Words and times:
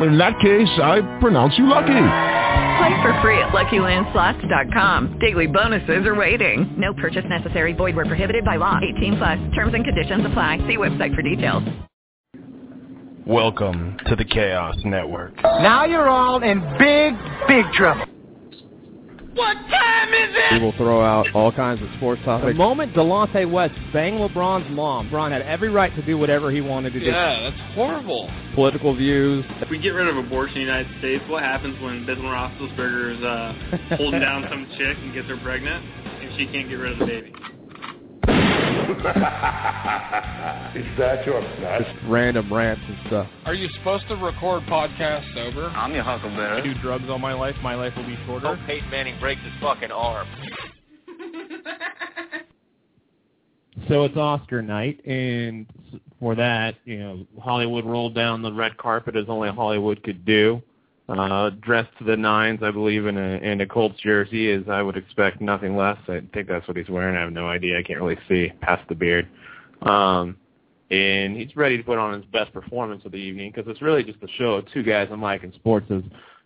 In 0.00 0.18
that 0.18 0.38
case, 0.40 0.68
I 0.82 1.02
pronounce 1.20 1.56
you 1.56 1.66
lucky. 1.66 1.92
Play 2.78 3.02
for 3.02 3.18
free 3.22 3.38
at 3.38 3.50
LuckyLandSlots.com. 3.50 5.18
Daily 5.20 5.46
bonuses 5.46 6.06
are 6.06 6.14
waiting. 6.14 6.74
No 6.76 6.92
purchase 6.94 7.24
necessary. 7.28 7.72
Void 7.72 7.94
where 7.94 8.04
prohibited 8.04 8.44
by 8.44 8.56
law. 8.56 8.80
18 8.96 9.16
plus. 9.16 9.38
Terms 9.54 9.74
and 9.74 9.84
conditions 9.84 10.26
apply. 10.26 10.58
See 10.66 10.76
website 10.76 11.14
for 11.14 11.22
details. 11.22 11.62
Welcome 13.26 13.96
to 14.06 14.16
the 14.16 14.24
Chaos 14.24 14.76
Network. 14.84 15.34
Now 15.42 15.84
you're 15.84 16.08
all 16.08 16.42
in 16.42 16.60
big, 16.78 17.14
big 17.48 17.64
trouble. 17.72 18.06
What 19.34 19.54
time 19.54 20.08
is 20.14 20.30
it? 20.32 20.52
We 20.52 20.64
will 20.64 20.72
throw 20.76 21.02
out 21.02 21.26
all 21.34 21.50
kinds 21.50 21.82
of 21.82 21.88
sports 21.96 22.22
topics. 22.24 22.52
The 22.52 22.54
moment 22.54 22.94
Delonte 22.94 23.50
West 23.50 23.74
banged 23.92 24.18
LeBron's 24.20 24.70
mom, 24.70 25.08
LeBron 25.10 25.32
had 25.32 25.42
every 25.42 25.70
right 25.70 25.94
to 25.96 26.02
do 26.02 26.16
whatever 26.16 26.50
he 26.52 26.60
wanted 26.60 26.92
to 26.92 27.00
do. 27.00 27.06
Yeah, 27.06 27.50
that's 27.50 27.74
horrible. 27.74 28.30
Political 28.54 28.94
views. 28.96 29.44
If 29.60 29.70
we 29.70 29.78
get 29.78 29.90
rid 29.90 30.06
of 30.06 30.16
abortion 30.16 30.58
in 30.58 30.66
the 30.66 30.72
United 30.72 30.98
States, 31.00 31.24
what 31.28 31.42
happens 31.42 31.80
when 31.82 32.06
Bismarck 32.06 32.52
Roethlisberger 32.52 33.16
is 33.18 33.24
uh, 33.24 33.96
holding 33.96 34.20
down 34.20 34.46
some 34.50 34.68
chick 34.78 34.96
and 34.98 35.12
gets 35.12 35.28
her 35.28 35.36
pregnant, 35.38 35.84
and 35.84 36.38
she 36.38 36.46
can't 36.46 36.68
get 36.68 36.76
rid 36.76 36.92
of 36.92 36.98
the 37.00 37.06
baby? 37.06 37.32
Is 40.74 40.98
that 40.98 41.24
your 41.26 41.40
best? 41.60 41.90
Just 41.90 42.04
random 42.06 42.52
rants 42.52 42.82
and 42.86 42.98
stuff. 43.06 43.28
Are 43.46 43.54
you 43.54 43.68
supposed 43.78 44.06
to 44.08 44.16
record 44.16 44.62
podcasts 44.64 45.32
sober? 45.34 45.68
I'm 45.68 45.92
your 45.92 46.02
huckleberry. 46.02 46.60
I 46.60 46.64
do 46.64 46.74
drugs 46.82 47.04
all 47.08 47.18
my 47.18 47.32
life. 47.32 47.54
My 47.62 47.74
life 47.74 47.94
will 47.96 48.06
be 48.06 48.18
shorter. 48.26 48.54
Hope 48.54 48.66
Peyton 48.66 48.90
Manning 48.90 49.18
breaks 49.20 49.40
his 49.42 49.52
fucking 49.60 49.90
arm. 49.90 50.28
So 53.88 54.04
it's 54.04 54.16
Oscar 54.16 54.62
night, 54.62 55.04
and 55.04 55.66
for 56.18 56.34
that, 56.36 56.76
you 56.84 56.98
know, 56.98 57.26
Hollywood 57.40 57.84
rolled 57.84 58.14
down 58.14 58.40
the 58.40 58.52
red 58.52 58.76
carpet 58.76 59.16
as 59.16 59.26
only 59.28 59.50
Hollywood 59.50 60.02
could 60.02 60.24
do. 60.24 60.62
Uh, 61.06 61.50
dressed 61.60 61.90
to 61.98 62.04
the 62.04 62.16
nines, 62.16 62.60
I 62.62 62.70
believe, 62.70 63.04
in 63.04 63.18
a 63.18 63.36
in 63.36 63.60
a 63.60 63.66
Colts 63.66 64.00
jersey, 64.00 64.50
as 64.52 64.62
I 64.70 64.80
would 64.80 64.96
expect 64.96 65.40
nothing 65.42 65.76
less. 65.76 65.98
I 66.08 66.22
think 66.32 66.48
that's 66.48 66.66
what 66.66 66.78
he's 66.78 66.88
wearing. 66.88 67.14
I 67.14 67.20
have 67.20 67.32
no 67.32 67.46
idea. 67.46 67.78
I 67.78 67.82
can't 67.82 68.00
really 68.00 68.18
see 68.26 68.50
past 68.62 68.88
the 68.88 68.94
beard. 68.94 69.28
Um, 69.82 70.38
and 70.90 71.36
he's 71.36 71.54
ready 71.56 71.76
to 71.76 71.82
put 71.82 71.98
on 71.98 72.14
his 72.14 72.24
best 72.32 72.54
performance 72.54 73.04
of 73.04 73.12
the 73.12 73.18
evening 73.18 73.52
because 73.54 73.70
it's 73.70 73.82
really 73.82 74.02
just 74.02 74.22
a 74.22 74.28
show 74.38 74.54
of 74.54 74.72
two 74.72 74.82
guys 74.82 75.08
I'm 75.10 75.20
like 75.20 75.44
in 75.44 75.52
sports. 75.52 75.86
As 75.90 76.02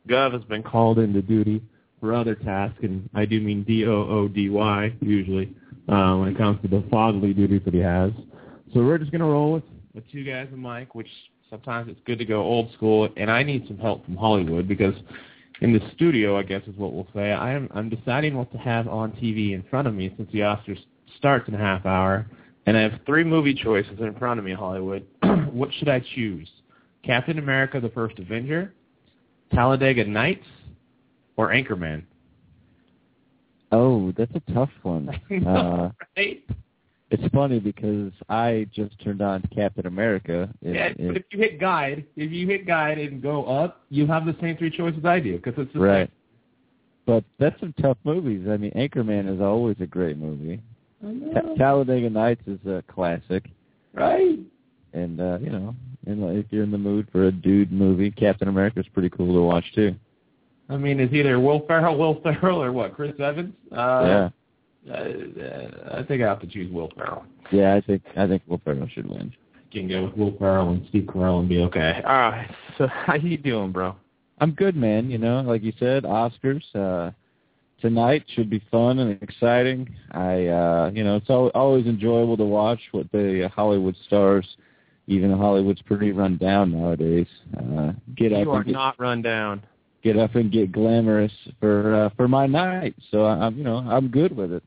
Gov 0.08 0.32
has 0.32 0.42
been 0.44 0.64
called 0.64 0.98
into 0.98 1.22
duty 1.22 1.62
for 2.00 2.12
other 2.12 2.34
tasks, 2.34 2.78
and 2.82 3.08
I 3.14 3.26
do 3.26 3.40
mean 3.40 3.62
D 3.62 3.86
O 3.86 4.08
O 4.08 4.26
D 4.26 4.48
Y 4.48 4.92
usually 5.00 5.54
uh, 5.88 6.16
when 6.16 6.30
it 6.30 6.36
comes 6.36 6.60
to 6.62 6.68
the 6.68 6.84
fatherly 6.90 7.32
duties 7.32 7.62
that 7.64 7.74
he 7.74 7.80
has. 7.80 8.10
So 8.74 8.84
we're 8.84 8.98
just 8.98 9.12
gonna 9.12 9.26
roll 9.26 9.52
with 9.52 9.64
with 9.94 10.10
two 10.10 10.24
guys 10.24 10.48
and 10.50 10.60
Mike, 10.60 10.94
which 10.94 11.08
sometimes 11.50 11.88
it's 11.90 12.00
good 12.04 12.18
to 12.18 12.24
go 12.24 12.42
old 12.42 12.72
school, 12.72 13.08
and 13.16 13.30
I 13.30 13.42
need 13.42 13.66
some 13.66 13.78
help 13.78 14.04
from 14.04 14.16
Hollywood 14.16 14.68
because 14.68 14.94
in 15.60 15.72
the 15.72 15.80
studio, 15.94 16.38
I 16.38 16.42
guess 16.42 16.62
is 16.66 16.76
what 16.76 16.92
we'll 16.92 17.08
say, 17.14 17.32
I 17.32 17.52
am 17.52 17.68
I'm 17.74 17.88
deciding 17.88 18.36
what 18.36 18.50
to 18.52 18.58
have 18.58 18.88
on 18.88 19.12
TV 19.12 19.52
in 19.54 19.64
front 19.70 19.88
of 19.88 19.94
me 19.94 20.12
since 20.16 20.30
the 20.32 20.40
Oscars 20.40 20.78
starts 21.16 21.48
in 21.48 21.54
a 21.54 21.58
half 21.58 21.84
hour, 21.86 22.26
and 22.66 22.76
I 22.76 22.82
have 22.82 23.00
three 23.06 23.24
movie 23.24 23.54
choices 23.54 23.98
in 23.98 24.14
front 24.18 24.38
of 24.38 24.44
me, 24.44 24.52
Hollywood. 24.52 25.06
what 25.50 25.70
should 25.74 25.88
I 25.88 26.02
choose? 26.14 26.48
Captain 27.02 27.38
America: 27.38 27.80
The 27.80 27.90
First 27.90 28.18
Avenger, 28.18 28.72
Talladega 29.52 30.04
Nights, 30.04 30.46
or 31.36 31.48
Anchorman? 31.48 32.04
Oh, 33.70 34.12
that's 34.16 34.32
a 34.34 34.52
tough 34.52 34.70
one. 34.82 35.10
know, 35.30 35.50
uh, 35.50 36.04
right? 36.16 36.42
It's 37.10 37.34
funny 37.34 37.58
because 37.58 38.12
I 38.28 38.66
just 38.74 38.98
turned 39.02 39.22
on 39.22 39.42
Captain 39.54 39.86
America. 39.86 40.50
It, 40.60 40.74
yeah, 40.74 40.88
but 41.06 41.16
if 41.16 41.24
you 41.30 41.38
hit 41.38 41.58
guide, 41.58 42.04
if 42.16 42.30
you 42.30 42.46
hit 42.46 42.66
guide 42.66 42.98
and 42.98 43.22
go 43.22 43.44
up, 43.46 43.82
you 43.88 44.06
have 44.06 44.26
the 44.26 44.36
same 44.42 44.58
three 44.58 44.70
choices 44.70 45.04
I 45.04 45.18
do 45.18 45.36
because 45.38 45.54
it's 45.56 45.72
the 45.72 45.80
right. 45.80 46.10
But 47.06 47.24
that's 47.38 47.58
some 47.60 47.72
tough 47.80 47.96
movies. 48.04 48.46
I 48.50 48.58
mean, 48.58 48.72
Anchorman 48.72 49.34
is 49.34 49.40
always 49.40 49.76
a 49.80 49.86
great 49.86 50.18
movie. 50.18 50.60
Ta- 51.32 51.54
Talladega 51.56 52.10
Nights 52.10 52.42
is 52.46 52.58
a 52.66 52.84
classic. 52.88 53.48
Right. 53.94 54.38
And 54.92 55.18
uh, 55.18 55.38
you 55.40 55.48
know, 55.48 55.74
and 56.06 56.38
if 56.38 56.44
you're 56.50 56.64
in 56.64 56.70
the 56.70 56.78
mood 56.78 57.08
for 57.10 57.28
a 57.28 57.32
dude 57.32 57.72
movie, 57.72 58.10
Captain 58.10 58.48
America 58.48 58.80
is 58.80 58.86
pretty 58.92 59.08
cool 59.08 59.32
to 59.34 59.42
watch 59.42 59.64
too. 59.74 59.94
I 60.68 60.76
mean, 60.76 61.00
it's 61.00 61.14
either 61.14 61.40
Will 61.40 61.64
Ferrell, 61.66 61.96
Will 61.96 62.20
Ferrell, 62.22 62.62
or 62.62 62.72
what? 62.72 62.94
Chris 62.94 63.14
Evans. 63.18 63.54
Uh, 63.72 64.02
yeah. 64.04 64.28
Uh, 64.90 65.98
I 65.98 66.02
think 66.02 66.22
I 66.22 66.26
have 66.26 66.40
to 66.40 66.46
choose 66.46 66.70
Will 66.72 66.90
Ferrell. 66.96 67.24
Yeah, 67.52 67.74
I 67.74 67.80
think 67.80 68.02
I 68.16 68.26
think 68.26 68.42
Will 68.46 68.60
Ferrell 68.64 68.88
should 68.88 69.08
win. 69.08 69.32
Can 69.72 69.88
go 69.88 70.04
with 70.04 70.16
Will 70.16 70.36
Ferrell 70.38 70.70
and 70.70 70.86
Steve 70.88 71.04
Carell 71.04 71.40
and 71.40 71.48
be 71.48 71.58
okay. 71.60 72.00
All 72.04 72.30
right. 72.30 72.50
So 72.78 72.86
how 72.86 73.14
you 73.14 73.36
doing, 73.36 73.72
bro? 73.72 73.96
I'm 74.40 74.52
good, 74.52 74.76
man. 74.76 75.10
You 75.10 75.18
know, 75.18 75.40
like 75.42 75.62
you 75.62 75.72
said, 75.78 76.04
Oscars 76.04 76.62
uh, 76.74 77.10
tonight 77.80 78.24
should 78.34 78.48
be 78.48 78.62
fun 78.70 78.98
and 79.00 79.20
exciting. 79.22 79.88
I, 80.12 80.46
uh, 80.46 80.90
you 80.94 81.04
know, 81.04 81.16
it's 81.16 81.28
al- 81.28 81.50
always 81.54 81.86
enjoyable 81.86 82.36
to 82.36 82.44
watch 82.44 82.80
what 82.92 83.10
the 83.12 83.50
Hollywood 83.54 83.96
stars, 84.06 84.46
even 85.06 85.36
Hollywood's 85.36 85.82
pretty 85.82 86.12
run 86.12 86.36
down 86.36 86.72
nowadays. 86.72 87.26
Uh, 87.56 87.92
get 88.16 88.32
up 88.32 88.40
You 88.40 88.50
are 88.52 88.56
and 88.58 88.66
get, 88.66 88.72
not 88.72 88.98
run 88.98 89.22
down. 89.22 89.62
Get 90.02 90.16
up 90.16 90.34
and 90.34 90.52
get 90.52 90.72
glamorous 90.72 91.32
for 91.60 91.94
uh, 91.94 92.10
for 92.16 92.28
my 92.28 92.46
night. 92.46 92.94
So 93.10 93.24
I'm, 93.24 93.56
you 93.56 93.64
know, 93.64 93.76
I'm 93.76 94.08
good 94.08 94.36
with 94.36 94.52
it. 94.52 94.62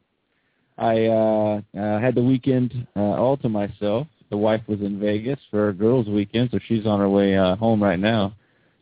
I 0.78 1.06
uh, 1.06 1.62
uh, 1.78 2.00
had 2.00 2.16
the 2.16 2.24
weekend 2.24 2.88
uh, 2.96 3.00
all 3.00 3.38
to 3.38 3.50
myself. 3.50 4.08
The 4.30 4.38
wife 4.38 4.62
was 4.68 4.80
in 4.80 5.00
Vegas 5.00 5.40
for 5.52 5.70
a 5.70 5.74
girls' 5.74 6.08
weekend, 6.08 6.50
so 6.52 6.59
she's 6.68 6.86
on 6.86 7.00
her 7.00 7.09
way 7.09 7.38
uh, 7.38 7.56
home 7.58 7.84
right 7.84 8.00
now. 8.00 8.34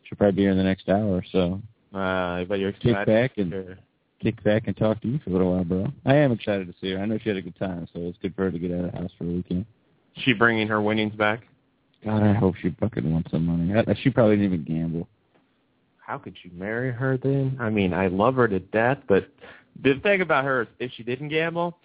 She'll 0.04 0.16
probably 0.16 0.36
be 0.36 0.42
here 0.42 0.52
in 0.52 0.56
the 0.56 0.64
next 0.64 0.88
hour 0.88 1.08
or 1.08 1.24
so. 1.30 1.60
Uh, 1.92 2.44
but 2.44 2.58
you're 2.58 2.70
excited. 2.70 2.96
Kick 2.96 3.06
back 3.06 3.38
and 3.38 3.50
Sure. 3.50 3.78
kick 4.20 4.42
back 4.44 4.68
and 4.68 4.76
talk 4.76 5.00
to 5.02 5.08
you 5.08 5.18
for 5.18 5.30
a 5.30 5.32
little 5.32 5.52
while, 5.52 5.64
bro. 5.64 5.86
I 6.06 6.14
am 6.14 6.32
excited 6.32 6.68
to 6.68 6.74
see 6.80 6.92
her. 6.92 7.00
I 7.00 7.06
know 7.06 7.18
she 7.18 7.28
had 7.28 7.36
a 7.36 7.42
good 7.42 7.58
time, 7.58 7.88
so 7.92 8.00
it's 8.02 8.18
good 8.18 8.34
for 8.34 8.44
her 8.44 8.50
to 8.52 8.58
get 8.58 8.70
out 8.70 8.84
of 8.84 8.92
the 8.92 8.98
house 8.98 9.10
for 9.18 9.24
a 9.24 9.28
weekend. 9.28 9.66
She 10.24 10.32
bringing 10.32 10.68
her 10.68 10.80
winnings 10.80 11.14
back. 11.14 11.46
God, 12.04 12.22
I 12.22 12.32
hope 12.32 12.54
she 12.56 12.70
fucking 12.80 13.12
wants 13.12 13.30
some 13.30 13.44
money. 13.46 13.74
I, 13.74 13.94
she 14.02 14.10
probably 14.10 14.36
didn't 14.36 14.52
even 14.52 14.64
gamble. 14.64 15.08
How 16.10 16.18
could 16.18 16.34
you 16.42 16.50
marry 16.52 16.90
her 16.90 17.16
then? 17.16 17.56
I 17.60 17.70
mean, 17.70 17.94
I 17.94 18.08
love 18.08 18.34
her 18.34 18.48
to 18.48 18.58
death, 18.58 18.98
but 19.06 19.28
the 19.80 19.94
thing 20.02 20.22
about 20.22 20.44
her 20.44 20.62
is 20.62 20.68
if 20.80 20.90
she 20.96 21.04
didn't 21.04 21.28
gamble, 21.28 21.78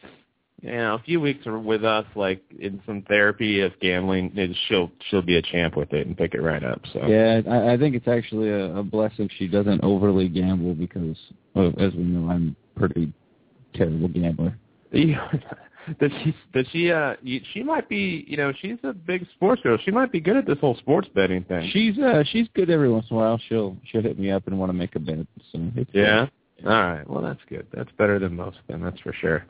you 0.63 0.71
know, 0.71 0.95
a 0.95 0.99
few 1.05 1.21
weeks 1.21 1.45
with 1.45 1.85
us, 1.85 2.07
like 2.15 2.41
in 2.57 2.81
some 2.87 3.03
therapy 3.03 3.61
of 3.61 3.79
gambling, 3.81 4.35
it, 4.35 4.57
she'll 4.67 4.91
she'll 5.11 5.21
be 5.21 5.37
a 5.37 5.43
champ 5.43 5.77
with 5.77 5.93
it 5.93 6.07
and 6.07 6.17
pick 6.17 6.33
it 6.33 6.41
right 6.41 6.63
up. 6.63 6.81
So 6.91 7.05
Yeah, 7.05 7.41
I, 7.47 7.73
I 7.73 7.77
think 7.77 7.93
it's 7.93 8.07
actually 8.07 8.49
a, 8.49 8.77
a 8.77 8.81
blessing 8.81 9.29
she 9.37 9.47
doesn't 9.47 9.83
overly 9.83 10.27
gamble 10.27 10.73
because, 10.73 11.17
well, 11.53 11.71
as 11.77 11.93
we 11.93 12.01
know, 12.01 12.27
I'm 12.27 12.55
a 12.75 12.79
pretty 12.79 13.13
terrible 13.75 14.07
gambler. 14.07 14.57
does 15.99 16.11
she 16.23 16.35
does 16.53 16.65
she 16.71 16.91
uh 16.91 17.15
she 17.53 17.63
might 17.63 17.87
be 17.89 18.25
you 18.27 18.37
know 18.37 18.51
she's 18.61 18.77
a 18.83 18.93
big 18.93 19.25
sports 19.35 19.61
girl. 19.61 19.77
She 19.83 19.91
might 19.91 20.11
be 20.11 20.19
good 20.19 20.37
at 20.37 20.45
this 20.45 20.57
whole 20.59 20.75
sports 20.77 21.07
betting 21.13 21.43
thing. 21.43 21.69
She's 21.71 21.97
uh 21.97 22.23
she's 22.31 22.47
good 22.53 22.69
every 22.69 22.89
once 22.89 23.05
in 23.09 23.17
a 23.17 23.19
while. 23.19 23.39
She'll 23.49 23.77
she'll 23.85 24.01
hit 24.01 24.19
me 24.19 24.31
up 24.31 24.47
and 24.47 24.59
want 24.59 24.69
to 24.69 24.73
make 24.73 24.95
a 24.95 24.99
bet. 24.99 25.27
So 25.51 25.71
yeah? 25.93 26.27
All 26.63 26.71
right 26.71 27.09
well 27.09 27.21
that's 27.21 27.41
good. 27.49 27.67
That's 27.73 27.91
better 27.97 28.19
than 28.19 28.35
most 28.35 28.57
then 28.67 28.81
that's 28.81 28.99
for 29.01 29.13
sure. 29.13 29.45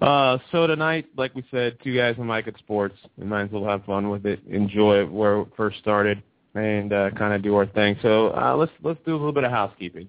Uh 0.00 0.38
so 0.52 0.66
tonight 0.66 1.06
like 1.16 1.34
we 1.34 1.44
said 1.50 1.76
two 1.82 1.94
guys 1.94 2.14
and 2.18 2.26
mike 2.26 2.48
at 2.48 2.58
sports 2.58 2.96
we 3.16 3.26
might 3.26 3.44
as 3.44 3.50
well 3.50 3.64
have 3.64 3.84
fun 3.84 4.08
with 4.10 4.26
it 4.26 4.40
enjoy 4.48 5.00
it 5.00 5.10
where 5.10 5.40
it 5.40 5.48
first 5.56 5.78
started 5.78 6.22
and 6.54 6.92
uh 6.92 7.10
kind 7.10 7.34
of 7.34 7.42
do 7.42 7.54
our 7.54 7.66
thing. 7.66 7.96
So 8.02 8.28
uh 8.28 8.54
let's 8.56 8.72
let's 8.82 9.00
do 9.04 9.12
a 9.12 9.18
little 9.18 9.32
bit 9.32 9.44
of 9.44 9.50
housekeeping. 9.50 10.08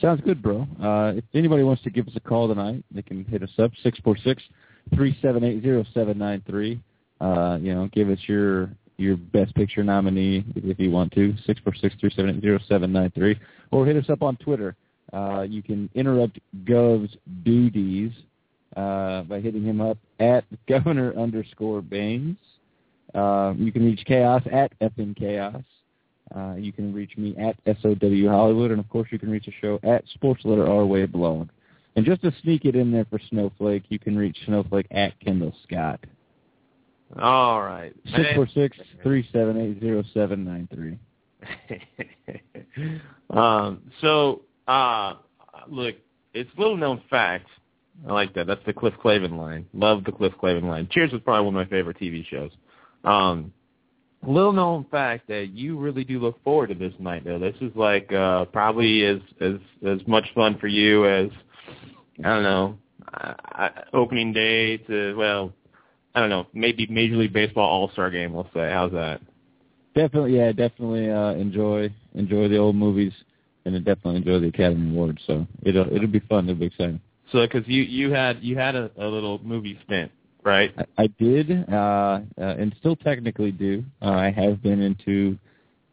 Sounds 0.00 0.20
good, 0.24 0.42
bro. 0.42 0.66
Uh, 0.82 1.12
if 1.16 1.24
anybody 1.34 1.62
wants 1.62 1.82
to 1.84 1.90
give 1.90 2.08
us 2.08 2.14
a 2.16 2.20
call 2.20 2.48
tonight, 2.48 2.84
they 2.90 3.02
can 3.02 3.24
hit 3.24 3.44
us 3.44 3.50
up 3.58 3.70
six 3.82 3.98
four 4.00 4.16
six 4.16 4.42
three 4.94 5.16
seven 5.22 5.44
eight 5.44 5.62
zero 5.62 5.84
seven 5.94 6.18
nine 6.18 6.42
three. 6.46 6.80
Uh, 7.20 7.58
you 7.60 7.74
know, 7.74 7.88
give 7.92 8.10
us 8.10 8.18
your 8.26 8.70
your 8.96 9.16
best 9.16 9.54
picture 9.54 9.82
nominee 9.82 10.44
if 10.56 10.78
you 10.78 10.90
want 10.90 11.12
to 11.12 11.34
six 11.46 11.60
four 11.60 11.74
six 11.74 11.94
three 12.00 12.10
seven 12.14 12.36
eight 12.36 12.42
zero 12.42 12.58
seven 12.68 12.92
nine 12.92 13.10
three, 13.14 13.38
or 13.70 13.86
hit 13.86 13.96
us 13.96 14.10
up 14.10 14.22
on 14.22 14.36
Twitter. 14.36 14.76
Uh, 15.12 15.42
you 15.42 15.62
can 15.62 15.88
interrupt 15.94 16.38
Gov's 16.64 17.16
duties 17.44 18.12
uh, 18.76 19.22
by 19.22 19.40
hitting 19.40 19.62
him 19.62 19.80
up 19.80 19.98
at 20.20 20.44
Governor 20.68 21.14
underscore 21.16 21.82
Baines. 21.82 22.36
Uh, 23.14 23.54
you 23.56 23.70
can 23.70 23.84
reach 23.84 24.04
Chaos 24.06 24.42
at 24.50 24.76
FN 24.80 25.16
Chaos. 25.16 25.62
Uh, 26.34 26.54
you 26.54 26.72
can 26.72 26.92
reach 26.92 27.16
me 27.16 27.36
at 27.36 27.56
SOW 27.80 28.28
Hollywood, 28.28 28.70
and 28.70 28.80
of 28.80 28.88
course 28.88 29.08
you 29.12 29.18
can 29.18 29.30
reach 29.30 29.46
the 29.46 29.52
show 29.60 29.78
at 29.82 30.04
Sports 30.08 30.42
Letter 30.44 30.66
Our 30.66 30.84
Way 30.84 31.06
blog. 31.06 31.48
And 31.96 32.04
just 32.04 32.22
to 32.22 32.32
sneak 32.42 32.64
it 32.64 32.74
in 32.74 32.90
there 32.90 33.04
for 33.04 33.20
Snowflake, 33.30 33.84
you 33.88 33.98
can 33.98 34.16
reach 34.16 34.36
Snowflake 34.46 34.86
at 34.90 35.18
Kendall 35.20 35.54
Scott. 35.62 36.00
All 37.20 37.62
right. 37.62 37.94
Six 38.16 38.28
four 38.34 38.48
six 38.52 38.76
three 39.02 39.28
seven 39.32 39.56
eight 39.60 39.80
zero 39.80 40.02
seven 40.12 40.44
nine 40.44 40.68
three. 40.74 40.98
um, 43.30 43.82
so, 44.00 44.42
uh, 44.66 45.14
look, 45.68 45.94
it's 46.32 46.50
little 46.58 46.76
known 46.76 47.02
fact. 47.08 47.46
I 48.08 48.12
like 48.12 48.34
that. 48.34 48.48
That's 48.48 48.64
the 48.66 48.72
Cliff 48.72 48.94
Clavin 49.02 49.38
line. 49.38 49.66
Love 49.72 50.02
the 50.04 50.10
Cliff 50.10 50.32
Clavin 50.42 50.64
line. 50.64 50.88
Cheers 50.90 51.12
was 51.12 51.20
probably 51.24 51.46
one 51.46 51.54
of 51.54 51.66
my 51.66 51.70
favorite 51.70 51.98
TV 51.98 52.26
shows. 52.26 52.50
Um, 53.04 53.52
little 54.26 54.52
known 54.52 54.86
fact 54.90 55.28
that 55.28 55.50
you 55.52 55.78
really 55.78 56.02
do 56.02 56.18
look 56.18 56.42
forward 56.42 56.68
to 56.68 56.74
this 56.74 56.94
night, 56.98 57.24
though. 57.24 57.38
This 57.38 57.54
is 57.60 57.70
like 57.76 58.12
uh, 58.12 58.46
probably 58.46 59.04
as 59.04 59.18
as 59.40 59.54
as 59.86 60.00
much 60.06 60.24
fun 60.34 60.58
for 60.58 60.66
you 60.66 61.06
as 61.06 61.28
I 62.22 62.28
don't 62.28 62.42
know 62.42 62.78
uh, 63.12 63.68
opening 63.92 64.32
day 64.32 64.78
to 64.78 65.14
well, 65.16 65.52
I 66.14 66.20
don't 66.20 66.30
know 66.30 66.46
maybe 66.52 66.86
Major 66.86 67.16
League 67.16 67.32
Baseball 67.32 67.68
All 67.68 67.90
Star 67.90 68.10
Game. 68.10 68.34
Let's 68.34 68.52
say 68.54 68.70
how's 68.70 68.92
that? 68.92 69.20
Definitely, 69.94 70.36
yeah, 70.36 70.52
definitely 70.52 71.10
uh, 71.10 71.32
enjoy 71.32 71.90
enjoy 72.14 72.48
the 72.48 72.56
old 72.56 72.76
movies, 72.76 73.12
and 73.64 73.76
definitely 73.84 74.16
enjoy 74.16 74.40
the 74.40 74.48
Academy 74.48 74.90
Awards. 74.90 75.22
So 75.26 75.46
it'll 75.62 75.92
it'll 75.94 76.08
be 76.08 76.20
fun. 76.20 76.48
It'll 76.48 76.58
be 76.58 76.66
exciting. 76.66 77.00
So 77.32 77.46
because 77.46 77.66
you 77.66 77.82
you 77.82 78.12
had 78.12 78.42
you 78.42 78.56
had 78.56 78.74
a, 78.74 78.90
a 78.98 79.06
little 79.06 79.40
movie 79.42 79.78
stint, 79.84 80.10
right? 80.42 80.74
I, 80.76 81.04
I 81.04 81.06
did, 81.18 81.50
uh, 81.72 81.74
uh, 81.76 82.20
and 82.36 82.74
still 82.80 82.96
technically 82.96 83.52
do. 83.52 83.84
Uh, 84.02 84.10
I 84.10 84.30
have 84.30 84.62
been 84.62 84.80
into 84.80 85.38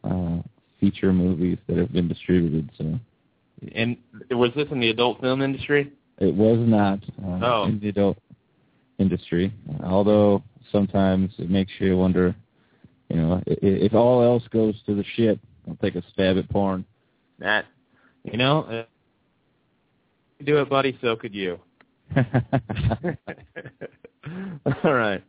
uh, 0.04 0.38
feature 0.80 1.12
movies 1.12 1.58
that 1.68 1.76
have 1.78 1.92
been 1.92 2.08
distributed. 2.08 2.70
So. 2.76 2.98
And 3.76 3.96
was 4.30 4.50
this 4.56 4.66
in 4.72 4.80
the 4.80 4.90
adult 4.90 5.20
film 5.20 5.40
industry? 5.40 5.92
It 6.18 6.34
was 6.34 6.58
not 6.60 7.00
uh, 7.24 7.44
oh. 7.44 7.64
in 7.64 7.80
the 7.80 7.88
adult 7.88 8.18
industry. 8.98 9.52
Although 9.84 10.42
sometimes 10.70 11.32
it 11.38 11.50
makes 11.50 11.72
you 11.78 11.96
wonder, 11.96 12.34
you 13.08 13.16
know, 13.16 13.42
if, 13.46 13.58
if 13.62 13.94
all 13.94 14.22
else 14.22 14.44
goes 14.50 14.74
to 14.86 14.94
the 14.94 15.04
shit, 15.16 15.38
I'll 15.68 15.76
take 15.76 15.96
a 15.96 16.02
stab 16.12 16.38
at 16.38 16.48
porn. 16.48 16.84
That, 17.38 17.66
you 18.24 18.38
know, 18.38 18.62
uh, 18.62 18.84
do 20.44 20.58
it, 20.58 20.68
buddy. 20.68 20.98
So 21.00 21.16
could 21.16 21.34
you. 21.34 21.58
all 24.84 24.94
right. 24.94 25.22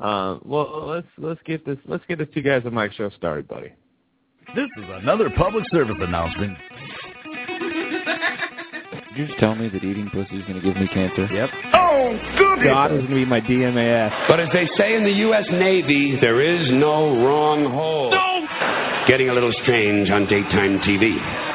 Uh, 0.00 0.38
well, 0.44 0.86
let's 0.86 1.06
let's 1.18 1.40
get 1.44 1.64
this 1.64 1.78
let's 1.86 2.04
get 2.08 2.18
the 2.18 2.26
two 2.26 2.42
guys 2.42 2.62
on 2.66 2.74
Mike 2.74 2.92
show 2.92 3.10
started, 3.10 3.46
buddy. 3.46 3.72
This 4.54 4.68
is 4.76 4.84
another 4.88 5.30
public 5.30 5.64
service 5.70 5.96
announcement. 6.00 6.58
Did 9.14 9.20
you 9.20 9.26
just 9.28 9.38
tell 9.38 9.54
me 9.54 9.68
that 9.68 9.84
eating 9.84 10.10
pussy 10.10 10.34
is 10.34 10.42
going 10.42 10.60
to 10.60 10.60
give 10.60 10.74
me 10.74 10.88
cancer? 10.88 11.28
Yep. 11.32 11.50
Oh, 11.72 12.18
goodness! 12.36 12.66
God 12.66 12.92
is 12.92 12.98
going 12.98 13.10
to 13.10 13.14
be 13.14 13.24
my 13.24 13.40
DMAS. 13.40 14.26
But 14.26 14.40
as 14.40 14.48
they 14.52 14.68
say 14.76 14.96
in 14.96 15.04
the 15.04 15.12
U.S. 15.28 15.44
Navy, 15.52 16.18
there 16.20 16.40
is 16.40 16.68
no 16.72 17.24
wrong 17.24 17.64
hole. 17.70 18.10
No! 18.10 19.06
Getting 19.06 19.28
a 19.28 19.32
little 19.32 19.52
strange 19.62 20.10
on 20.10 20.26
daytime 20.26 20.80
TV. 20.80 21.14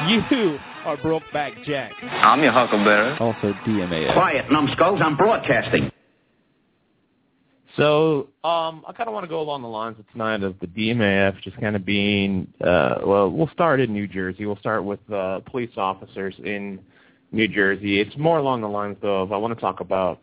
You 0.10 0.58
are 0.86 0.96
Brokeback 0.98 1.66
Jack. 1.66 1.92
I'm 2.02 2.42
your 2.42 2.54
Huckleberry. 2.54 3.18
Also 3.20 3.54
DMAS. 3.68 4.14
Quiet, 4.14 4.50
numbskulls. 4.50 5.02
I'm 5.04 5.18
broadcasting. 5.18 5.92
So 7.76 8.30
um, 8.46 8.86
I 8.88 8.94
kind 8.96 9.10
of 9.10 9.14
want 9.14 9.26
to 9.26 9.30
go 9.30 9.42
along 9.42 9.64
the 9.64 9.68
lines 9.68 10.00
of 10.00 10.10
tonight 10.14 10.44
of 10.44 10.58
the 10.62 10.68
DMAF 10.68 11.42
just 11.42 11.60
kind 11.60 11.76
of 11.76 11.84
being, 11.84 12.54
uh, 12.62 13.00
well, 13.06 13.30
we'll 13.30 13.50
start 13.50 13.82
in 13.82 13.92
New 13.92 14.08
Jersey. 14.08 14.46
We'll 14.46 14.60
start 14.60 14.86
with 14.86 15.00
uh, 15.12 15.42
police 15.42 15.72
officers 15.76 16.36
in 16.42 16.80
New 17.32 17.48
Jersey. 17.48 18.00
It's 18.00 18.16
more 18.18 18.40
along 18.40 18.62
the 18.62 18.68
lines, 18.68 18.98
though, 19.02 19.22
of 19.22 19.32
I 19.32 19.38
want 19.38 19.54
to 19.54 19.62
talk 19.62 19.80
about 19.80 20.20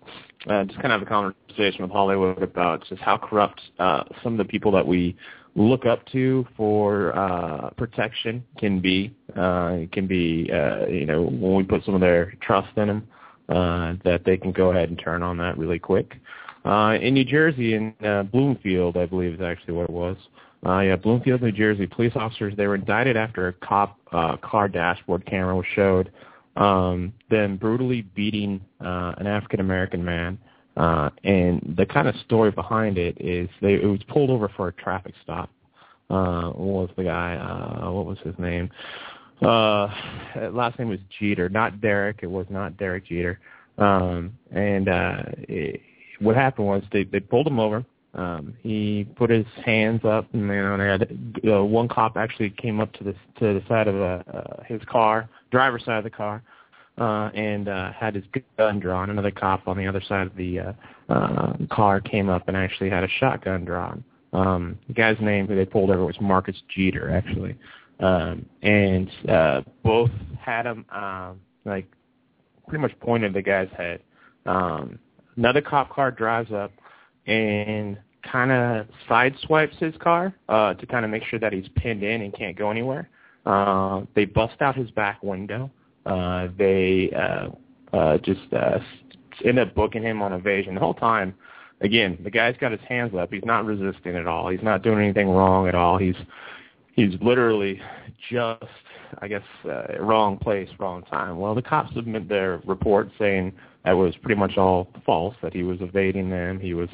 uh, 0.49 0.65
just 0.65 0.81
kind 0.81 0.93
of 0.93 1.03
a 1.03 1.07
conversation 1.07 1.83
with 1.83 1.91
Hollywood 1.91 2.43
about 2.43 2.85
just 2.89 3.01
how 3.01 3.17
corrupt 3.17 3.61
uh, 3.79 4.05
some 4.23 4.33
of 4.33 4.39
the 4.39 4.45
people 4.45 4.73
that 4.73 4.87
we 4.87 5.17
look 5.55 5.87
up 5.87 6.05
to 6.13 6.47
for 6.57 7.17
uh, 7.17 7.71
protection 7.71 8.45
can 8.59 8.81
be. 8.81 9.15
Uh, 9.37 9.79
it 9.81 9.93
can 9.93 10.07
be, 10.07 10.51
uh, 10.53 10.87
you 10.87 11.07
know, 11.07 11.23
when 11.23 11.55
we 11.55 11.63
put 11.63 11.85
some 11.85 11.95
of 11.95 12.01
their 12.01 12.35
trust 12.43 12.69
in 12.77 12.89
them, 12.89 13.09
uh, 13.49 13.95
that 14.05 14.23
they 14.25 14.37
can 14.37 14.53
go 14.53 14.71
ahead 14.71 14.89
and 14.89 14.99
turn 14.99 15.23
on 15.23 15.39
that 15.39 15.57
really 15.57 15.79
quick. 15.79 16.15
Uh, 16.65 16.99
in 17.01 17.15
New 17.15 17.25
Jersey, 17.25 17.75
in 17.75 17.95
uh, 18.05 18.25
Bloomfield, 18.25 18.97
I 18.97 19.07
believe 19.07 19.35
is 19.35 19.41
actually 19.41 19.75
what 19.75 19.85
it 19.85 19.91
was. 19.91 20.17
Uh, 20.67 20.81
yeah, 20.81 20.97
Bloomfield, 20.97 21.41
New 21.41 21.53
Jersey. 21.53 21.87
Police 21.87 22.13
officers 22.17 22.55
they 22.57 22.67
were 22.67 22.75
indicted 22.75 23.17
after 23.17 23.49
a 23.49 23.53
cop 23.53 23.99
uh, 24.13 24.37
car 24.39 24.69
dashboard 24.69 25.25
camera 25.27 25.55
was 25.55 25.67
showed 25.75 26.11
um, 26.57 27.13
them 27.31 27.57
brutally 27.57 28.03
beating 28.03 28.61
uh, 28.81 29.15
an 29.19 29.27
African 29.27 29.61
American 29.61 30.05
man. 30.05 30.39
Uh, 30.77 31.09
and 31.25 31.75
the 31.79 31.87
kind 31.87 32.07
of 32.07 32.15
story 32.27 32.51
behind 32.51 32.99
it 32.99 33.17
is 33.19 33.49
they 33.63 33.75
it 33.75 33.87
was 33.87 34.03
pulled 34.09 34.31
over 34.31 34.51
for 34.57 34.69
a 34.69 34.73
traffic 34.73 35.15
stop. 35.23 35.51
Uh, 36.11 36.51
what 36.51 36.89
was 36.89 36.91
the 36.97 37.05
guy? 37.05 37.37
Uh, 37.37 37.91
what 37.91 38.07
was 38.07 38.19
his 38.25 38.35
name? 38.39 38.71
Uh, 39.43 39.89
last 40.53 40.79
name 40.79 40.89
was 40.89 40.99
Jeter, 41.19 41.49
not 41.49 41.81
Derek. 41.81 42.21
It 42.23 42.31
was 42.31 42.47
not 42.51 42.77
Derek 42.77 43.07
Jeter. 43.07 43.39
Um, 43.79 44.33
and 44.51 44.89
uh, 44.89 45.23
it, 45.49 45.81
what 46.21 46.37
happened 46.37 46.67
was 46.67 46.83
they 46.93 47.05
they 47.05 47.21
pulled 47.21 47.47
him 47.47 47.59
over. 47.59 47.85
Um, 48.15 48.55
he 48.63 49.07
put 49.17 49.29
his 49.29 49.45
hands 49.65 50.03
up, 50.05 50.27
and 50.33 50.43
you 50.43 50.49
know, 50.49 50.77
they 50.79 50.87
had 50.87 51.53
uh, 51.55 51.65
one 51.65 51.89
cop 51.89 52.17
actually 52.17 52.51
came 52.51 52.81
up 52.81 52.93
to 52.95 53.05
the 53.05 53.13
to 53.39 53.61
the 53.61 53.63
side 53.69 53.89
of 53.89 53.97
uh, 53.97 54.23
uh, 54.33 54.63
his 54.65 54.81
car, 54.91 55.29
driver's 55.51 55.85
side 55.85 55.99
of 55.99 56.05
the 56.05 56.11
car, 56.11 56.43
uh, 56.99 57.31
and 57.35 57.69
uh, 57.69 57.93
had 57.93 58.15
his 58.15 58.25
gun 58.57 58.81
drawn. 58.81 59.11
Another 59.11 59.31
cop 59.31 59.69
on 59.69 59.77
the 59.77 59.87
other 59.87 60.03
side 60.09 60.27
of 60.27 60.37
the 60.37 60.61
uh, 60.61 60.73
uh, 61.09 61.57
car 61.71 62.01
came 62.01 62.29
up 62.29 62.49
and 62.49 62.57
actually 62.57 62.91
had 62.91 63.05
a 63.05 63.09
shotgun 63.21 63.65
drawn. 63.65 64.03
Um, 64.33 64.79
the 64.87 64.95
guy's 64.95 65.19
name 65.21 65.47
who 65.47 65.55
they 65.55 65.65
pulled 65.65 65.91
over 65.91 66.05
was 66.05 66.17
Marcus 66.21 66.57
Jeter, 66.75 67.11
actually, 67.11 67.57
um, 68.01 68.45
and 68.63 69.11
uh, 69.29 69.63
both 69.83 70.11
had 70.39 70.67
him 70.67 70.85
uh, 70.93 71.33
like 71.65 71.87
pretty 72.69 72.83
much 72.83 72.99
pointed 73.01 73.29
at 73.29 73.35
the 73.35 73.43
guy's 73.43 73.71
head. 73.77 74.03
Um, 74.45 74.99
another 75.37 75.61
cop 75.61 75.91
car 75.91 76.11
drives 76.11 76.53
up 76.53 76.73
and 77.27 77.99
kind 78.23 78.51
of 78.51 78.87
sideswipes 79.09 79.77
his 79.79 79.95
car 80.01 80.35
uh, 80.49 80.75
to 80.75 80.87
kind 80.87 81.05
of 81.05 81.11
make 81.11 81.25
sure 81.25 81.39
that 81.39 81.53
he's 81.53 81.69
pinned 81.77 82.03
in 82.03 82.23
and 82.23 82.35
can't 82.35 82.57
go 82.57 82.71
anywhere. 82.71 83.09
Uh, 83.47 84.03
they 84.15 84.25
bust 84.25 84.61
out 84.61 84.77
his 84.77 84.91
back 84.91 85.23
window. 85.23 85.71
Uh, 86.05 86.49
they 86.59 87.11
uh, 87.17 87.49
uh, 87.97 88.19
just 88.19 88.53
uh, 88.53 88.79
end 89.45 89.59
up 89.59 89.75
booking 89.75 90.03
him 90.03 90.21
on 90.21 90.33
evasion 90.33 90.75
the 90.75 90.81
whole 90.81 90.95
time. 90.95 91.35
Again, 91.81 92.19
the 92.25 92.31
guy's 92.31 92.57
got 92.59 92.73
his 92.73 92.81
hands 92.89 93.15
up. 93.15 93.33
He's 93.33 93.45
not 93.45 93.65
resisting 93.65 94.17
at 94.17 94.27
all. 94.27 94.49
He's 94.49 94.63
not 94.63 94.83
doing 94.83 94.99
anything 94.99 95.29
wrong 95.29 95.69
at 95.69 95.75
all. 95.75 95.99
He's 95.99 96.17
he's 96.95 97.15
literally 97.21 97.81
just, 98.31 98.65
I 99.19 99.29
guess, 99.29 99.43
uh, 99.65 100.01
wrong 100.01 100.39
place, 100.39 100.71
wrong 100.79 101.03
time. 101.03 101.39
Well, 101.39 101.55
the 101.55 101.63
cops 101.63 101.95
submit 101.95 102.29
their 102.29 102.63
report 102.67 103.11
saying 103.19 103.53
that 103.85 103.93
was 103.93 104.17
pretty 104.17 104.41
much 104.41 104.57
all 104.57 104.89
false. 105.05 105.37
That 105.43 105.53
he 105.53 105.63
was 105.63 105.79
evading 105.81 106.31
them. 106.31 106.59
He 106.59 106.75
was 106.75 106.89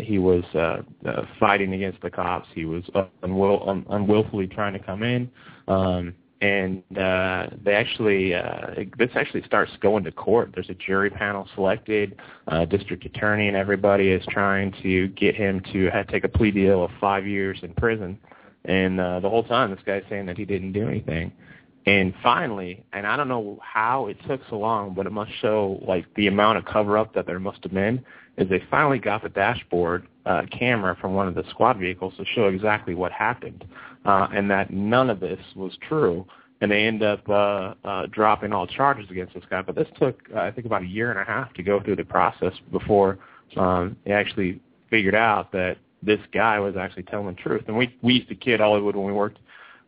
he 0.00 0.18
was 0.18 0.44
uh, 0.54 0.82
uh, 1.06 1.22
fighting 1.38 1.72
against 1.74 2.00
the 2.02 2.10
cops. 2.10 2.48
He 2.54 2.64
was 2.64 2.84
unwill, 3.22 3.68
un- 3.68 3.86
unwillfully 3.90 4.46
trying 4.46 4.72
to 4.72 4.78
come 4.78 5.02
in. 5.02 5.30
Um, 5.68 6.14
and 6.42 6.82
uh, 6.96 7.48
they 7.62 7.74
actually 7.74 8.34
uh, 8.34 8.68
this 8.98 9.10
actually 9.14 9.42
starts 9.42 9.72
going 9.82 10.04
to 10.04 10.12
court. 10.12 10.52
There's 10.54 10.70
a 10.70 10.74
jury 10.74 11.10
panel 11.10 11.46
selected. 11.54 12.18
Uh, 12.48 12.64
district 12.64 13.04
attorney 13.04 13.48
and 13.48 13.56
everybody 13.56 14.08
is 14.08 14.24
trying 14.30 14.72
to 14.82 15.08
get 15.08 15.34
him 15.34 15.60
to 15.72 15.90
take 16.08 16.24
a 16.24 16.28
plea 16.28 16.50
deal 16.50 16.82
of 16.82 16.90
five 16.98 17.26
years 17.26 17.58
in 17.62 17.74
prison. 17.74 18.18
And 18.64 19.00
uh, 19.00 19.20
the 19.20 19.28
whole 19.28 19.44
time, 19.44 19.70
this 19.70 19.80
guy's 19.84 20.02
saying 20.08 20.26
that 20.26 20.36
he 20.36 20.44
didn't 20.44 20.72
do 20.72 20.88
anything. 20.88 21.32
And 21.86 22.12
finally, 22.22 22.84
and 22.92 23.06
I 23.06 23.16
don't 23.16 23.28
know 23.28 23.58
how 23.62 24.08
it 24.08 24.18
took 24.28 24.40
so 24.50 24.58
long, 24.58 24.92
but 24.94 25.06
it 25.06 25.12
must 25.12 25.32
show 25.40 25.82
like 25.86 26.04
the 26.14 26.26
amount 26.26 26.58
of 26.58 26.64
cover 26.66 26.98
up 26.98 27.14
that 27.14 27.26
there 27.26 27.40
must 27.40 27.62
have 27.62 27.72
been. 27.72 28.04
Is 28.36 28.48
they 28.48 28.62
finally 28.70 28.98
got 28.98 29.22
the 29.22 29.28
dashboard 29.28 30.06
uh, 30.26 30.42
camera 30.50 30.96
from 31.00 31.14
one 31.14 31.26
of 31.26 31.34
the 31.34 31.44
squad 31.50 31.78
vehicles 31.78 32.14
to 32.16 32.24
show 32.34 32.48
exactly 32.48 32.94
what 32.94 33.12
happened, 33.12 33.64
uh, 34.04 34.28
and 34.32 34.50
that 34.50 34.70
none 34.70 35.10
of 35.10 35.20
this 35.20 35.40
was 35.56 35.72
true. 35.88 36.26
And 36.60 36.70
they 36.70 36.84
end 36.84 37.02
up 37.02 37.26
uh, 37.28 37.74
uh, 37.84 38.06
dropping 38.10 38.52
all 38.52 38.66
charges 38.66 39.10
against 39.10 39.32
this 39.32 39.44
guy. 39.48 39.62
But 39.62 39.74
this 39.74 39.88
took, 39.98 40.20
uh, 40.34 40.40
I 40.40 40.50
think, 40.50 40.66
about 40.66 40.82
a 40.82 40.86
year 40.86 41.10
and 41.10 41.18
a 41.18 41.24
half 41.24 41.52
to 41.54 41.62
go 41.62 41.82
through 41.82 41.96
the 41.96 42.04
process 42.04 42.52
before 42.70 43.18
um, 43.56 43.96
they 44.04 44.12
actually 44.12 44.60
figured 44.90 45.14
out 45.14 45.52
that 45.52 45.78
this 46.02 46.20
guy 46.32 46.58
was 46.60 46.76
actually 46.76 47.04
telling 47.04 47.34
the 47.34 47.40
truth. 47.40 47.64
And 47.66 47.76
we 47.76 47.96
we 48.02 48.14
used 48.14 48.28
to 48.28 48.34
kid 48.34 48.60
Hollywood 48.60 48.94
when 48.94 49.06
we 49.06 49.12
worked 49.12 49.38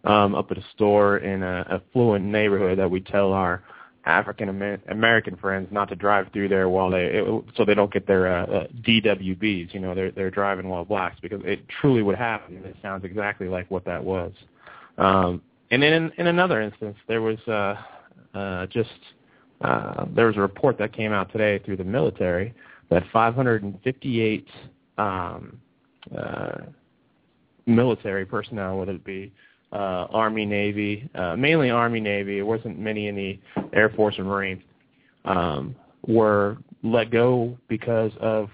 um, 0.04 0.34
up 0.34 0.50
at 0.50 0.58
a 0.58 0.64
store 0.74 1.18
in 1.18 1.42
a 1.42 1.66
affluent 1.70 2.24
neighborhood 2.24 2.78
that 2.78 2.90
we 2.90 3.00
tell 3.00 3.32
our 3.32 3.62
African 4.04 4.48
American 4.88 5.36
friends 5.36 5.68
not 5.70 5.88
to 5.88 5.94
drive 5.94 6.26
through 6.32 6.48
there 6.48 6.68
while 6.68 6.90
they 6.90 7.04
it, 7.04 7.44
so 7.56 7.64
they 7.64 7.74
don't 7.74 7.92
get 7.92 8.06
their 8.06 8.26
uh, 8.26 8.46
uh, 8.46 8.66
DWBs. 8.82 9.72
You 9.72 9.80
know, 9.80 9.94
they're 9.94 10.10
they're 10.10 10.30
driving 10.30 10.68
while 10.68 10.84
blacks 10.84 11.18
because 11.22 11.40
it 11.44 11.60
truly 11.68 12.02
would 12.02 12.16
happen. 12.16 12.56
And 12.56 12.66
it 12.66 12.76
sounds 12.82 13.04
exactly 13.04 13.46
like 13.46 13.70
what 13.70 13.84
that 13.84 14.02
was. 14.02 14.32
Um, 14.98 15.40
and 15.70 15.82
then 15.82 15.92
in, 15.92 16.12
in 16.18 16.26
another 16.26 16.60
instance, 16.60 16.96
there 17.06 17.22
was 17.22 17.38
uh, 17.46 17.76
uh, 18.36 18.66
just 18.66 18.90
uh, 19.60 20.06
there 20.14 20.26
was 20.26 20.36
a 20.36 20.40
report 20.40 20.78
that 20.78 20.92
came 20.92 21.12
out 21.12 21.30
today 21.30 21.60
through 21.64 21.76
the 21.76 21.84
military 21.84 22.54
that 22.90 23.04
558 23.12 24.48
um, 24.98 25.58
uh, 26.16 26.58
military 27.66 28.26
personnel, 28.26 28.78
whether 28.78 28.92
it 28.92 29.04
be 29.04 29.32
uh, 29.72 30.06
Army, 30.10 30.44
Navy, 30.44 31.08
uh, 31.14 31.36
mainly 31.36 31.70
Army, 31.70 32.00
Navy. 32.00 32.38
It 32.38 32.46
wasn't 32.46 32.78
many 32.78 33.08
in 33.08 33.16
the 33.16 33.38
Air 33.72 33.90
Force 33.90 34.18
or 34.18 34.24
Marines. 34.24 34.62
Um, 35.24 35.76
were 36.06 36.58
let 36.82 37.10
go 37.10 37.56
because 37.68 38.10
of 38.20 38.50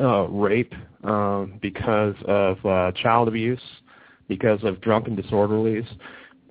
uh, 0.00 0.26
rape, 0.28 0.74
um, 1.04 1.58
because 1.62 2.14
of 2.26 2.64
uh, 2.66 2.92
child 2.92 3.28
abuse, 3.28 3.60
because 4.28 4.62
of 4.64 4.80
drunken 4.80 5.16
disorderlies. 5.16 5.86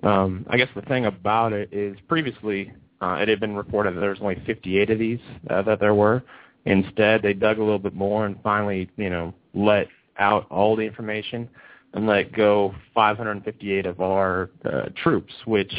Um, 0.02 0.46
I 0.48 0.56
guess 0.56 0.68
the 0.74 0.82
thing 0.82 1.06
about 1.06 1.52
it 1.52 1.68
is 1.72 1.96
previously 2.08 2.72
uh, 3.00 3.18
it 3.20 3.28
had 3.28 3.40
been 3.40 3.54
reported 3.54 3.94
that 3.94 4.00
there 4.00 4.10
was 4.10 4.18
only 4.20 4.42
58 4.46 4.90
of 4.90 4.98
these 4.98 5.20
uh, 5.50 5.62
that 5.62 5.80
there 5.80 5.94
were. 5.94 6.22
Instead, 6.64 7.22
they 7.22 7.32
dug 7.32 7.58
a 7.58 7.62
little 7.62 7.78
bit 7.78 7.94
more 7.94 8.26
and 8.26 8.36
finally, 8.42 8.90
you 8.96 9.10
know, 9.10 9.34
let 9.54 9.86
out 10.18 10.46
all 10.50 10.74
the 10.74 10.82
information 10.82 11.48
and 11.96 12.06
let 12.06 12.30
go 12.32 12.74
558 12.94 13.86
of 13.86 14.00
our 14.02 14.50
uh, 14.66 14.90
troops, 15.02 15.32
which, 15.46 15.72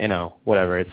you 0.00 0.08
know, 0.08 0.36
whatever. 0.44 0.78
It's 0.78 0.90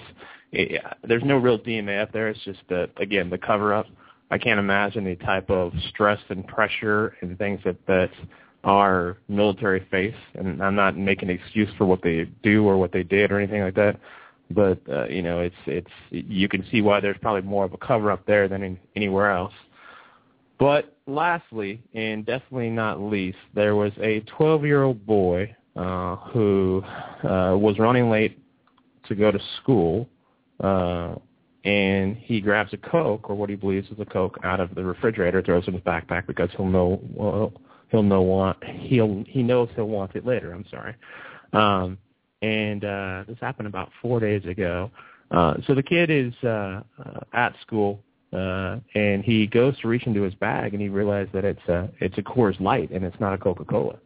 it, 0.51 0.84
there's 1.04 1.24
no 1.24 1.38
real 1.38 1.58
DMA 1.58 2.04
up 2.04 2.12
there. 2.12 2.27
It's 2.27 2.44
just 2.44 2.60
that 2.70 2.92
again 2.98 3.30
the 3.30 3.38
cover 3.38 3.74
up. 3.74 3.88
I 4.32 4.38
can't 4.38 4.60
imagine 4.60 5.06
the 5.06 5.15
type 5.15 5.50
of 5.50 5.72
stress 5.89 6.20
and 6.30 6.46
pressure 6.46 7.15
and 7.22 7.38
things 7.38 7.62
that 7.63 7.77
that 7.88 8.12
our 8.65 9.18
military 9.30 9.88
face. 9.89 10.15
And 10.34 10.62
I'm 10.62 10.75
not 10.75 10.98
making 10.98 11.30
an 11.30 11.39
excuse 11.39 11.70
for 11.77 11.86
what 11.86 12.01
they 12.01 12.25
do 12.44 12.68
or 12.68 12.77
what 12.77 12.92
they 12.92 13.04
did 13.04 13.32
or 13.32 13.39
anything 13.39 13.62
like 13.62 13.75
that. 13.75 13.98
But 14.51 14.80
uh, 14.92 15.06
you 15.06 15.22
know, 15.22 15.39
it's 15.39 15.56
it's 15.65 15.92
you 16.10 16.50
can 16.50 16.65
see 16.70 16.82
why 16.82 17.00
there's 17.00 17.18
probably 17.22 17.44
more 17.44 17.63
of 17.63 17.74
a 17.74 17.77
cover 17.77 18.12
up 18.12 18.25
there 18.25 18.50
than 18.50 18.63
in, 18.63 18.80
anywhere 18.98 19.32
else. 19.32 19.54
But 20.60 20.95
lastly, 21.08 21.82
and 21.94 22.26
definitely 22.26 22.70
not 22.70 23.00
least, 23.00 23.38
there 23.54 23.76
was 23.76 23.92
a 24.02 24.22
12-year-old 24.22 25.06
boy 25.06 25.56
uh, 25.76 26.16
who 26.32 26.84
uh, 27.24 27.56
was 27.58 27.76
running 27.80 28.10
late 28.10 28.40
to 29.08 29.16
go 29.16 29.32
to 29.32 29.40
school, 29.62 30.08
uh, 30.64 31.16
and 31.64 32.16
he 32.18 32.42
grabs 32.42 32.74
a 32.74 32.78
Coke 32.78 33.30
or 33.30 33.36
what 33.36 33.50
he 33.50 33.56
believes 33.56 33.90
is 33.90 34.00
a 34.00 34.06
Coke 34.06 34.38
out 34.44 34.60
of 34.60 34.74
the 34.76 34.84
refrigerator, 34.84 35.42
throws 35.42 35.64
it 35.64 35.70
in 35.70 35.74
his 35.74 35.84
backpack 35.84 36.28
because 36.28 36.50
he'll 36.56 36.68
know 36.68 37.00
well, 37.14 37.54
he'll 37.90 38.04
know 38.04 38.22
want 38.22 38.64
he'll 38.64 39.24
he 39.28 39.42
knows 39.42 39.68
he'll 39.76 39.88
want 39.88 40.16
it 40.16 40.26
later. 40.26 40.54
I'm 40.54 40.66
sorry. 40.70 40.96
Um, 41.54 41.98
and 42.42 42.86
uh, 42.86 43.24
this 43.28 43.38
happened 43.42 43.68
about 43.68 43.90
four 44.02 44.20
days 44.20 44.46
ago. 44.46 44.92
Uh, 45.32 45.56
so 45.66 45.74
the 45.74 45.82
kid 45.82 46.12
is 46.12 46.34
uh, 46.44 46.82
uh, 47.04 47.20
at 47.34 47.56
school 47.62 48.00
uh, 48.36 48.80
and 48.96 49.24
he 49.24 49.48
goes 49.48 49.80
to 49.80 49.88
reach 49.88 50.06
into 50.06 50.22
his 50.22 50.34
bag 50.36 50.74
and 50.74 50.82
he 50.82 50.89
realizes 50.89 51.32
that 51.34 51.46
it's 51.46 51.68
a 51.68 51.89
it's 52.00 52.18
a 52.18 52.22
Coors 52.22 52.60
Light 52.60 52.92
and 52.92 53.04
it's 53.06 53.20
not 53.20 53.34
a 53.34 53.38
Coca 53.38 53.63
Cola. 53.65 53.98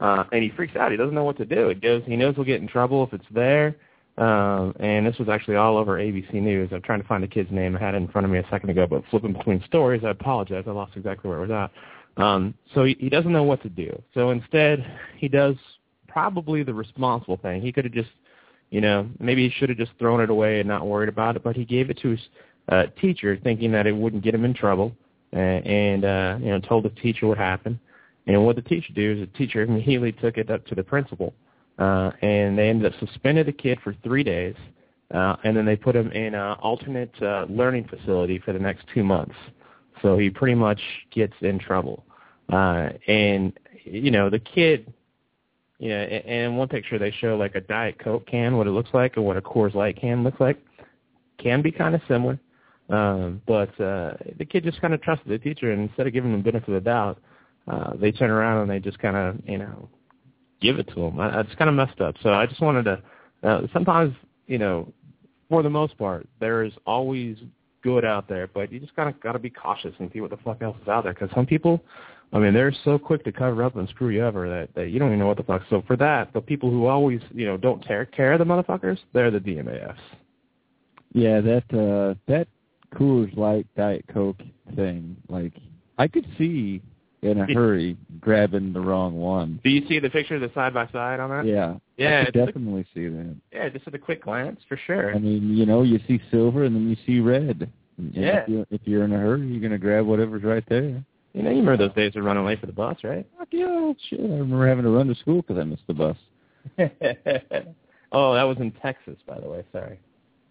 Uh, 0.00 0.24
and 0.32 0.42
he 0.42 0.50
freaks 0.50 0.76
out. 0.76 0.90
He 0.90 0.96
doesn't 0.96 1.14
know 1.14 1.24
what 1.24 1.36
to 1.38 1.44
do. 1.44 1.68
It 1.68 1.80
goes. 1.80 2.02
He 2.06 2.16
knows 2.16 2.34
he'll 2.34 2.44
get 2.44 2.60
in 2.60 2.68
trouble 2.68 3.04
if 3.04 3.12
it's 3.12 3.24
there. 3.30 3.76
Um, 4.18 4.74
and 4.80 5.06
this 5.06 5.16
was 5.18 5.28
actually 5.28 5.56
all 5.56 5.76
over 5.76 5.98
ABC 5.98 6.34
News. 6.34 6.70
I'm 6.72 6.82
trying 6.82 7.00
to 7.00 7.08
find 7.08 7.22
the 7.22 7.28
kid's 7.28 7.50
name. 7.50 7.76
I 7.76 7.80
had 7.80 7.94
it 7.94 7.98
in 7.98 8.08
front 8.08 8.26
of 8.26 8.30
me 8.30 8.38
a 8.38 8.48
second 8.50 8.70
ago, 8.70 8.86
but 8.86 9.02
flipping 9.10 9.32
between 9.32 9.62
stories, 9.66 10.02
I 10.04 10.10
apologize. 10.10 10.64
I 10.66 10.72
lost 10.72 10.92
exactly 10.96 11.30
where 11.30 11.42
it 11.42 11.48
was 11.48 11.50
at. 12.16 12.22
Um, 12.22 12.54
so 12.74 12.84
he, 12.84 12.96
he 12.98 13.08
doesn't 13.08 13.32
know 13.32 13.44
what 13.44 13.62
to 13.62 13.68
do. 13.68 14.02
So 14.12 14.30
instead, 14.30 14.84
he 15.16 15.28
does 15.28 15.54
probably 16.06 16.62
the 16.62 16.74
responsible 16.74 17.38
thing. 17.38 17.62
He 17.62 17.72
could 17.72 17.84
have 17.84 17.94
just, 17.94 18.10
you 18.70 18.80
know, 18.80 19.08
maybe 19.18 19.48
he 19.48 19.54
should 19.58 19.70
have 19.70 19.78
just 19.78 19.92
thrown 19.98 20.20
it 20.20 20.28
away 20.28 20.60
and 20.60 20.68
not 20.68 20.86
worried 20.86 21.08
about 21.08 21.36
it, 21.36 21.42
but 21.42 21.56
he 21.56 21.64
gave 21.64 21.88
it 21.88 21.98
to 21.98 22.10
his 22.10 22.20
uh, 22.70 22.86
teacher, 23.00 23.38
thinking 23.42 23.72
that 23.72 23.86
it 23.86 23.92
wouldn't 23.92 24.22
get 24.22 24.34
him 24.34 24.44
in 24.44 24.54
trouble, 24.54 24.92
uh, 25.34 25.36
and 25.36 26.04
uh, 26.04 26.38
you 26.40 26.50
know 26.50 26.60
told 26.60 26.84
the 26.84 26.90
teacher 26.90 27.26
what 27.26 27.38
happened. 27.38 27.78
And 28.26 28.44
what 28.44 28.56
the 28.56 28.62
teacher 28.62 28.92
did 28.92 29.18
is 29.18 29.28
the 29.28 29.38
teacher 29.38 29.62
immediately 29.64 30.12
took 30.12 30.38
it 30.38 30.50
up 30.50 30.66
to 30.66 30.74
the 30.74 30.82
principal, 30.82 31.34
uh, 31.78 32.12
and 32.22 32.56
they 32.56 32.68
ended 32.68 32.92
up 32.92 32.98
suspending 33.00 33.46
the 33.46 33.52
kid 33.52 33.78
for 33.82 33.94
three 34.04 34.22
days, 34.22 34.54
uh, 35.12 35.36
and 35.44 35.56
then 35.56 35.64
they 35.64 35.76
put 35.76 35.96
him 35.96 36.10
in 36.12 36.34
an 36.34 36.56
alternate 36.60 37.12
uh, 37.22 37.46
learning 37.48 37.88
facility 37.88 38.38
for 38.38 38.52
the 38.52 38.58
next 38.58 38.84
two 38.94 39.02
months. 39.02 39.34
So 40.02 40.16
he 40.16 40.30
pretty 40.30 40.54
much 40.54 40.80
gets 41.10 41.34
in 41.40 41.58
trouble. 41.58 42.04
Uh, 42.50 42.90
and 43.06 43.52
you 43.84 44.10
know 44.10 44.30
the 44.30 44.38
kid, 44.38 44.92
you 45.78 45.88
know, 45.88 45.96
and 45.96 46.52
in 46.52 46.56
one 46.56 46.68
picture 46.68 46.98
they 46.98 47.10
show 47.10 47.36
like 47.36 47.54
a 47.54 47.60
Diet 47.60 47.98
Coke 47.98 48.26
can, 48.26 48.56
what 48.56 48.66
it 48.66 48.70
looks 48.70 48.90
like, 48.92 49.16
and 49.16 49.24
what 49.24 49.36
a 49.36 49.42
Coors 49.42 49.74
Light 49.74 50.00
can 50.00 50.22
looks 50.22 50.40
like, 50.40 50.58
can 51.38 51.62
be 51.62 51.72
kind 51.72 51.94
of 51.94 52.00
similar. 52.08 52.38
Um, 52.90 53.40
but 53.46 53.68
uh, 53.80 54.14
the 54.38 54.44
kid 54.44 54.64
just 54.64 54.80
kind 54.80 54.92
of 54.92 55.00
trusted 55.00 55.28
the 55.30 55.38
teacher, 55.38 55.72
and 55.72 55.88
instead 55.88 56.06
of 56.06 56.12
giving 56.12 56.32
him 56.32 56.42
the 56.42 56.50
benefit 56.50 56.68
of 56.68 56.74
the 56.74 56.80
doubt, 56.80 57.18
uh, 57.68 57.92
they 57.94 58.10
turn 58.10 58.30
around 58.30 58.62
and 58.62 58.70
they 58.70 58.80
just 58.80 58.98
kind 58.98 59.16
of, 59.16 59.36
you 59.48 59.58
know, 59.58 59.88
give 60.60 60.78
it 60.78 60.88
to 60.94 61.00
him. 61.02 61.20
I, 61.20 61.40
it's 61.40 61.54
kind 61.54 61.68
of 61.68 61.76
messed 61.76 62.00
up. 62.00 62.16
So 62.22 62.30
I 62.32 62.46
just 62.46 62.60
wanted 62.60 62.84
to. 62.84 63.02
Uh, 63.42 63.62
sometimes, 63.72 64.14
you 64.46 64.58
know, 64.58 64.92
for 65.48 65.62
the 65.62 65.70
most 65.70 65.96
part, 65.98 66.26
there 66.40 66.64
is 66.64 66.72
always 66.84 67.36
good 67.82 68.04
out 68.04 68.28
there, 68.28 68.48
but 68.48 68.72
you 68.72 68.80
just 68.80 68.94
kind 68.96 69.08
of 69.08 69.18
got 69.20 69.32
to 69.32 69.38
be 69.38 69.50
cautious 69.50 69.94
and 69.98 70.10
see 70.12 70.20
what 70.20 70.30
the 70.30 70.36
fuck 70.38 70.60
else 70.62 70.76
is 70.82 70.88
out 70.88 71.04
there. 71.04 71.14
Because 71.14 71.30
some 71.34 71.46
people, 71.46 71.82
I 72.32 72.38
mean, 72.38 72.52
they're 72.52 72.74
so 72.84 72.98
quick 72.98 73.24
to 73.24 73.32
cover 73.32 73.62
up 73.62 73.76
and 73.76 73.88
screw 73.88 74.10
you 74.10 74.24
over 74.24 74.48
that, 74.48 74.74
that 74.74 74.90
you 74.90 74.98
don't 74.98 75.08
even 75.08 75.20
know 75.20 75.26
what 75.26 75.38
the 75.38 75.42
fuck. 75.42 75.62
So 75.70 75.82
for 75.86 75.96
that, 75.96 76.32
the 76.32 76.40
people 76.40 76.70
who 76.70 76.86
always, 76.86 77.20
you 77.32 77.46
know, 77.46 77.56
don't 77.56 77.82
take 77.82 78.12
care 78.12 78.32
of 78.32 78.38
the 78.38 78.44
motherfuckers, 78.44 78.98
they're 79.12 79.30
the 79.30 79.40
DMAFs. 79.40 79.96
Yeah, 81.12 81.40
that 81.40 81.64
uh 81.72 82.14
that 82.28 82.46
Coors 82.94 83.36
Light 83.36 83.66
Diet 83.76 84.04
Coke 84.12 84.40
thing, 84.74 85.16
like 85.28 85.52
I 85.98 86.08
could 86.08 86.26
see 86.38 86.82
in 87.22 87.38
a 87.38 87.46
hurry 87.52 87.96
grabbing 88.20 88.72
the 88.72 88.80
wrong 88.80 89.14
one. 89.16 89.60
Do 89.62 89.70
you 89.70 89.86
see 89.88 89.98
the 89.98 90.10
picture 90.10 90.36
of 90.36 90.40
the 90.40 90.50
side 90.54 90.74
by 90.74 90.88
side 90.88 91.20
on 91.20 91.30
that? 91.30 91.46
Yeah. 91.46 91.74
Yeah, 91.96 92.22
I 92.22 92.24
could 92.26 92.34
definitely 92.34 92.86
see 92.94 93.08
that. 93.08 93.36
Yeah, 93.52 93.68
just 93.68 93.86
at 93.86 93.94
a 93.94 93.98
quick 93.98 94.24
glance, 94.24 94.60
for 94.68 94.78
sure. 94.86 95.14
I 95.14 95.18
mean, 95.18 95.56
you 95.56 95.66
know, 95.66 95.82
you 95.82 96.00
see 96.08 96.20
silver 96.30 96.64
and 96.64 96.74
then 96.74 96.88
you 96.88 96.96
see 97.06 97.20
red. 97.20 97.70
And 97.98 98.14
Yeah. 98.14 98.42
If 98.42 98.48
you're, 98.48 98.66
if 98.70 98.80
you're 98.84 99.04
in 99.04 99.12
a 99.12 99.18
hurry, 99.18 99.46
you're 99.46 99.60
gonna 99.60 99.78
grab 99.78 100.06
whatever's 100.06 100.42
right 100.42 100.64
there. 100.68 101.04
You 101.32 101.42
know, 101.42 101.50
you 101.50 101.58
remember 101.58 101.76
those 101.76 101.94
days 101.94 102.16
of 102.16 102.24
running 102.24 102.44
late 102.44 102.58
for 102.60 102.66
the 102.66 102.72
bus, 102.72 102.96
right? 103.04 103.24
Fuck 103.38 103.48
yeah, 103.52 103.92
shit. 104.08 104.18
I 104.18 104.24
remember 104.24 104.66
having 104.66 104.84
to 104.84 104.90
run 104.90 105.06
to 105.08 105.14
school 105.14 105.42
because 105.42 105.58
I 105.58 105.64
missed 105.64 105.86
the 105.86 105.94
bus. 105.94 106.16
oh, 108.12 108.34
that 108.34 108.42
was 108.42 108.56
in 108.58 108.72
Texas, 108.82 109.16
by 109.26 109.38
the 109.38 109.48
way. 109.48 109.64
Sorry. 109.70 110.00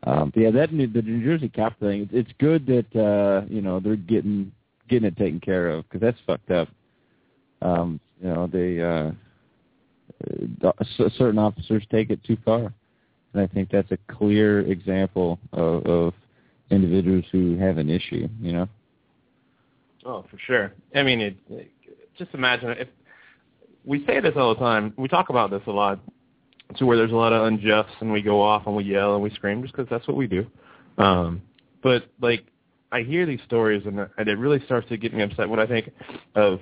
Um, 0.03 0.31
but 0.33 0.41
yeah, 0.41 0.51
that 0.51 0.73
New, 0.73 0.87
the 0.87 1.01
New 1.01 1.23
Jersey 1.23 1.49
cop 1.49 1.77
thing. 1.79 2.03
It's, 2.03 2.11
it's 2.13 2.31
good 2.39 2.65
that 2.67 2.95
uh, 2.99 3.45
you 3.49 3.61
know 3.61 3.79
they're 3.79 3.95
getting 3.95 4.51
getting 4.89 5.07
it 5.07 5.17
taken 5.17 5.39
care 5.39 5.69
of 5.69 5.83
because 5.83 6.01
that's 6.01 6.17
fucked 6.25 6.51
up. 6.51 6.67
Um, 7.61 7.99
you 8.21 8.29
know, 8.29 8.47
they 8.47 8.79
uh, 8.81 9.11
uh, 10.67 11.09
certain 11.17 11.37
officers 11.37 11.83
take 11.91 12.09
it 12.09 12.23
too 12.23 12.37
far, 12.45 12.73
and 13.33 13.41
I 13.41 13.47
think 13.47 13.69
that's 13.69 13.91
a 13.91 13.97
clear 14.11 14.61
example 14.61 15.39
of, 15.51 15.85
of 15.85 16.13
individuals 16.71 17.25
who 17.31 17.57
have 17.57 17.77
an 17.77 17.89
issue. 17.89 18.27
You 18.41 18.53
know. 18.53 18.69
Oh, 20.05 20.25
for 20.31 20.37
sure. 20.37 20.73
I 20.95 21.03
mean, 21.03 21.19
it, 21.19 21.37
it, 21.49 21.71
just 22.17 22.33
imagine 22.33 22.69
if 22.71 22.87
we 23.83 24.05
say 24.05 24.19
this 24.19 24.33
all 24.37 24.53
the 24.53 24.59
time. 24.59 24.93
We 24.97 25.07
talk 25.07 25.29
about 25.29 25.51
this 25.51 25.61
a 25.67 25.71
lot, 25.71 25.99
to 26.77 26.85
where 26.85 26.97
there's 26.97 27.11
a 27.11 27.15
lot 27.15 27.33
of 27.33 27.45
unjust, 27.45 27.89
and 27.99 28.11
we 28.11 28.21
go 28.21 28.41
off 28.41 28.67
and 28.67 28.75
we 28.75 28.83
yell 28.83 29.15
and 29.15 29.23
we 29.23 29.29
scream 29.31 29.61
just 29.61 29.73
because 29.75 29.89
that's 29.89 30.07
what 30.07 30.17
we 30.17 30.27
do. 30.27 30.45
Um, 30.97 31.41
but 31.81 32.05
like, 32.21 32.45
I 32.91 33.01
hear 33.01 33.25
these 33.25 33.39
stories, 33.45 33.83
and, 33.85 33.99
and 34.17 34.27
it 34.27 34.37
really 34.37 34.63
starts 34.65 34.87
to 34.89 34.97
get 34.97 35.13
me 35.13 35.23
upset 35.23 35.49
when 35.49 35.59
I 35.59 35.65
think 35.65 35.91
of, 36.35 36.59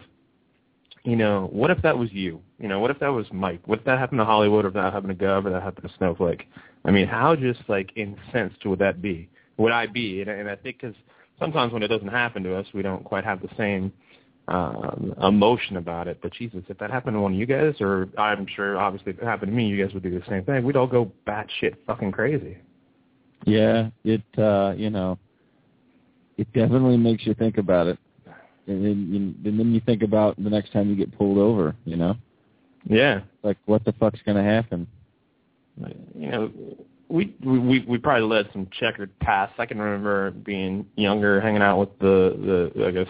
you 1.04 1.16
know, 1.16 1.50
what 1.52 1.72
if 1.72 1.82
that 1.84 1.98
was 1.98 2.12
you? 2.12 2.42
You 2.60 2.68
know, 2.68 2.80
what 2.80 2.92
if 2.92 3.00
that 3.00 3.10
was 3.10 3.26
Mike? 3.32 3.62
What 3.66 3.80
if 3.80 3.86
that 3.86 3.98
happened 3.98 4.20
to 4.20 4.26
Hollywood, 4.26 4.66
or 4.66 4.70
if 4.70 4.74
that 4.74 4.92
happened 4.92 5.18
to 5.18 5.26
Gov, 5.26 5.46
or 5.46 5.52
that 5.52 5.64
happened 5.64 5.88
to 5.90 5.98
Snowflake? 5.98 6.48
I 6.86 6.92
mean, 6.92 7.08
how 7.08 7.36
just 7.36 7.62
like 7.68 7.92
incensed 7.96 8.66
would 8.66 8.80
that 8.80 9.02
be? 9.02 9.30
Would 9.58 9.72
I 9.72 9.88
be? 9.88 10.22
And, 10.22 10.30
and 10.30 10.50
I 10.50 10.56
think 10.56 10.82
because 10.82 10.96
sometimes 11.40 11.74
when 11.74 11.84
it 11.84 11.88
doesn't 11.88 12.08
happen 12.08 12.44
to 12.44 12.56
us, 12.56 12.66
we 12.74 12.82
don't 12.82 13.04
quite 13.04 13.24
have 13.24 13.42
the 13.42 13.50
same 13.58 13.92
um, 14.48 15.14
emotion 15.22 15.78
about 15.78 16.08
it. 16.08 16.20
But 16.22 16.34
Jesus, 16.34 16.64
if 16.70 16.78
that 16.78 16.90
happened 16.90 17.16
to 17.16 17.22
one 17.22 17.34
of 17.34 17.40
you 17.40 17.46
guys, 17.46 17.76
or 17.82 18.08
I'm 18.18 18.48
sure 18.56 18.78
obviously 18.78 19.12
if 19.12 19.20
it 19.20 19.26
happened 19.26 19.52
to 19.52 19.56
me, 19.56 19.68
you 19.68 19.84
guys 19.84 19.94
would 19.94 20.04
do 20.04 20.12
the 20.12 20.26
same 20.30 20.44
thing. 20.44 20.64
We'd 20.64 20.76
all 20.78 20.88
go 20.88 21.12
batshit 21.28 21.76
fucking 21.86 22.12
crazy. 22.12 22.58
Yeah, 23.46 23.90
it 24.04 24.24
uh, 24.38 24.74
you 24.76 24.90
know, 24.90 25.18
it 26.38 26.52
definitely 26.54 26.98
makes 26.98 27.26
you 27.26 27.34
think 27.34 27.58
about 27.58 27.88
it, 27.88 28.00
and 28.68 28.84
then 28.84 29.08
you, 29.44 29.50
and 29.50 29.60
then 29.60 29.74
you 29.74 29.82
think 29.86 30.02
about 30.02 30.42
the 30.42 30.50
next 30.50 30.72
time 30.72 30.90
you 30.90 30.96
get 30.96 31.16
pulled 31.18 31.38
over. 31.38 31.76
You 31.86 31.98
know, 31.98 32.16
Yeah. 32.86 33.22
like 33.44 33.58
what 33.66 33.84
the 33.86 33.94
fuck's 33.94 34.20
gonna 34.26 34.44
happen? 34.44 34.88
You 36.18 36.32
know, 36.32 36.52
we 37.10 37.36
we 37.44 37.86
we 37.88 37.98
probably 37.98 38.28
led 38.28 38.50
some 38.52 38.68
checkered 38.80 39.18
pasts. 39.20 39.56
I 39.60 39.66
can 39.66 39.80
remember 39.80 40.32
being 40.32 40.86
younger, 40.96 41.40
hanging 41.40 41.62
out 41.62 41.80
with 41.80 42.00
the 42.00 42.72
the 42.76 42.86
I 42.86 42.92
guess 42.92 43.08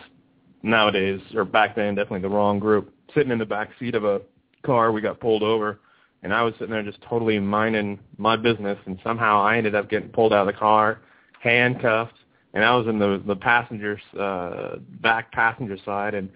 nowadays 0.63 1.21
or 1.35 1.45
back 1.45 1.75
then 1.75 1.95
definitely 1.95 2.21
the 2.21 2.29
wrong 2.29 2.59
group. 2.59 2.93
Sitting 3.13 3.31
in 3.31 3.39
the 3.39 3.45
back 3.45 3.69
seat 3.79 3.95
of 3.95 4.03
a 4.03 4.21
car, 4.65 4.91
we 4.91 5.01
got 5.01 5.19
pulled 5.19 5.43
over, 5.43 5.79
and 6.23 6.33
I 6.33 6.43
was 6.43 6.53
sitting 6.55 6.71
there 6.71 6.83
just 6.83 7.01
totally 7.01 7.39
minding 7.39 7.99
my 8.17 8.35
business, 8.35 8.77
and 8.85 8.99
somehow 9.03 9.41
I 9.41 9.57
ended 9.57 9.75
up 9.75 9.89
getting 9.89 10.09
pulled 10.09 10.33
out 10.33 10.47
of 10.47 10.53
the 10.53 10.59
car, 10.59 10.99
handcuffed, 11.39 12.17
and 12.53 12.63
I 12.63 12.75
was 12.75 12.87
in 12.87 12.99
the 12.99 13.21
the 13.25 13.35
passenger's 13.35 14.01
uh, 14.19 14.77
back 15.01 15.31
passenger 15.31 15.77
side, 15.85 16.13
and 16.13 16.29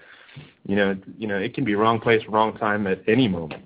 you 0.65 0.75
know, 0.75 0.95
you 1.17 1.27
know, 1.27 1.37
it 1.37 1.53
can 1.53 1.65
be 1.65 1.75
wrong 1.75 1.99
place, 1.99 2.21
wrong 2.29 2.57
time 2.57 2.87
at 2.87 3.01
any 3.07 3.27
moment. 3.27 3.63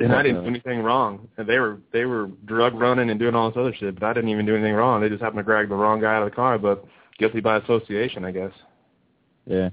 And 0.00 0.12
I 0.12 0.22
didn't 0.22 0.42
do 0.42 0.48
anything 0.48 0.80
wrong. 0.80 1.28
And 1.36 1.46
they 1.46 1.58
were 1.58 1.78
they 1.92 2.04
were 2.04 2.28
drug 2.44 2.74
running 2.74 3.10
and 3.10 3.20
doing 3.20 3.34
all 3.34 3.50
this 3.50 3.56
other 3.56 3.74
shit, 3.74 3.98
but 3.98 4.06
I 4.06 4.12
didn't 4.12 4.30
even 4.30 4.46
do 4.46 4.54
anything 4.54 4.74
wrong. 4.74 5.00
They 5.00 5.08
just 5.08 5.22
happened 5.22 5.38
to 5.38 5.44
drag 5.44 5.68
the 5.68 5.76
wrong 5.76 6.00
guy 6.00 6.16
out 6.16 6.22
of 6.22 6.30
the 6.30 6.34
car, 6.34 6.58
but 6.58 6.84
guilty 7.18 7.40
by 7.40 7.58
association, 7.58 8.24
I 8.24 8.32
guess. 8.32 8.52
Yeah. 9.46 9.70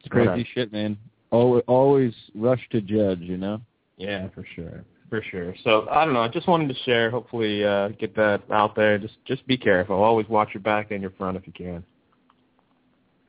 It's 0.00 0.08
crazy 0.08 0.30
Okay. 0.30 0.48
shit, 0.54 0.72
man. 0.72 0.96
Always, 1.30 1.64
always 1.66 2.14
rush 2.34 2.66
to 2.70 2.80
judge, 2.80 3.20
you 3.20 3.36
know. 3.36 3.60
Yeah, 3.96 4.28
for 4.34 4.44
sure. 4.54 4.84
For 5.10 5.22
sure. 5.30 5.54
So 5.64 5.86
I 5.90 6.04
don't 6.04 6.14
know. 6.14 6.20
I 6.20 6.28
just 6.28 6.46
wanted 6.46 6.68
to 6.68 6.74
share. 6.84 7.10
Hopefully, 7.10 7.64
uh, 7.64 7.88
get 7.88 8.14
that 8.16 8.42
out 8.50 8.76
there. 8.76 8.98
Just 8.98 9.16
just 9.24 9.46
be 9.46 9.56
careful. 9.56 9.96
Always 9.96 10.28
watch 10.28 10.50
your 10.52 10.62
back 10.62 10.90
and 10.90 11.00
your 11.00 11.10
front 11.12 11.36
if 11.36 11.46
you 11.46 11.52
can. 11.52 11.82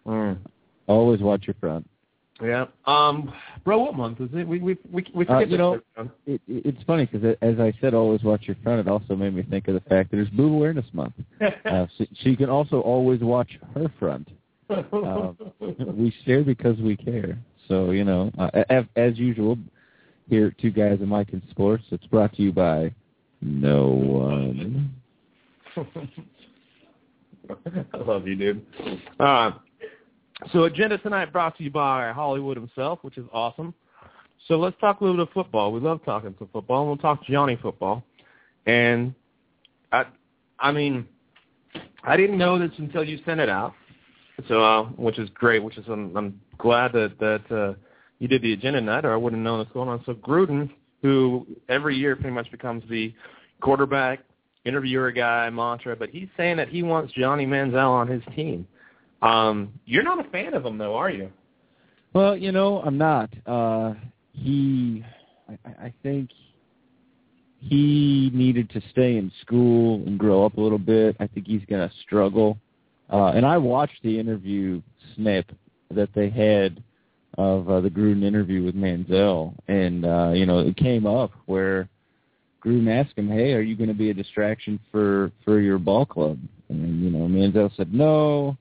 Mm. 0.05 0.37
Always 0.87 1.21
watch 1.21 1.47
your 1.47 1.55
front. 1.59 1.89
Yeah. 2.41 2.65
Um, 2.85 3.33
bro, 3.63 3.79
what 3.79 3.95
month 3.95 4.21
is 4.21 4.29
it? 4.33 4.47
We 4.47 4.59
we 4.59 4.77
we 4.91 5.05
we 5.13 5.27
Uh, 5.27 5.39
you 5.39 5.57
know, 5.57 5.81
it, 5.97 6.11
it, 6.25 6.41
it's 6.47 6.83
funny 6.83 7.05
because 7.05 7.35
as 7.41 7.59
I 7.59 7.73
said, 7.81 7.93
always 7.93 8.23
watch 8.23 8.43
your 8.47 8.55
front. 8.63 8.79
It 8.79 8.89
also 8.89 9.15
made 9.15 9.33
me 9.35 9.43
think 9.43 9.67
of 9.67 9.73
the 9.73 9.81
fact 9.81 10.11
that 10.11 10.19
it's 10.19 10.29
Boob 10.31 10.51
Awareness 10.53 10.85
Month. 10.93 11.15
Uh, 11.65 11.85
so, 11.97 12.05
so 12.23 12.29
you 12.29 12.37
can 12.37 12.49
also 12.49 12.81
always 12.81 13.21
watch 13.21 13.59
her 13.75 13.91
front. 13.99 14.27
Um, 14.69 15.37
we 15.97 16.13
share 16.25 16.43
because 16.43 16.77
we 16.79 16.95
care. 16.95 17.37
So 17.67 17.91
you 17.91 18.03
know, 18.03 18.31
uh, 18.37 18.49
as, 18.69 18.85
as 18.95 19.17
usual, 19.17 19.57
here 20.29 20.53
Two 20.61 20.71
Guys 20.71 20.99
in 21.01 21.07
Mike 21.07 21.29
in 21.33 21.41
Sports, 21.49 21.83
it's 21.91 22.05
brought 22.05 22.33
to 22.35 22.41
you 22.41 22.51
by 22.51 22.93
no 23.41 23.87
one. 23.87 24.93
I 27.93 27.97
love 27.97 28.27
you, 28.27 28.35
dude. 28.35 28.65
Uh, 29.19 29.51
so 30.51 30.63
agenda 30.63 30.97
tonight 30.99 31.33
brought 31.33 31.57
to 31.57 31.63
you 31.63 31.71
by 31.71 32.11
Hollywood 32.11 32.57
himself, 32.57 32.99
which 33.01 33.17
is 33.17 33.25
awesome. 33.33 33.73
So 34.47 34.57
let's 34.57 34.79
talk 34.79 35.01
a 35.01 35.03
little 35.03 35.17
bit 35.17 35.29
of 35.29 35.33
football. 35.33 35.71
We 35.71 35.79
love 35.79 36.03
talking 36.05 36.33
to 36.35 36.47
football, 36.51 36.81
and 36.81 36.87
we'll 36.87 36.97
talk 36.97 37.23
Johnny 37.25 37.57
football. 37.61 38.03
And 38.65 39.13
I, 39.91 40.05
I 40.59 40.71
mean, 40.71 41.07
I 42.03 42.15
didn't 42.17 42.37
know 42.37 42.57
this 42.57 42.71
until 42.77 43.03
you 43.03 43.19
sent 43.25 43.39
it 43.39 43.49
out. 43.49 43.73
So, 44.47 44.63
uh, 44.63 44.83
which 44.85 45.19
is 45.19 45.29
great. 45.33 45.63
Which 45.63 45.77
is 45.77 45.85
I'm, 45.87 46.15
I'm 46.15 46.41
glad 46.57 46.93
that 46.93 47.19
that 47.19 47.51
uh, 47.55 47.73
you 48.19 48.27
did 48.27 48.41
the 48.41 48.53
agenda 48.53 48.79
tonight, 48.79 49.05
or 49.05 49.13
I 49.13 49.17
wouldn't 49.17 49.39
have 49.39 49.43
known 49.43 49.59
what's 49.59 49.71
going 49.71 49.89
on. 49.89 50.03
So 50.05 50.13
Gruden, 50.13 50.69
who 51.01 51.45
every 51.67 51.95
year 51.95 52.15
pretty 52.15 52.33
much 52.33 52.49
becomes 52.51 52.83
the 52.89 53.13
quarterback 53.61 54.19
interviewer 54.65 55.11
guy 55.11 55.49
mantra, 55.49 55.95
but 55.95 56.09
he's 56.09 56.27
saying 56.37 56.57
that 56.57 56.69
he 56.69 56.83
wants 56.83 57.13
Johnny 57.13 57.45
Manziel 57.45 57.89
on 57.89 58.07
his 58.07 58.21
team. 58.35 58.67
Um, 59.21 59.73
you're 59.85 60.03
not 60.03 60.25
a 60.25 60.29
fan 60.29 60.53
of 60.53 60.65
him, 60.65 60.77
though, 60.77 60.95
are 60.95 61.09
you? 61.09 61.31
Well, 62.13 62.35
you 62.35 62.51
know, 62.51 62.81
I'm 62.81 62.97
not. 62.97 63.29
Uh, 63.45 63.93
he, 64.33 65.03
I, 65.47 65.85
I 65.85 65.93
think 66.03 66.29
he 67.59 68.31
needed 68.33 68.69
to 68.71 68.81
stay 68.91 69.17
in 69.17 69.31
school 69.41 70.01
and 70.05 70.17
grow 70.17 70.45
up 70.45 70.57
a 70.57 70.61
little 70.61 70.77
bit. 70.77 71.17
I 71.19 71.27
think 71.27 71.47
he's 71.47 71.63
going 71.69 71.87
to 71.87 71.93
struggle. 72.01 72.57
Uh, 73.11 73.27
and 73.27 73.45
I 73.45 73.57
watched 73.57 74.01
the 74.03 74.19
interview 74.19 74.81
snip 75.15 75.51
that 75.91 76.09
they 76.13 76.29
had 76.29 76.83
of 77.37 77.69
uh, 77.69 77.79
the 77.81 77.89
Gruden 77.89 78.23
interview 78.23 78.63
with 78.63 78.75
Manziel, 78.75 79.53
and 79.67 80.05
uh, 80.05 80.31
you 80.33 80.45
know, 80.45 80.59
it 80.59 80.75
came 80.77 81.05
up 81.05 81.31
where 81.45 81.87
Gruden 82.63 82.89
asked 82.89 83.17
him, 83.17 83.29
"Hey, 83.29 83.53
are 83.53 83.61
you 83.61 83.75
going 83.75 83.87
to 83.87 83.93
be 83.95 84.09
a 84.09 84.13
distraction 84.13 84.79
for 84.91 85.31
for 85.45 85.59
your 85.59 85.79
ball 85.79 86.05
club?" 86.05 86.37
And 86.69 87.01
you 87.03 87.09
know, 87.09 87.27
Manziel 87.27 87.75
said, 87.75 87.93
"No." 87.93 88.57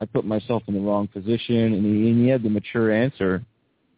I 0.00 0.04
put 0.04 0.26
myself 0.26 0.62
in 0.66 0.74
the 0.74 0.80
wrong 0.80 1.08
position, 1.08 1.56
and 1.72 1.84
he, 1.84 2.10
and 2.10 2.22
he 2.22 2.28
had 2.28 2.42
the 2.42 2.50
mature 2.50 2.92
answer. 2.92 3.42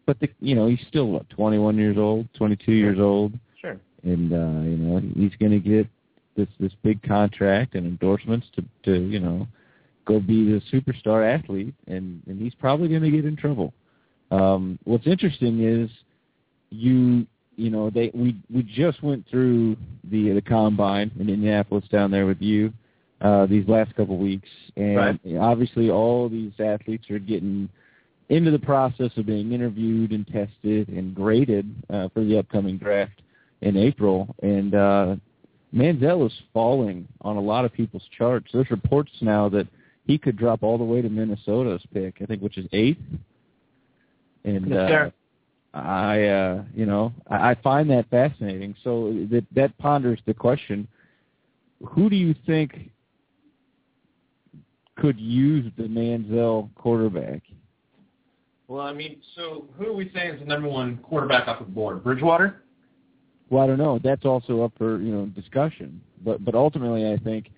But 0.07 0.21
the, 0.21 0.29
you 0.41 0.55
know, 0.55 0.69
he's 0.69 0.79
still 0.87 1.09
what, 1.09 1.29
21 1.31 1.77
years 1.77 1.99
old, 1.99 2.29
22 2.35 2.71
years 2.73 2.99
old, 3.01 3.33
Sure. 3.61 3.77
and 4.05 4.33
uh, 4.33 4.63
you 4.63 4.77
know, 4.77 5.03
he's 5.17 5.35
going 5.41 5.51
to 5.53 5.59
get 5.59 5.89
this 6.37 6.49
this 6.61 6.73
big 6.85 7.03
contract 7.03 7.75
and 7.75 7.85
endorsements 7.85 8.47
to 8.55 8.65
to 8.85 9.01
you 9.09 9.19
know 9.19 9.47
go 10.09 10.19
be 10.19 10.45
the 10.45 10.63
superstar 10.73 11.23
athlete, 11.39 11.75
and 11.87 12.23
and 12.27 12.41
he's 12.41 12.55
probably 12.55 12.89
going 12.89 13.03
to 13.03 13.11
get 13.11 13.25
in 13.25 13.37
trouble. 13.37 13.73
Um, 14.31 14.79
what's 14.85 15.07
interesting 15.07 15.63
is 15.63 15.91
you 16.71 17.27
you 17.57 17.71
know 17.71 17.91
they 17.91 18.11
we 18.15 18.37
we 18.53 18.63
just 18.63 19.03
went 19.03 19.27
through 19.31 19.77
the 20.11 20.33
the 20.33 20.43
combine 20.43 21.11
in 21.21 21.29
Indianapolis 21.29 21.85
down 21.91 22.11
there 22.11 22.27
with 22.27 22.41
you 22.41 22.73
uh, 23.21 23.47
these 23.47 23.69
last 23.69 23.95
couple 23.97 24.15
of 24.15 24.21
weeks, 24.21 24.49
and 24.77 24.97
Right. 24.97 25.21
obviously 25.39 25.91
all 25.91 26.29
these 26.29 26.53
athletes 26.59 27.11
are 27.11 27.19
getting 27.19 27.69
into 28.29 28.51
the 28.51 28.59
process 28.59 29.11
of 29.17 29.27
being 29.27 29.53
interviewed 29.53 30.13
and 30.13 30.27
tested 30.27 30.89
and 30.89 31.15
graded 31.15 31.67
uh, 31.91 32.09
for 32.11 32.23
the 32.25 32.39
upcoming 32.39 32.77
draft 32.77 33.23
in 33.63 33.77
April. 33.77 34.35
And 34.43 34.75
uh, 34.75 35.17
Manziel 35.75 36.27
is 36.27 36.33
falling 36.53 37.09
on 37.23 37.37
a 37.37 37.41
lot 37.41 37.65
of 37.65 37.73
people's 37.73 38.07
charts. 38.17 38.51
There's 38.53 38.71
reports 38.71 39.11
now 39.23 39.49
that 39.49 39.67
he 40.09 40.19
could 40.19 40.37
drop 40.37 40.63
all 40.65 40.79
the 40.79 40.85
way 40.85 41.03
to 41.03 41.09
Minnesota's 41.09 41.83
pick, 41.93 42.17
I 42.21 42.25
think, 42.25 42.43
which 42.43 42.57
is 42.57 42.67
eighth. 42.73 42.99
And 44.43 44.69
Yes, 44.71 45.13
uh. 45.75 45.79
I, 45.79 46.25
uh, 46.25 46.63
you 46.75 46.87
know, 46.87 47.13
I, 47.31 47.51
I 47.51 47.55
find 47.63 47.89
that 47.91 48.09
fascinating. 48.11 48.75
So 48.83 49.27
that 49.31 49.45
that 49.55 49.77
ponders 49.79 50.19
the 50.27 50.33
question: 50.33 50.89
Who 51.91 52.09
do 52.09 52.17
you 52.17 52.35
think 52.47 52.91
could 54.97 55.21
use 55.21 55.71
the 55.77 55.85
Manziel 55.85 56.75
quarterback? 56.75 57.43
Well, 58.67 58.87
I 58.87 58.95
mean, 58.95 59.21
so 59.37 59.67
who 59.77 59.89
are 59.89 59.93
we 59.93 60.11
saying 60.15 60.35
is 60.35 60.41
the 60.41 60.47
number 60.47 60.69
one 60.69 60.99
quarterback 60.99 61.49
off 61.49 61.59
the 61.59 61.67
board? 61.67 62.03
Bridgewater? 62.03 62.63
Well, 63.51 63.63
I 63.63 63.67
don't 63.67 63.79
know. 63.79 64.01
That's 64.03 64.25
also 64.25 64.63
up 64.63 64.73
for 64.79 64.99
you 65.03 65.13
know 65.13 65.27
discussion. 65.27 66.01
But 66.25 66.43
but 66.47 66.55
ultimately, 66.55 67.13
I 67.13 67.19
think 67.19 67.51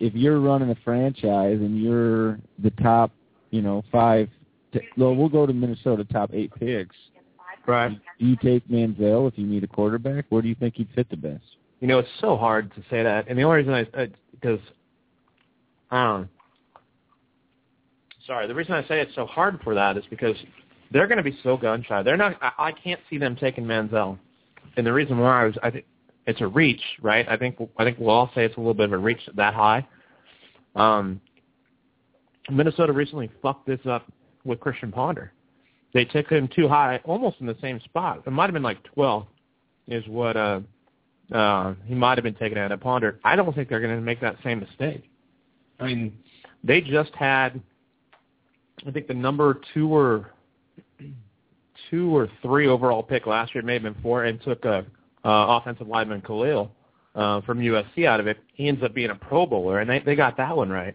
if 0.00 0.14
you're 0.14 0.40
running 0.40 0.70
a 0.70 0.76
franchise 0.82 1.58
and 1.60 1.80
you're 1.80 2.38
the 2.58 2.70
top, 2.82 3.12
you 3.50 3.62
know, 3.62 3.84
five. 3.92 4.28
T- 4.72 4.80
well, 4.96 5.14
we'll 5.14 5.28
go 5.28 5.46
to 5.46 5.52
Minnesota 5.52 6.04
top 6.04 6.30
eight 6.32 6.52
picks. 6.54 6.96
Right. 7.66 7.98
Do 8.18 8.26
you 8.26 8.36
take 8.36 8.66
Manziel 8.68 9.28
if 9.28 9.38
you 9.38 9.46
need 9.46 9.62
a 9.62 9.66
quarterback? 9.66 10.24
Where 10.30 10.42
do 10.42 10.48
you 10.48 10.54
think 10.54 10.76
he'd 10.76 10.88
fit 10.94 11.08
the 11.10 11.16
best? 11.16 11.44
You 11.80 11.88
know, 11.88 11.98
it's 11.98 12.08
so 12.20 12.36
hard 12.36 12.74
to 12.74 12.80
say 12.90 13.02
that, 13.02 13.26
and 13.28 13.38
the 13.38 13.42
only 13.42 13.58
reason 13.58 13.74
I, 13.74 14.02
I 14.02 14.08
because 14.32 14.60
I 15.90 16.04
don't. 16.04 16.20
know. 16.22 16.28
Sorry, 18.26 18.46
the 18.46 18.54
reason 18.54 18.74
I 18.74 18.86
say 18.86 19.00
it's 19.00 19.14
so 19.14 19.26
hard 19.26 19.60
for 19.62 19.74
that 19.74 19.96
is 19.96 20.04
because 20.10 20.36
they're 20.90 21.06
going 21.06 21.18
to 21.18 21.24
be 21.24 21.38
so 21.42 21.56
gun 21.56 21.84
shy. 21.86 22.02
They're 22.02 22.16
not. 22.16 22.36
I, 22.42 22.52
I 22.58 22.72
can't 22.72 23.00
see 23.08 23.18
them 23.18 23.36
taking 23.36 23.64
Manziel, 23.64 24.18
and 24.76 24.86
the 24.86 24.92
reason 24.92 25.18
why 25.18 25.46
is 25.48 25.54
I 25.62 25.70
think 25.70 25.84
it's 26.30 26.40
a 26.40 26.46
reach, 26.46 26.80
right? 27.02 27.28
I 27.28 27.36
think 27.36 27.56
I 27.76 27.84
think 27.84 27.98
we'll 27.98 28.10
all 28.10 28.30
say 28.34 28.44
it's 28.44 28.56
a 28.56 28.60
little 28.60 28.74
bit 28.74 28.86
of 28.86 28.92
a 28.92 28.98
reach 28.98 29.20
that 29.34 29.54
high. 29.54 29.86
Um, 30.74 31.20
Minnesota 32.50 32.92
recently 32.92 33.30
fucked 33.42 33.66
this 33.66 33.80
up 33.88 34.10
with 34.44 34.60
Christian 34.60 34.92
Ponder. 34.92 35.32
They 35.92 36.04
took 36.04 36.28
him 36.28 36.48
too 36.54 36.68
high, 36.68 37.00
almost 37.04 37.36
in 37.40 37.46
the 37.46 37.56
same 37.60 37.80
spot. 37.80 38.22
It 38.26 38.30
might 38.30 38.44
have 38.44 38.54
been 38.54 38.62
like 38.62 38.82
12, 38.94 39.26
is 39.88 40.06
what 40.06 40.36
uh, 40.36 40.60
uh, 41.32 41.74
he 41.84 41.94
might 41.94 42.16
have 42.16 42.22
been 42.22 42.34
taken 42.34 42.58
out 42.58 42.70
of 42.70 42.80
Ponder. 42.80 43.18
I 43.24 43.34
don't 43.34 43.54
think 43.54 43.68
they're 43.68 43.80
going 43.80 43.96
to 43.96 44.00
make 44.00 44.20
that 44.20 44.36
same 44.44 44.60
mistake. 44.60 45.10
I 45.80 45.86
mean, 45.86 46.16
they 46.62 46.80
just 46.80 47.12
had, 47.14 47.60
I 48.86 48.92
think 48.92 49.08
the 49.08 49.14
number 49.14 49.60
two 49.74 49.92
or 49.92 50.30
two 51.90 52.14
or 52.14 52.28
three 52.40 52.68
overall 52.68 53.02
pick 53.02 53.26
last 53.26 53.52
year, 53.54 53.62
it 53.62 53.66
may 53.66 53.74
have 53.74 53.82
been 53.82 53.96
four, 54.00 54.24
and 54.24 54.40
took 54.42 54.64
a 54.64 54.86
uh, 55.24 55.58
offensive 55.60 55.88
lineman 55.88 56.20
Kalil 56.22 56.70
uh, 57.14 57.40
from 57.42 57.60
USC 57.60 58.06
out 58.06 58.20
of 58.20 58.26
it. 58.26 58.38
He 58.54 58.68
ends 58.68 58.82
up 58.82 58.94
being 58.94 59.10
a 59.10 59.14
Pro 59.14 59.46
Bowler, 59.46 59.80
and 59.80 59.90
they 59.90 60.00
they 60.00 60.14
got 60.14 60.36
that 60.36 60.56
one 60.56 60.70
right. 60.70 60.94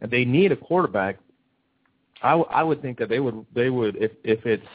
And 0.00 0.10
they 0.10 0.24
need 0.24 0.52
a 0.52 0.56
quarterback. 0.56 1.18
I, 2.22 2.30
w- 2.30 2.48
I 2.50 2.62
would 2.62 2.82
think 2.82 2.98
that 2.98 3.08
they 3.08 3.20
would 3.20 3.44
they 3.54 3.70
would 3.70 3.96
if 3.96 4.12
if 4.24 4.44
it's 4.46 4.66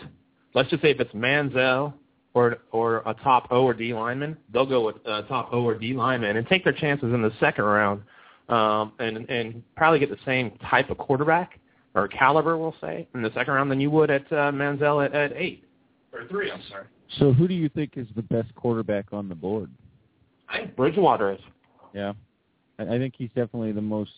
let's 0.53 0.69
just 0.69 0.81
say 0.81 0.91
if 0.91 0.99
it's 0.99 1.13
Manziel 1.13 1.93
or 2.33 2.59
or 2.71 3.03
a 3.05 3.13
top 3.13 3.47
O 3.51 3.63
or 3.63 3.73
D 3.73 3.93
lineman, 3.93 4.37
they'll 4.51 4.65
go 4.65 4.85
with 4.85 4.97
a 5.05 5.23
top 5.23 5.49
O 5.51 5.63
or 5.63 5.75
D 5.75 5.93
lineman 5.93 6.37
and 6.37 6.47
take 6.47 6.63
their 6.63 6.73
chances 6.73 7.13
in 7.13 7.21
the 7.21 7.31
second 7.39 7.65
round, 7.65 8.01
um, 8.49 8.93
and 8.99 9.29
and 9.29 9.63
probably 9.75 9.99
get 9.99 10.09
the 10.09 10.17
same 10.25 10.51
type 10.69 10.89
of 10.89 10.97
quarterback 10.97 11.59
or 11.95 12.07
caliber, 12.07 12.57
we'll 12.57 12.75
say, 12.81 13.07
in 13.13 13.21
the 13.21 13.31
second 13.33 13.53
round 13.53 13.69
than 13.69 13.79
you 13.79 13.91
would 13.91 14.09
at 14.09 14.25
uh, 14.31 14.51
Manziel 14.51 15.05
at, 15.05 15.13
at 15.13 15.33
eight 15.33 15.63
or 16.11 16.27
three. 16.27 16.51
I'm 16.51 16.61
sorry. 16.69 16.85
So 17.19 17.33
who 17.33 17.47
do 17.47 17.53
you 17.53 17.69
think 17.69 17.93
is 17.95 18.07
the 18.15 18.21
best 18.21 18.53
quarterback 18.55 19.05
on 19.11 19.29
the 19.29 19.35
board? 19.35 19.69
I 20.49 20.59
think 20.59 20.75
Bridgewater 20.75 21.31
is. 21.33 21.39
Yeah, 21.93 22.13
I, 22.79 22.83
I 22.83 22.97
think 22.97 23.13
he's 23.17 23.29
definitely 23.29 23.71
the 23.71 23.81
most 23.81 24.11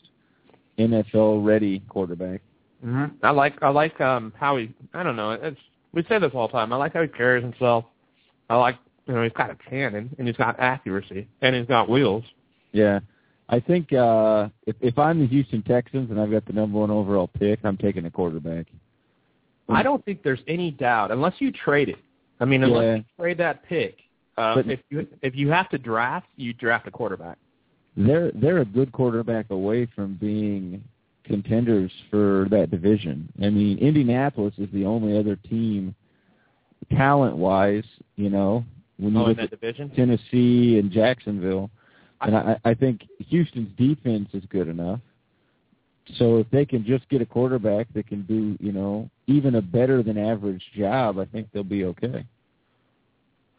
NFL 0.79 1.45
ready 1.45 1.79
quarterback. 1.89 2.41
Mm-hmm. 2.85 3.25
I 3.25 3.31
like 3.31 3.61
I 3.63 3.69
like 3.69 3.99
um 4.01 4.33
how 4.37 4.57
he 4.57 4.73
I 4.93 5.01
don't 5.03 5.15
know 5.15 5.31
it's 5.31 5.59
we 5.93 6.03
say 6.03 6.19
this 6.19 6.31
all 6.33 6.47
the 6.47 6.51
time 6.51 6.73
I 6.73 6.75
like 6.75 6.93
how 6.93 7.01
he 7.01 7.07
carries 7.07 7.43
himself 7.43 7.85
I 8.49 8.57
like 8.57 8.77
you 9.07 9.13
know 9.13 9.23
he's 9.23 9.31
got 9.31 9.49
a 9.49 9.55
cannon 9.55 10.13
and 10.17 10.27
he's 10.27 10.37
got 10.37 10.59
accuracy 10.59 11.27
and 11.41 11.55
he's 11.55 11.67
got 11.67 11.89
wheels 11.89 12.23
Yeah. 12.73 12.99
I 13.47 13.59
think 13.59 13.93
uh 13.93 14.49
if 14.67 14.75
if 14.81 14.99
I'm 14.99 15.19
the 15.19 15.27
Houston 15.27 15.63
Texans 15.63 16.11
and 16.11 16.19
I've 16.19 16.31
got 16.31 16.45
the 16.45 16.53
number 16.53 16.77
one 16.77 16.91
overall 16.91 17.27
pick, 17.27 17.59
I'm 17.63 17.77
taking 17.77 18.05
a 18.05 18.11
quarterback. 18.11 18.67
I 19.67 19.81
don't 19.81 20.03
think 20.05 20.21
there's 20.21 20.41
any 20.47 20.69
doubt 20.69 21.11
unless 21.11 21.33
you 21.39 21.51
trade 21.51 21.89
it. 21.89 21.97
I 22.39 22.45
mean, 22.45 22.63
unless 22.63 22.83
Yeah. 22.83 22.95
you 22.97 23.03
trade 23.17 23.37
that 23.39 23.63
pick, 23.63 23.99
uh, 24.37 24.55
But- 24.55 24.69
if 24.69 24.81
you 24.89 25.07
if 25.21 25.35
you 25.35 25.49
have 25.49 25.69
to 25.69 25.77
draft, 25.77 26.27
you 26.35 26.53
draft 26.53 26.87
a 26.87 26.91
quarterback. 26.91 27.37
They're 27.97 28.31
they're 28.31 28.59
a 28.59 28.65
good 28.65 28.91
quarterback 28.91 29.49
away 29.51 29.85
from 29.85 30.15
being 30.15 30.83
contenders 31.23 31.91
for 32.09 32.45
that 32.51 32.69
division. 32.69 33.29
I 33.41 33.49
mean, 33.49 33.77
Indianapolis 33.79 34.53
is 34.59 34.69
the 34.71 34.85
only 34.85 35.17
other 35.17 35.35
team, 35.37 35.95
talent 36.91 37.37
wise, 37.37 37.85
you 38.15 38.29
know, 38.29 38.63
when 38.97 39.13
you 39.13 39.19
Oh, 39.19 39.23
in 39.23 39.27
look 39.29 39.37
that 39.37 39.43
at 39.45 39.49
division. 39.61 39.89
Tennessee 39.91 40.77
and 40.77 40.91
Jacksonville, 40.91 41.71
and 42.21 42.35
I, 42.35 42.59
I 42.63 42.73
think 42.73 43.07
Houston's 43.29 43.69
defense 43.77 44.29
is 44.33 44.43
good 44.49 44.67
enough. 44.67 44.99
So 46.17 46.37
if 46.37 46.49
they 46.51 46.65
can 46.65 46.85
just 46.85 47.07
get 47.09 47.21
a 47.21 47.25
quarterback 47.25 47.87
that 47.93 48.07
can 48.07 48.23
do, 48.23 48.55
you 48.59 48.71
know, 48.71 49.09
even 49.27 49.55
a 49.55 49.61
better 49.61 50.03
than 50.03 50.17
average 50.17 50.63
job, 50.75 51.17
I 51.17 51.25
think 51.25 51.47
they'll 51.51 51.63
be 51.63 51.85
okay. 51.85 52.25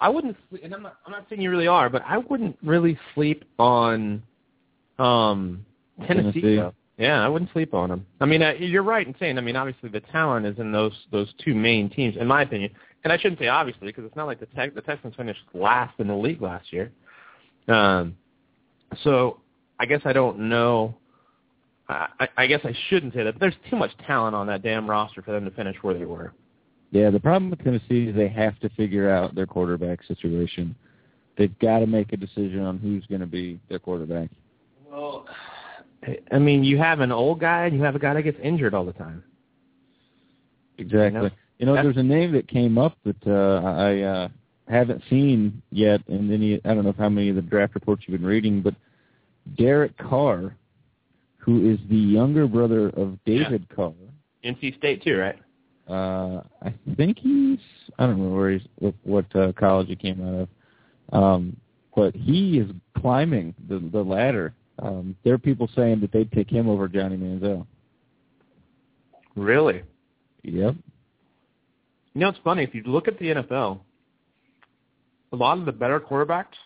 I 0.01 0.09
wouldn't, 0.09 0.37
sleep, 0.51 0.63
and 0.63 0.75
I'm 0.75 0.83
not, 0.83 0.99
I'm 1.07 1.13
not 1.13 1.27
saying 1.29 1.41
you 1.41 1.51
really 1.51 1.67
are, 1.67 1.89
but 1.89 2.03
I 2.07 2.19
wouldn't 2.19 2.57
really 2.63 2.99
sleep 3.15 3.45
on 3.59 4.23
um 4.99 5.65
Tennessee. 6.07 6.41
Tennessee. 6.41 6.77
Yeah, 6.99 7.23
I 7.23 7.29
wouldn't 7.29 7.53
sleep 7.53 7.75
on 7.75 7.91
them. 7.91 8.07
I 8.21 8.25
mean, 8.25 8.43
uh, 8.43 8.53
you're 8.59 8.83
right 8.83 9.07
in 9.07 9.15
saying. 9.19 9.37
I 9.37 9.43
mean, 9.43 9.57
obviously 9.57 9.91
the 9.91 10.01
talent 10.01 10.47
is 10.47 10.59
in 10.59 10.73
those 10.73 10.93
those 11.13 11.29
two 11.45 11.55
main 11.55 11.91
teams, 11.91 12.17
in 12.17 12.27
my 12.27 12.43
opinion. 12.43 12.71
And 13.05 13.13
I 13.13 13.19
shouldn't 13.19 13.39
say 13.39 13.49
obviously 13.49 13.87
because 13.89 14.05
it's 14.05 14.17
not 14.17 14.27
like 14.27 14.41
the 14.41 14.47
Tex 14.47 14.75
the 14.75 14.81
Texans 14.81 15.15
finished 15.15 15.41
last 15.53 15.99
in 15.99 16.09
the 16.09 16.15
league 16.15 16.41
last 16.41 16.73
year. 16.73 16.91
Um, 17.69 18.17
so 19.03 19.41
I 19.79 19.87
guess 19.87 20.01
I 20.05 20.13
don't 20.13 20.49
know. 20.49 20.95
I, 21.89 22.29
I- 22.37 22.47
guess 22.47 22.61
I 22.65 22.75
shouldn't 22.89 23.15
say 23.15 23.23
that, 23.25 23.35
but 23.35 23.41
there's 23.41 23.55
too 23.71 23.77
much 23.77 23.91
talent 24.07 24.35
on 24.35 24.47
that 24.49 24.63
damn 24.63 24.89
roster 24.89 25.23
for 25.23 25.33
them 25.33 25.45
to 25.45 25.51
finish 25.53 25.77
where 25.83 25.95
they 25.95 26.05
were. 26.05 26.33
Yeah, 26.91 27.11
the 27.11 27.21
problem 27.21 27.51
with 27.51 27.63
Tennessee 27.63 28.09
is 28.09 28.17
they 28.17 28.29
have 28.29 28.59
to 28.61 28.69
figure 28.71 29.11
out 29.11 29.35
their 29.35 29.47
quarterback 29.47 30.03
situation. 30.05 30.75
They've 31.37 31.57
got 31.59 31.81
to 31.81 31.87
make 31.87 32.13
a 32.13 32.17
decision 32.17 32.61
on 32.61 32.79
who's 32.79 33.05
going 33.07 33.21
to 33.21 33.27
be 33.27 33.61
their 33.69 33.79
quarterback. 33.79 34.31
Well, 34.91 35.27
I 36.33 36.39
mean, 36.39 36.65
you 36.65 36.79
have 36.79 37.01
an 37.01 37.13
old 37.13 37.41
guy 37.41 37.67
and 37.67 37.77
you 37.77 37.83
have 37.83 37.97
a 37.97 37.99
guy 37.99 38.15
that 38.15 38.23
gets 38.23 38.39
injured 38.43 38.73
all 38.75 38.85
the 38.85 38.93
time. 38.93 39.23
Exactly. 40.79 41.23
You 41.25 41.31
You 41.59 41.67
know, 41.67 41.75
know, 41.75 41.83
there's 41.83 41.97
a 41.97 42.03
name 42.03 42.33
that 42.33 42.49
came 42.49 42.79
up 42.79 42.97
that 43.05 43.27
uh, 43.27 43.67
I 43.67 44.01
uh, 44.03 44.29
haven't 44.69 45.03
seen 45.11 45.63
yet, 45.71 46.01
and 46.09 46.31
any 46.33 46.61
I 46.65 46.75
don't 46.75 46.85
know 46.85 46.95
how 46.99 47.09
many 47.09 47.29
of 47.31 47.37
the 47.37 47.43
draft 47.43 47.75
reports 47.75 48.05
you've 48.07 48.21
been 48.21 48.29
reading, 48.29 48.63
but 48.63 48.75
Derek 49.57 49.97
Carr, 49.99 50.55
who 51.47 51.71
is 51.71 51.79
the 51.89 51.97
younger 51.97 52.49
brother 52.49 52.89
of 52.91 53.17
David 53.25 53.69
Carr. 53.75 53.95
NC 54.45 54.77
State 54.77 55.03
too, 55.03 55.17
right? 55.17 55.39
Uh, 55.89 56.43
I 56.63 56.75
think 56.97 57.19
he's 57.21 57.61
I 57.99 58.07
don't 58.07 58.19
know 58.19 58.37
where 58.37 58.51
he's 58.51 58.67
what, 58.79 58.95
what 59.05 59.37
uh, 59.37 59.53
college 59.53 59.87
he 59.87 59.95
came 59.95 60.21
out 60.21 60.49
of, 61.15 61.23
um, 61.23 61.57
but 61.95 62.15
he 62.15 62.59
is 62.59 62.71
climbing 62.99 63.55
the 63.69 63.79
the 63.93 64.03
ladder. 64.03 64.53
Um, 64.81 65.17
there 65.25 65.35
are 65.35 65.39
people 65.39 65.71
saying 65.77 66.01
that 66.01 66.13
they'd 66.13 66.31
pick 66.31 66.51
him 66.51 66.69
over 66.69 66.89
Johnny 66.89 67.17
Manziel. 67.17 67.65
Really? 69.37 69.83
Yep. 70.43 70.75
You 72.15 72.21
know, 72.21 72.29
it's 72.29 72.39
funny 72.43 72.65
if 72.65 72.75
you 72.75 72.83
look 72.85 73.09
at 73.09 73.19
the 73.19 73.27
NFL, 73.27 73.79
a 75.33 75.37
lot 75.37 75.59
of 75.59 75.67
the 75.67 75.73
better 75.73 76.01
quarterbacks 76.01 76.57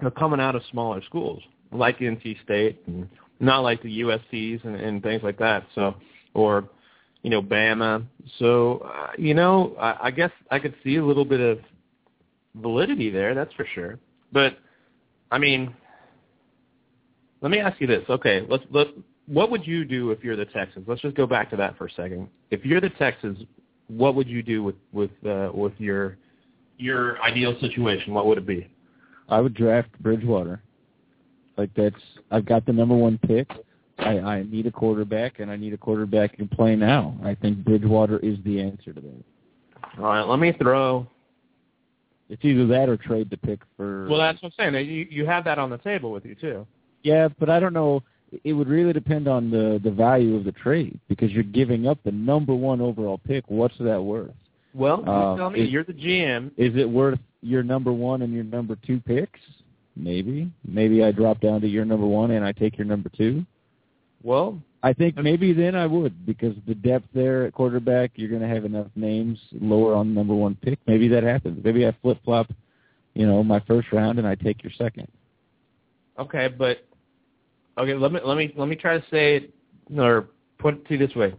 are 0.00 0.10
coming 0.10 0.40
out 0.40 0.56
of 0.56 0.62
smaller 0.70 1.02
schools, 1.04 1.42
like 1.72 1.98
NC 1.98 2.42
State, 2.42 2.82
and 2.86 3.08
not 3.40 3.60
like 3.60 3.82
the 3.82 4.00
USC's 4.00 4.60
and, 4.64 4.76
and 4.76 5.02
things 5.02 5.22
like 5.22 5.38
that. 5.38 5.66
So, 5.74 5.94
or 6.34 6.68
you 7.22 7.30
know, 7.30 7.42
Bama. 7.42 8.06
So, 8.38 8.78
uh, 8.78 9.12
you 9.18 9.34
know, 9.34 9.74
I, 9.80 9.96
I 10.04 10.10
guess 10.10 10.30
I 10.50 10.58
could 10.58 10.74
see 10.84 10.96
a 10.96 11.04
little 11.04 11.24
bit 11.24 11.40
of 11.40 11.58
validity 12.54 13.10
there. 13.10 13.34
That's 13.34 13.52
for 13.54 13.66
sure. 13.74 13.98
But 14.32 14.58
I 15.30 15.38
mean, 15.38 15.74
let 17.40 17.50
me 17.50 17.58
ask 17.58 17.80
you 17.80 17.86
this. 17.86 18.04
Okay, 18.08 18.46
let's 18.48 18.64
let. 18.70 18.88
What 19.26 19.50
would 19.50 19.66
you 19.66 19.84
do 19.84 20.12
if 20.12 20.22
you're 20.22 20.36
the 20.36 20.44
Texans? 20.44 20.86
Let's 20.86 21.00
just 21.00 21.16
go 21.16 21.26
back 21.26 21.50
to 21.50 21.56
that 21.56 21.76
for 21.76 21.86
a 21.86 21.90
second. 21.90 22.28
If 22.52 22.64
you're 22.64 22.80
the 22.80 22.90
Texans, 22.90 23.38
what 23.88 24.14
would 24.14 24.28
you 24.28 24.42
do 24.42 24.62
with 24.62 24.76
with 24.92 25.10
uh, 25.26 25.50
with 25.52 25.72
your 25.78 26.16
your 26.78 27.20
ideal 27.22 27.56
situation? 27.60 28.14
What 28.14 28.26
would 28.26 28.38
it 28.38 28.46
be? 28.46 28.70
I 29.28 29.40
would 29.40 29.54
draft 29.54 29.88
Bridgewater. 30.00 30.62
Like 31.56 31.70
that's 31.74 31.96
I've 32.30 32.44
got 32.46 32.66
the 32.66 32.72
number 32.72 32.94
one 32.94 33.18
pick. 33.26 33.50
I, 33.98 34.18
I 34.18 34.42
need 34.42 34.66
a 34.66 34.70
quarterback 34.70 35.38
and 35.40 35.50
I 35.50 35.56
need 35.56 35.72
a 35.72 35.78
quarterback 35.78 36.36
can 36.36 36.48
play 36.48 36.76
now. 36.76 37.16
I 37.24 37.34
think 37.34 37.64
Bridgewater 37.64 38.18
is 38.18 38.36
the 38.44 38.60
answer 38.60 38.92
to 38.92 39.00
that. 39.00 39.24
All 39.98 40.04
right, 40.04 40.22
let 40.22 40.38
me 40.38 40.52
throw. 40.52 41.06
It's 42.28 42.44
either 42.44 42.66
that 42.66 42.88
or 42.88 42.96
trade 42.96 43.30
the 43.30 43.36
pick 43.36 43.60
for 43.76 44.06
Well, 44.08 44.18
that's 44.18 44.42
what 44.42 44.52
I'm 44.58 44.72
saying. 44.74 44.86
You 44.88 45.06
you 45.10 45.26
have 45.26 45.44
that 45.44 45.58
on 45.58 45.70
the 45.70 45.78
table 45.78 46.12
with 46.12 46.24
you 46.24 46.34
too. 46.34 46.66
Yeah, 47.02 47.28
but 47.38 47.48
I 47.48 47.60
don't 47.60 47.72
know 47.72 48.02
it 48.44 48.52
would 48.52 48.68
really 48.68 48.92
depend 48.92 49.28
on 49.28 49.50
the 49.50 49.80
the 49.82 49.90
value 49.90 50.36
of 50.36 50.44
the 50.44 50.52
trade 50.52 50.98
because 51.08 51.30
you're 51.30 51.42
giving 51.44 51.86
up 51.86 51.98
the 52.04 52.12
number 52.12 52.54
one 52.54 52.80
overall 52.80 53.18
pick. 53.18 53.44
What's 53.48 53.78
that 53.78 54.02
worth? 54.02 54.32
Well, 54.74 55.02
you 55.06 55.10
Uh, 55.12 55.36
tell 55.36 55.50
me. 55.50 55.60
is- 55.60 55.70
You're 55.70 55.84
the 55.84 55.94
GM. 55.94 56.50
Is 56.56 56.76
it 56.76 56.88
worth 56.88 57.20
your 57.40 57.62
number 57.62 57.92
one 57.92 58.22
and 58.22 58.32
your 58.34 58.44
number 58.44 58.76
two 58.86 59.00
picks? 59.00 59.40
Maybe. 59.96 60.52
Maybe 60.66 61.02
I 61.02 61.10
drop 61.10 61.40
down 61.40 61.62
to 61.62 61.68
your 61.68 61.84
number 61.84 62.06
one 62.06 62.32
and 62.32 62.44
I 62.44 62.52
take 62.52 62.76
your 62.76 62.86
number 62.86 63.08
two. 63.08 63.44
Well, 64.22 64.60
I 64.82 64.92
think 64.92 65.16
maybe 65.16 65.52
then 65.52 65.74
I 65.74 65.86
would 65.86 66.26
because 66.26 66.54
the 66.66 66.74
depth 66.74 67.06
there 67.14 67.46
at 67.46 67.54
quarterback, 67.54 68.12
you're 68.14 68.28
going 68.28 68.42
to 68.42 68.48
have 68.48 68.64
enough 68.64 68.88
names 68.94 69.38
lower 69.52 69.94
on 69.94 70.14
number 70.14 70.34
one 70.34 70.56
pick. 70.62 70.78
Maybe 70.86 71.08
that 71.08 71.22
happens. 71.22 71.64
Maybe 71.64 71.86
I 71.86 71.96
flip 72.02 72.18
flop, 72.24 72.48
you 73.14 73.26
know, 73.26 73.42
my 73.42 73.60
first 73.60 73.92
round 73.92 74.18
and 74.18 74.26
I 74.28 74.34
take 74.34 74.62
your 74.62 74.72
second. 74.78 75.08
Okay, 76.18 76.48
but 76.48 76.86
okay, 77.78 77.94
let 77.94 78.12
me 78.12 78.20
let 78.24 78.36
me 78.36 78.52
let 78.56 78.68
me 78.68 78.76
try 78.76 78.98
to 78.98 79.04
say 79.10 79.36
it 79.36 79.54
or 79.96 80.28
put 80.58 80.74
it 80.74 80.86
to 80.88 80.96
you 80.96 81.06
this 81.06 81.16
way. 81.16 81.34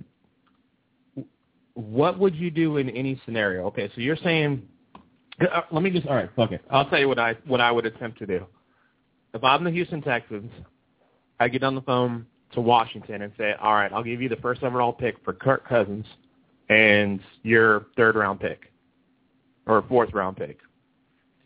What 1.73 2.19
would 2.19 2.35
you 2.35 2.49
do 2.51 2.77
in 2.77 2.89
any 2.89 3.21
scenario? 3.25 3.65
Okay, 3.67 3.89
so 3.93 4.01
you're 4.01 4.17
saying 4.17 4.67
Uh, 5.39 5.61
let 5.71 5.83
me 5.83 5.89
just 5.89 6.07
all 6.07 6.15
right, 6.15 6.29
fuck 6.35 6.51
it. 6.51 6.61
I'll 6.69 6.89
tell 6.89 6.99
you 6.99 7.07
what 7.07 7.19
I 7.19 7.35
what 7.45 7.61
I 7.61 7.71
would 7.71 7.85
attempt 7.85 8.19
to 8.19 8.25
do. 8.25 8.45
If 9.33 9.43
I'm 9.43 9.63
the 9.63 9.71
Houston 9.71 10.01
Texans, 10.01 10.51
I 11.39 11.47
get 11.47 11.63
on 11.63 11.75
the 11.75 11.81
phone 11.81 12.25
to 12.53 12.61
Washington 12.61 13.21
and 13.21 13.31
say, 13.37 13.53
"All 13.61 13.73
right, 13.73 13.91
I'll 13.93 14.03
give 14.03 14.21
you 14.21 14.29
the 14.29 14.37
first 14.37 14.63
overall 14.63 14.93
pick 14.93 15.15
for 15.23 15.33
Kirk 15.33 15.67
Cousins 15.67 16.05
and 16.69 17.19
your 17.43 17.87
third 17.95 18.15
round 18.15 18.39
pick 18.39 18.71
or 19.67 19.83
fourth 19.83 20.13
round 20.13 20.37
pick." 20.37 20.59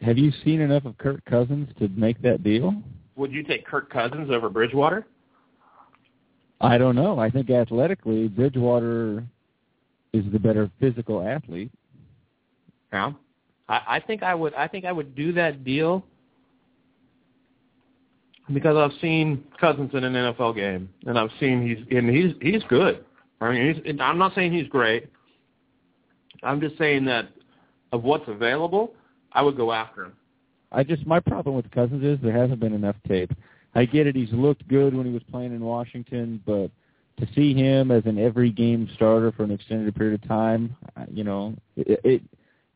Have 0.02 0.18
you 0.18 0.32
seen 0.44 0.62
enough 0.62 0.86
of 0.86 0.98
Kirk 0.98 1.24
Cousins 1.26 1.70
to 1.80 1.88
make 1.90 2.22
that 2.22 2.44
deal? 2.44 2.74
Would 3.18 3.32
you 3.32 3.44
take 3.44 3.66
Kirk 3.66 3.90
Cousins 3.90 4.32
over 4.32 4.50
Bridgewater? 4.50 5.06
I 6.62 6.78
don't 6.78 6.96
know. 6.96 7.20
I 7.20 7.30
think 7.30 7.50
athletically, 7.50 8.28
Bridgewater 8.28 9.24
is 10.14 10.24
the 10.32 10.40
better 10.40 10.70
physical 10.80 11.28
athlete. 11.28 11.72
Yeah. 12.94 13.14
I, 13.72 13.96
I 13.96 14.00
think 14.02 14.22
I 14.22 14.36
would 14.36 14.54
I 14.54 14.68
think 14.68 14.84
I 14.84 14.92
would 14.92 15.16
do 15.16 15.32
that 15.34 15.64
deal 15.64 16.04
because 18.54 18.76
I've 18.76 19.00
seen 19.00 19.46
Cousins 19.60 19.92
in 19.94 20.04
an 20.04 20.14
NFL 20.14 20.56
game 20.56 20.90
and 21.06 21.18
I've 21.18 21.30
seen 21.40 21.66
he's 21.66 21.98
and 21.98 22.10
he's 22.10 22.34
he's 22.42 22.64
good. 22.68 23.06
I 23.40 23.52
mean 23.52 23.82
he's 23.84 23.96
I'm 24.02 24.18
not 24.18 24.36
saying 24.36 24.52
he's 24.52 24.68
great. 24.68 25.10
I'm 26.44 26.60
just 26.60 26.78
saying 26.78 27.06
that 27.06 27.30
of 27.94 28.04
what's 28.04 28.28
available, 28.28 28.94
I 29.32 29.42
would 29.42 29.56
go 29.56 29.72
after 29.72 30.06
him. 30.06 30.14
I 30.74 30.84
just 30.84 31.08
my 31.08 31.22
problem 31.22 31.56
with 31.56 31.72
Cousins 31.72 32.04
is 32.04 32.20
there 32.22 32.38
hasn't 32.38 32.60
been 32.60 32.74
enough 32.74 32.98
tape. 33.08 33.32
I 33.74 33.86
get 33.86 34.06
it; 34.06 34.18
he's 34.18 34.32
looked 34.34 34.68
good 34.68 34.94
when 34.94 35.06
he 35.06 35.14
was 35.14 35.24
playing 35.32 35.54
in 35.56 35.62
Washington, 35.62 36.42
but 36.46 36.72
to 37.20 37.34
see 37.34 37.54
him 37.54 37.90
as 37.90 38.06
an 38.06 38.18
every 38.18 38.52
game 38.52 38.90
starter 38.96 39.32
for 39.32 39.44
an 39.44 39.52
extended 39.52 39.96
period 39.96 40.22
of 40.22 40.28
time, 40.28 40.76
you 41.10 41.24
know, 41.24 41.56
it, 41.78 42.02
it 42.04 42.22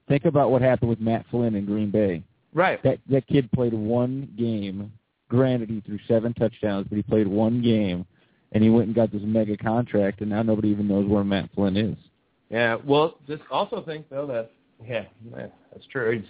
think 0.07 0.25
about 0.25 0.51
what 0.51 0.61
happened 0.61 0.89
with 0.89 0.99
Matt 0.99 1.25
Flynn 1.29 1.55
in 1.55 1.65
Green 1.65 1.91
Bay. 1.91 2.23
Right. 2.53 2.81
That 2.83 2.99
that 3.09 3.27
kid 3.27 3.51
played 3.51 3.73
one 3.73 4.33
game. 4.37 4.91
Granted, 5.29 5.69
he 5.69 5.81
threw 5.81 5.99
seven 6.07 6.33
touchdowns, 6.33 6.87
but 6.89 6.95
he 6.95 7.03
played 7.03 7.27
one 7.27 7.61
game, 7.61 8.05
and 8.51 8.63
he 8.63 8.69
went 8.69 8.87
and 8.87 8.95
got 8.95 9.11
this 9.11 9.21
mega 9.23 9.57
contract, 9.57 10.21
and 10.21 10.29
now 10.29 10.43
nobody 10.43 10.69
even 10.69 10.87
knows 10.87 11.07
where 11.07 11.23
Matt 11.23 11.49
Flynn 11.53 11.75
is. 11.75 11.97
Yeah. 12.49 12.77
Well, 12.85 13.17
just 13.27 13.41
also 13.51 13.81
think 13.81 14.09
though 14.09 14.27
that 14.27 14.51
yeah, 14.85 15.05
yeah 15.35 15.47
that's 15.71 15.85
true. 15.87 16.19
He's 16.19 16.29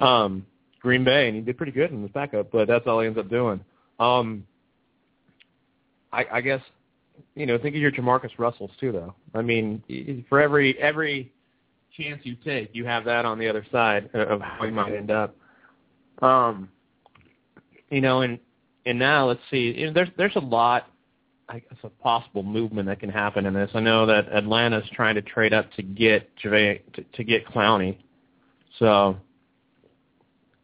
um 0.00 0.46
Green 0.80 1.04
Bay 1.04 1.28
and 1.28 1.36
he 1.36 1.42
did 1.42 1.56
pretty 1.56 1.72
good 1.72 1.90
in 1.92 2.02
his 2.02 2.10
backup, 2.10 2.50
but 2.50 2.66
that's 2.66 2.86
all 2.86 3.00
he 3.00 3.06
ends 3.06 3.18
up 3.18 3.28
doing. 3.28 3.60
Um 4.00 4.46
I 6.12 6.26
I 6.32 6.40
guess 6.40 6.60
you 7.34 7.46
know, 7.46 7.58
think 7.58 7.74
of 7.76 7.80
your 7.80 7.92
Jamarcus 7.92 8.30
Russells 8.38 8.70
too 8.80 8.92
though. 8.92 9.14
I 9.34 9.42
mean, 9.42 10.24
for 10.28 10.40
every 10.40 10.78
every 10.78 11.30
chance 11.96 12.20
you 12.24 12.36
take, 12.44 12.70
you 12.72 12.84
have 12.84 13.04
that 13.04 13.24
on 13.24 13.38
the 13.38 13.48
other 13.48 13.66
side 13.70 14.10
of 14.14 14.40
how 14.40 14.64
you 14.64 14.72
might 14.72 14.94
end 14.94 15.10
up. 15.10 15.36
Um 16.20 16.68
you 17.90 18.00
know, 18.00 18.22
and 18.22 18.38
and 18.86 18.98
now 18.98 19.28
let's 19.28 19.40
see, 19.50 19.74
you 19.76 19.86
know, 19.86 19.92
there's 19.92 20.08
there's 20.16 20.36
a 20.36 20.40
lot 20.40 20.86
I 21.48 21.58
guess 21.58 21.78
a 21.82 21.88
possible 21.88 22.42
movement 22.42 22.88
that 22.88 22.98
can 22.98 23.10
happen 23.10 23.44
in 23.44 23.52
this. 23.52 23.70
I 23.74 23.80
know 23.80 24.06
that 24.06 24.32
Atlanta's 24.32 24.88
trying 24.92 25.16
to 25.16 25.22
trade 25.22 25.52
up 25.52 25.70
to 25.74 25.82
get 25.82 26.30
to, 26.38 26.78
to 26.78 27.24
get 27.24 27.46
Clowney, 27.46 27.98
so 28.78 29.18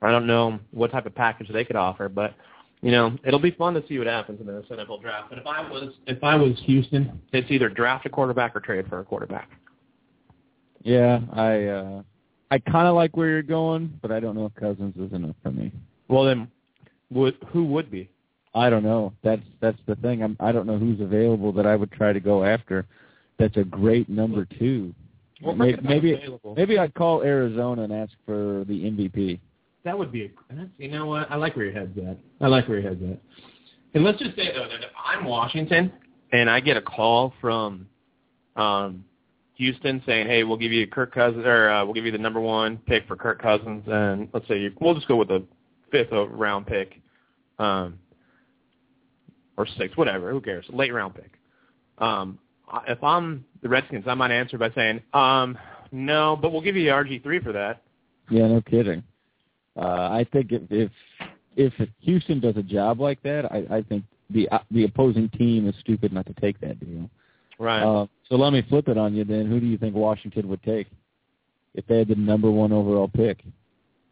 I 0.01 0.11
don't 0.11 0.27
know 0.27 0.59
what 0.71 0.91
type 0.91 1.05
of 1.05 1.15
package 1.15 1.49
they 1.53 1.65
could 1.65 1.77
offer, 1.77 2.09
but 2.09 2.35
you 2.81 2.91
know 2.91 3.19
it'll 3.25 3.39
be 3.39 3.51
fun 3.51 3.75
to 3.75 3.85
see 3.87 3.99
what 3.99 4.07
happens 4.07 4.41
in 4.41 4.47
this 4.47 4.65
NFL 4.71 5.03
draft. 5.03 5.29
But 5.29 5.39
if 5.41 5.47
I 5.47 5.69
was 5.69 5.93
if 6.07 6.25
I 6.25 6.37
was 6.37 6.59
Houston, 6.65 7.21
it's 7.33 7.51
either 7.51 7.69
draft 7.69 8.07
a 8.07 8.09
quarterback 8.09 8.57
or 8.57 8.61
trade 8.61 8.87
for 8.89 9.01
a 9.01 9.05
quarterback. 9.05 9.51
Yeah, 10.89 11.21
I 11.35 11.65
uh 11.65 12.03
I 12.51 12.59
kind 12.59 12.89
of 12.89 12.95
like 12.95 13.15
where 13.15 13.29
you're 13.29 13.43
going, 13.43 13.99
but 14.01 14.11
I 14.11 14.21
don't 14.21 14.35
know 14.35 14.47
if 14.47 14.55
Cousins 14.55 14.97
is 14.97 15.13
enough 15.13 15.37
for 15.43 15.51
me. 15.51 15.71
Well, 16.09 16.25
then, 16.25 16.49
would 17.11 17.37
who 17.49 17.65
would 17.67 17.91
be? 17.91 18.09
I 18.55 18.71
don't 18.71 18.83
know. 18.85 19.13
That's 19.23 19.43
that's 19.61 19.79
the 19.87 19.97
thing. 19.97 20.23
I'm 20.23 20.35
I 20.41 20.51
don't 20.51 20.67
know 20.67 20.79
who's 20.79 21.01
available 21.01 21.53
that 21.53 21.67
I 21.67 21.77
would 21.77 21.93
try 21.93 22.15
to 22.15 22.21
go 22.21 22.43
after. 22.43 22.87
That's 23.39 23.57
a 23.59 23.65
great 23.65 24.09
number 24.09 24.47
two. 24.59 24.95
Well, 25.43 25.55
maybe 25.55 25.79
maybe, 25.83 26.39
maybe 26.57 26.79
I'd 26.79 26.95
call 26.95 27.23
Arizona 27.23 27.83
and 27.83 27.93
ask 27.93 28.13
for 28.25 28.65
the 28.67 28.85
MVP. 28.91 29.39
That 29.85 29.97
would 29.97 30.11
be. 30.11 30.25
A, 30.25 30.31
that's, 30.55 30.71
you 30.79 30.89
know 30.89 31.05
what? 31.05 31.31
I 31.31 31.37
like 31.37 31.55
where 31.55 31.67
your 31.67 31.75
head's 31.75 31.97
at. 31.99 32.17
I 32.41 32.47
like 32.49 32.67
where 32.67 32.81
your 32.81 32.89
head's 32.89 33.03
at. 33.03 33.21
And 33.93 34.05
let's 34.05 34.19
just 34.19 34.35
say 34.37 34.53
though 34.55 34.69
that 34.69 34.83
if 34.83 34.91
I'm 35.05 35.27
Washington 35.27 35.93
and 36.33 36.49
I 36.49 36.61
get 36.61 36.79
a 36.79 36.83
call 36.83 37.35
from 37.43 37.89
um 38.57 39.05
Houston 39.59 40.01
saying, 40.07 40.29
"Hey, 40.29 40.45
we'll 40.45 40.57
give 40.57 40.73
you 40.73 40.87
Kirk 40.87 41.13
Cousins, 41.13 41.45
or 41.45 41.69
uh, 41.69 41.85
we'll 41.85 41.95
give 41.95 42.07
you 42.07 42.13
the 42.13 42.19
number 42.19 42.41
one 42.41 42.79
pick 42.87 43.07
for 43.07 43.17
Kirk 43.17 43.43
Cousins, 43.43 43.83
and 43.87 44.29
let's 44.33 44.47
say 44.49 44.59
you, 44.59 44.73
we'll 44.81 44.95
just 44.95 45.09
go 45.09 45.17
with 45.17 45.29
the 45.29 45.45
fifth 45.91 46.09
round 46.13 46.67
pick, 46.67 47.01
um, 47.59 47.99
or 49.57 49.67
sixth, 49.77 49.99
whatever. 49.99 50.31
Who 50.31 50.41
cares? 50.41 50.65
Late 50.71 50.95
round 50.95 51.17
pick. 51.17 51.33
Um, 51.99 52.39
if 52.87 53.03
I'm 53.03 53.45
the 53.63 53.69
Redskins, 53.69 54.05
I 54.07 54.15
might 54.15 54.31
answer 54.31 54.59
by 54.59 54.71
saying, 54.71 55.03
um, 55.13 55.59
"No, 55.91 56.39
but 56.41 56.53
we'll 56.53 56.63
give 56.63 56.77
you 56.77 56.91
RG 56.91 57.23
three 57.25 57.41
for 57.41 57.53
that." 57.53 57.83
Yeah, 58.31 58.47
no 58.47 58.61
kidding. 58.61 59.03
Uh, 59.77 60.09
I 60.11 60.27
think 60.33 60.53
if, 60.53 60.63
if 60.71 60.91
if 61.57 61.89
Houston 62.03 62.39
does 62.39 62.57
a 62.57 62.63
job 62.63 63.01
like 63.01 63.21
that, 63.25 63.51
I, 63.51 63.79
I 63.79 63.83
think 63.83 64.05
the 64.31 64.49
uh, 64.51 64.61
the 64.71 64.85
opposing 64.85 65.29
team 65.31 65.67
is 65.69 65.75
stupid 65.81 66.13
not 66.13 66.27
to 66.27 66.35
take 66.35 66.61
that 66.61 66.79
deal. 66.79 67.11
Right. 67.59 67.83
Uh, 67.83 68.07
so 68.29 68.37
let 68.37 68.53
me 68.53 68.63
flip 68.69 68.89
it 68.89 68.97
on 68.97 69.15
you 69.15 69.25
then. 69.25 69.47
Who 69.47 69.61
do 69.61 69.67
you 69.67 69.79
think 69.79 69.95
Washington 69.95 70.49
would 70.49 70.63
take 70.63 70.87
if 71.75 71.87
they 71.87 71.99
had 71.99 72.09
the 72.09 72.15
number 72.15 72.51
one 72.51 72.73
overall 72.73 73.09
pick? 73.09 73.43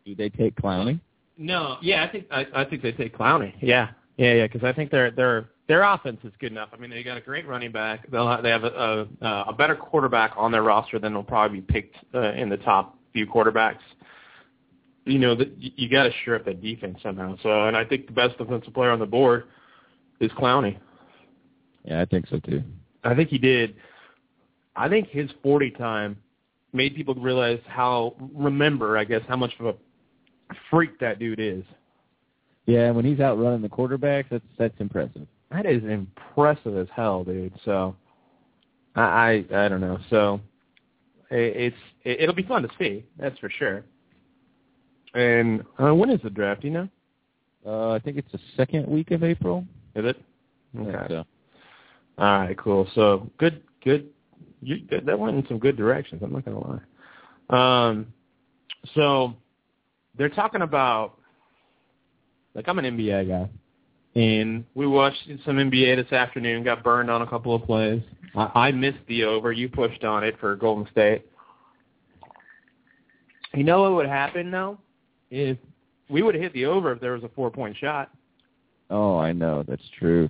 Do 0.05 0.15
they 0.15 0.29
take 0.29 0.55
Clowney? 0.57 1.01
No, 1.39 1.77
yeah, 1.83 2.05
I 2.05 2.09
think 2.09 2.27
I, 2.31 2.47
I 2.55 2.65
think 2.65 2.83
they 2.83 2.93
take 2.93 3.17
Clowney. 3.17 3.53
Yeah, 3.61 3.91
yeah, 4.17 4.35
yeah, 4.35 4.47
because 4.47 4.65
I 4.65 4.73
think 4.73 4.91
their 4.91 5.11
their 5.11 5.51
their 5.69 5.83
offense 5.83 6.21
is 6.25 6.33
good 6.39 6.53
enough. 6.53 6.71
I 6.73 6.77
mean, 6.77 6.91
they 6.91 7.03
got 7.03 7.19
a 7.19 7.21
great 7.21 7.47
running 7.47 7.73
back. 7.73 8.11
They'll 8.11 8.29
have, 8.29 8.43
they 8.43 8.51
have 8.51 8.65
a, 8.65 9.07
a 9.21 9.45
a 9.49 9.53
better 9.53 9.77
quarterback 9.77 10.33
on 10.37 10.51
their 10.51 10.63
roster 10.63 10.99
than 10.99 11.15
will 11.15 11.25
probably 11.25 11.61
be 11.61 11.73
picked 11.73 11.97
uh, 12.15 12.33
in 12.33 12.49
the 12.49 12.57
top 12.57 12.97
few 13.13 13.27
quarterbacks. 13.27 13.81
You 15.05 15.19
know, 15.19 15.35
the, 15.35 15.53
you 15.59 15.89
got 15.89 16.05
to 16.05 16.13
shore 16.25 16.37
up 16.37 16.45
that 16.47 16.63
defense 16.63 16.99
somehow. 17.03 17.37
So, 17.43 17.69
and 17.69 17.77
I 17.77 17.85
think 17.85 18.07
the 18.07 18.13
best 18.13 18.39
defensive 18.39 18.75
player 18.75 18.91
on 18.91 18.99
the 18.99 19.07
board 19.07 19.45
is 20.21 20.31
Clowney. 20.33 20.79
Yeah, 21.85 22.01
I 22.01 22.07
think 22.07 22.27
so 22.29 22.41
too. 22.41 22.63
I 23.07 23.14
think 23.14 23.29
he 23.29 23.38
did. 23.38 23.77
I 24.75 24.88
think 24.88 25.09
his 25.09 25.31
40 25.42 25.71
time 25.73 26.16
made 26.73 26.95
people 26.95 27.14
realize 27.14 27.61
how, 27.66 28.14
remember, 28.35 28.99
I 28.99 29.05
guess, 29.05 29.23
how 29.29 29.37
much 29.37 29.53
of 29.59 29.66
a 29.66 29.75
freak 30.71 30.99
that 31.01 31.19
dude 31.19 31.40
is. 31.40 31.64
Yeah, 32.66 32.90
when 32.90 33.05
he's 33.05 33.21
out 33.21 33.38
running 33.38 33.62
the 33.62 33.69
quarterbacks, 33.69 34.27
that's 34.31 34.45
that's 34.59 34.75
impressive. 34.81 35.27
That 35.53 35.66
is 35.66 35.85
impressive 35.85 36.77
as 36.77 36.88
hell, 36.95 37.23
dude. 37.23 37.53
So, 37.64 37.95
I 38.97 39.45
I, 39.53 39.64
I 39.64 39.69
don't 39.69 39.81
know. 39.81 39.99
So, 40.11 40.40
it, 41.31 41.57
it's 41.57 41.77
it, 42.03 42.21
it'll 42.23 42.35
be 42.35 42.42
fun 42.42 42.62
to 42.62 42.69
see. 42.77 43.05
That's 43.19 43.38
for 43.38 43.49
sure. 43.49 43.85
And 45.14 45.64
uh, 45.79 45.95
when 45.95 46.11
is 46.11 46.21
the 46.23 46.31
draft? 46.31 46.64
You 46.64 46.71
know? 46.71 46.88
Uh, 47.64 47.90
I 47.90 48.01
think 48.01 48.16
it's 48.16 48.31
the 48.33 48.40
second 48.57 48.88
week 48.88 49.12
of 49.12 49.23
April. 49.23 49.64
Is 49.95 50.05
it? 50.05 50.16
Okay. 50.77 51.07
So. 51.09 51.25
All 52.18 52.38
right, 52.38 52.57
cool. 52.57 52.88
So 52.94 53.31
good, 53.38 53.62
good. 53.85 54.09
You, 54.62 54.79
that 54.90 55.18
went 55.18 55.37
in 55.37 55.46
some 55.46 55.59
good 55.59 55.76
directions. 55.76 56.22
I'm 56.22 56.33
not 56.33 56.44
gonna 56.44 56.81
lie. 57.50 57.88
Um, 57.88 58.07
so 58.94 59.35
they're 60.16 60.29
talking 60.29 60.62
about 60.62 61.18
like 62.55 62.68
I'm 62.68 62.79
an 62.79 62.85
NBA 62.85 63.29
guy, 63.29 63.50
and 64.20 64.64
we 64.74 64.87
watched 64.87 65.29
some 65.44 65.57
NBA 65.57 65.96
this 65.96 66.12
afternoon. 66.12 66.64
Got 66.64 66.83
burned 66.83 67.11
on 67.11 67.22
a 67.22 67.26
couple 67.26 67.55
of 67.55 67.64
plays. 67.64 68.02
I, 68.35 68.50
I 68.55 68.72
missed 68.72 68.98
the 69.09 69.24
over. 69.24 69.52
You 69.52 69.68
pushed 69.68 70.05
on 70.05 70.24
it 70.24 70.38
for 70.40 70.57
Golden 70.57 70.90
State. 70.90 71.26
You 73.55 73.64
know 73.64 73.83
what 73.83 73.92
would 73.92 74.09
happen 74.09 74.50
though 74.50 74.79
if 75.31 75.59
we 76.09 76.22
would 76.22 76.35
have 76.35 76.42
hit 76.42 76.52
the 76.52 76.66
over 76.66 76.92
if 76.92 77.00
there 77.00 77.12
was 77.12 77.24
a 77.24 77.29
four 77.31 77.50
point 77.50 77.76
shot. 77.76 78.11
Oh, 78.90 79.18
I 79.18 79.33
know 79.33 79.64
that's 79.66 79.88
true. 79.98 80.29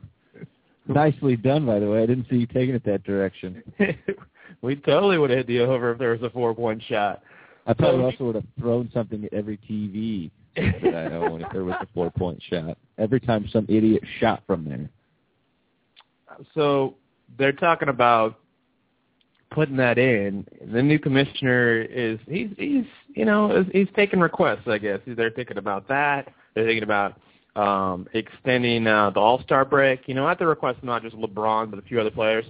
Nicely 0.88 1.36
done, 1.36 1.66
by 1.66 1.78
the 1.78 1.90
way. 1.90 2.02
I 2.02 2.06
didn't 2.06 2.26
see 2.30 2.36
you 2.36 2.46
taking 2.46 2.74
it 2.74 2.84
that 2.84 3.04
direction. 3.04 3.62
we 4.62 4.76
totally 4.76 5.18
would 5.18 5.30
have 5.30 5.38
hit 5.38 5.46
the 5.46 5.60
over 5.60 5.92
if 5.92 5.98
there 5.98 6.10
was 6.10 6.22
a 6.22 6.30
four-point 6.30 6.82
shot. 6.88 7.22
I 7.66 7.72
probably 7.72 8.04
also 8.04 8.24
would 8.24 8.36
have 8.36 8.44
thrown 8.58 8.88
something 8.94 9.24
at 9.24 9.32
every 9.32 9.58
TV 9.58 10.30
that 10.56 10.94
I 10.94 11.14
own 11.16 11.42
if 11.42 11.52
there 11.52 11.64
was 11.64 11.74
a 11.80 11.86
four-point 11.92 12.40
shot. 12.48 12.78
Every 12.98 13.20
time 13.20 13.48
some 13.52 13.66
idiot 13.68 14.02
shot 14.20 14.42
from 14.46 14.64
there. 14.64 14.88
So 16.54 16.94
they're 17.38 17.52
talking 17.52 17.88
about 17.88 18.38
putting 19.50 19.76
that 19.76 19.98
in. 19.98 20.46
The 20.72 20.82
new 20.82 20.98
commissioner 20.98 21.82
is 21.82 22.18
he's 22.28 22.50
he's 22.56 22.84
you 23.14 23.24
know 23.24 23.64
he's 23.72 23.88
taking 23.96 24.20
requests. 24.20 24.66
I 24.66 24.78
guess 24.78 25.00
they're 25.06 25.30
thinking 25.30 25.58
about 25.58 25.88
that. 25.88 26.32
They're 26.54 26.66
thinking 26.66 26.82
about 26.82 27.18
um, 27.56 28.06
extending 28.12 28.86
uh, 28.86 29.10
the 29.10 29.20
All-Star 29.20 29.64
break, 29.64 30.02
you 30.06 30.14
know, 30.14 30.28
at 30.28 30.38
the 30.38 30.46
request 30.46 30.78
of 30.78 30.84
not 30.84 31.02
just 31.02 31.16
LeBron, 31.16 31.70
but 31.70 31.78
a 31.78 31.82
few 31.82 32.00
other 32.00 32.10
players. 32.10 32.44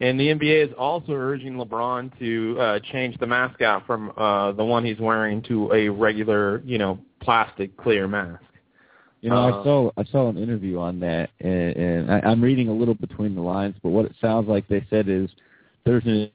And 0.00 0.18
the 0.18 0.28
NBA 0.28 0.68
is 0.68 0.74
also 0.78 1.12
urging 1.12 1.54
LeBron 1.54 2.18
to 2.18 2.56
uh, 2.58 2.78
change 2.92 3.18
the 3.18 3.26
mask 3.26 3.60
out 3.60 3.86
from 3.86 4.12
uh, 4.16 4.52
the 4.52 4.64
one 4.64 4.84
he's 4.84 4.98
wearing 4.98 5.42
to 5.42 5.72
a 5.72 5.88
regular, 5.88 6.62
you 6.64 6.78
know, 6.78 6.98
plastic 7.20 7.76
clear 7.76 8.08
mask. 8.08 8.42
You 9.20 9.28
know, 9.28 9.36
uh, 9.36 9.60
I 9.60 9.64
saw 9.64 9.90
I 9.98 10.04
saw 10.04 10.28
an 10.30 10.38
interview 10.38 10.78
on 10.78 10.98
that, 11.00 11.28
and, 11.40 11.76
and 11.76 12.10
I, 12.10 12.20
I'm 12.20 12.42
reading 12.42 12.68
a 12.68 12.72
little 12.72 12.94
between 12.94 13.34
the 13.34 13.42
lines, 13.42 13.74
but 13.82 13.90
what 13.90 14.06
it 14.06 14.14
sounds 14.18 14.48
like 14.48 14.66
they 14.68 14.86
said 14.88 15.10
is 15.10 15.28
there's 15.84 16.04
an 16.06 16.30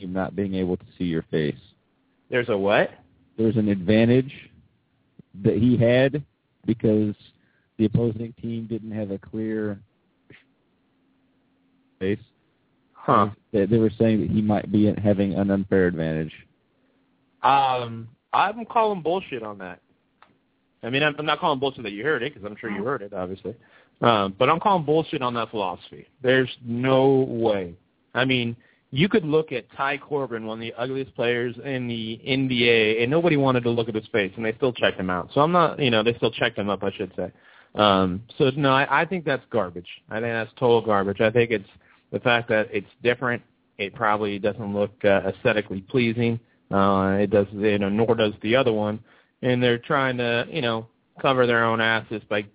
not 0.00 0.34
being 0.34 0.54
able 0.54 0.76
to 0.76 0.84
see 0.96 1.04
your 1.04 1.22
face. 1.30 1.54
There's 2.30 2.48
a 2.48 2.56
what? 2.56 2.90
There's 3.36 3.56
an 3.56 3.68
advantage 3.68 4.32
that 5.42 5.56
he 5.56 5.76
had 5.76 6.24
because 6.66 7.14
the 7.78 7.84
opposing 7.84 8.34
team 8.40 8.66
didn't 8.68 8.92
have 8.92 9.10
a 9.10 9.18
clear 9.18 9.78
base. 11.98 12.18
Huh. 12.92 13.30
They, 13.52 13.66
they 13.66 13.78
were 13.78 13.92
saying 13.98 14.20
that 14.20 14.30
he 14.30 14.42
might 14.42 14.70
be 14.70 14.92
having 15.02 15.34
an 15.34 15.50
unfair 15.50 15.86
advantage. 15.86 16.32
Um, 17.42 18.08
I'm 18.32 18.64
calling 18.66 19.00
bullshit 19.00 19.42
on 19.42 19.58
that. 19.58 19.80
I 20.82 20.90
mean, 20.90 21.02
I'm, 21.02 21.14
I'm 21.18 21.26
not 21.26 21.40
calling 21.40 21.58
bullshit 21.58 21.82
that 21.84 21.92
you 21.92 22.04
heard 22.04 22.22
it 22.22 22.34
because 22.34 22.48
I'm 22.48 22.56
sure 22.60 22.70
you 22.70 22.84
heard 22.84 23.02
it, 23.02 23.12
obviously. 23.12 23.54
Um, 24.00 24.34
but 24.38 24.48
I'm 24.48 24.60
calling 24.60 24.84
bullshit 24.84 25.22
on 25.22 25.34
that 25.34 25.50
philosophy. 25.50 26.06
There's 26.22 26.50
no 26.64 27.26
way. 27.28 27.74
I 28.14 28.24
mean, 28.24 28.56
you 28.90 29.08
could 29.08 29.24
look 29.24 29.52
at 29.52 29.70
Ty 29.76 29.98
Corbin, 29.98 30.46
one 30.46 30.58
of 30.58 30.62
the 30.62 30.72
ugliest 30.74 31.14
players 31.14 31.54
in 31.64 31.88
the 31.88 32.20
NBA, 32.26 33.02
and 33.02 33.10
nobody 33.10 33.36
wanted 33.36 33.62
to 33.64 33.70
look 33.70 33.88
at 33.88 33.94
his 33.94 34.06
face, 34.12 34.32
and 34.36 34.44
they 34.44 34.54
still 34.54 34.72
checked 34.72 34.98
him 34.98 35.10
out. 35.10 35.28
So 35.34 35.42
I'm 35.42 35.52
not, 35.52 35.78
you 35.78 35.90
know, 35.90 36.02
they 36.02 36.14
still 36.14 36.30
checked 36.30 36.58
him 36.58 36.70
up, 36.70 36.82
I 36.82 36.92
should 36.92 37.12
say. 37.14 37.30
Um, 37.74 38.22
so 38.38 38.50
no, 38.56 38.70
I, 38.70 39.02
I 39.02 39.04
think 39.04 39.24
that's 39.24 39.44
garbage. 39.50 39.88
I 40.10 40.20
think 40.20 40.32
that's 40.32 40.50
total 40.58 40.80
garbage. 40.80 41.20
I 41.20 41.30
think 41.30 41.50
it's 41.50 41.68
the 42.12 42.20
fact 42.20 42.48
that 42.48 42.68
it's 42.72 42.88
different. 43.02 43.42
It 43.76 43.94
probably 43.94 44.38
doesn't 44.38 44.74
look 44.74 44.92
uh, 45.04 45.20
aesthetically 45.26 45.82
pleasing. 45.82 46.40
Uh, 46.70 47.18
it 47.20 47.30
does, 47.30 47.46
you 47.52 47.78
know, 47.78 47.88
nor 47.88 48.14
does 48.14 48.32
the 48.42 48.56
other 48.56 48.72
one. 48.72 49.00
And 49.42 49.62
they're 49.62 49.78
trying 49.78 50.16
to, 50.16 50.46
you 50.50 50.62
know, 50.62 50.86
cover 51.20 51.46
their 51.46 51.64
own 51.64 51.80
asses 51.80 52.22
by 52.28 52.46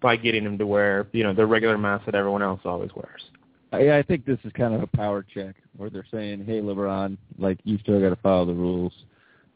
by 0.00 0.14
getting 0.14 0.44
them 0.44 0.56
to 0.56 0.66
wear, 0.66 1.08
you 1.10 1.24
know, 1.24 1.34
the 1.34 1.44
regular 1.44 1.76
mask 1.76 2.06
that 2.06 2.14
everyone 2.14 2.42
else 2.42 2.60
always 2.64 2.90
wears. 2.94 3.22
Yeah, 3.72 3.96
I 3.96 4.02
think 4.02 4.24
this 4.24 4.38
is 4.44 4.52
kind 4.52 4.74
of 4.74 4.82
a 4.82 4.86
power 4.88 5.24
check 5.34 5.54
where 5.76 5.90
they're 5.90 6.06
saying, 6.10 6.44
"Hey, 6.44 6.60
LeBron, 6.60 7.16
like 7.38 7.58
you 7.64 7.78
still 7.78 8.00
got 8.00 8.10
to 8.10 8.16
follow 8.16 8.44
the 8.46 8.54
rules," 8.54 8.92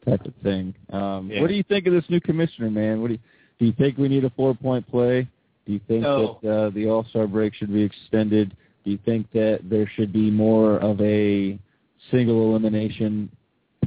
type 0.05 0.25
of 0.25 0.33
thing. 0.43 0.73
Um, 0.91 1.29
Yeah. 1.29 1.41
What 1.41 1.47
do 1.47 1.55
you 1.55 1.63
think 1.63 1.85
of 1.87 1.93
this 1.93 2.09
new 2.09 2.21
commissioner, 2.21 2.69
man? 2.71 3.01
What 3.01 3.07
do 3.07 3.13
you, 3.15 3.19
do 3.59 3.65
you 3.65 3.71
think 3.73 3.97
we 3.97 4.07
need 4.07 4.23
a 4.23 4.29
four-point 4.31 4.87
play? 4.89 5.27
Do 5.65 5.73
you 5.73 5.79
think 5.87 6.03
No. 6.03 6.39
that 6.43 6.49
uh, 6.49 6.69
the 6.69 6.87
All 6.87 7.03
Star 7.05 7.27
break 7.27 7.53
should 7.55 7.73
be 7.73 7.81
extended? 7.81 8.55
Do 8.83 8.91
you 8.91 8.99
think 9.03 9.31
that 9.31 9.61
there 9.63 9.87
should 9.95 10.13
be 10.13 10.29
more 10.31 10.77
of 10.77 11.01
a 11.01 11.57
single 12.11 12.49
elimination 12.49 13.29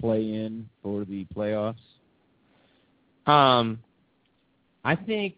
play-in 0.00 0.68
for 0.82 1.04
the 1.04 1.24
playoffs? 1.34 1.76
Um, 3.26 3.78
I 4.84 4.94
think 4.96 5.36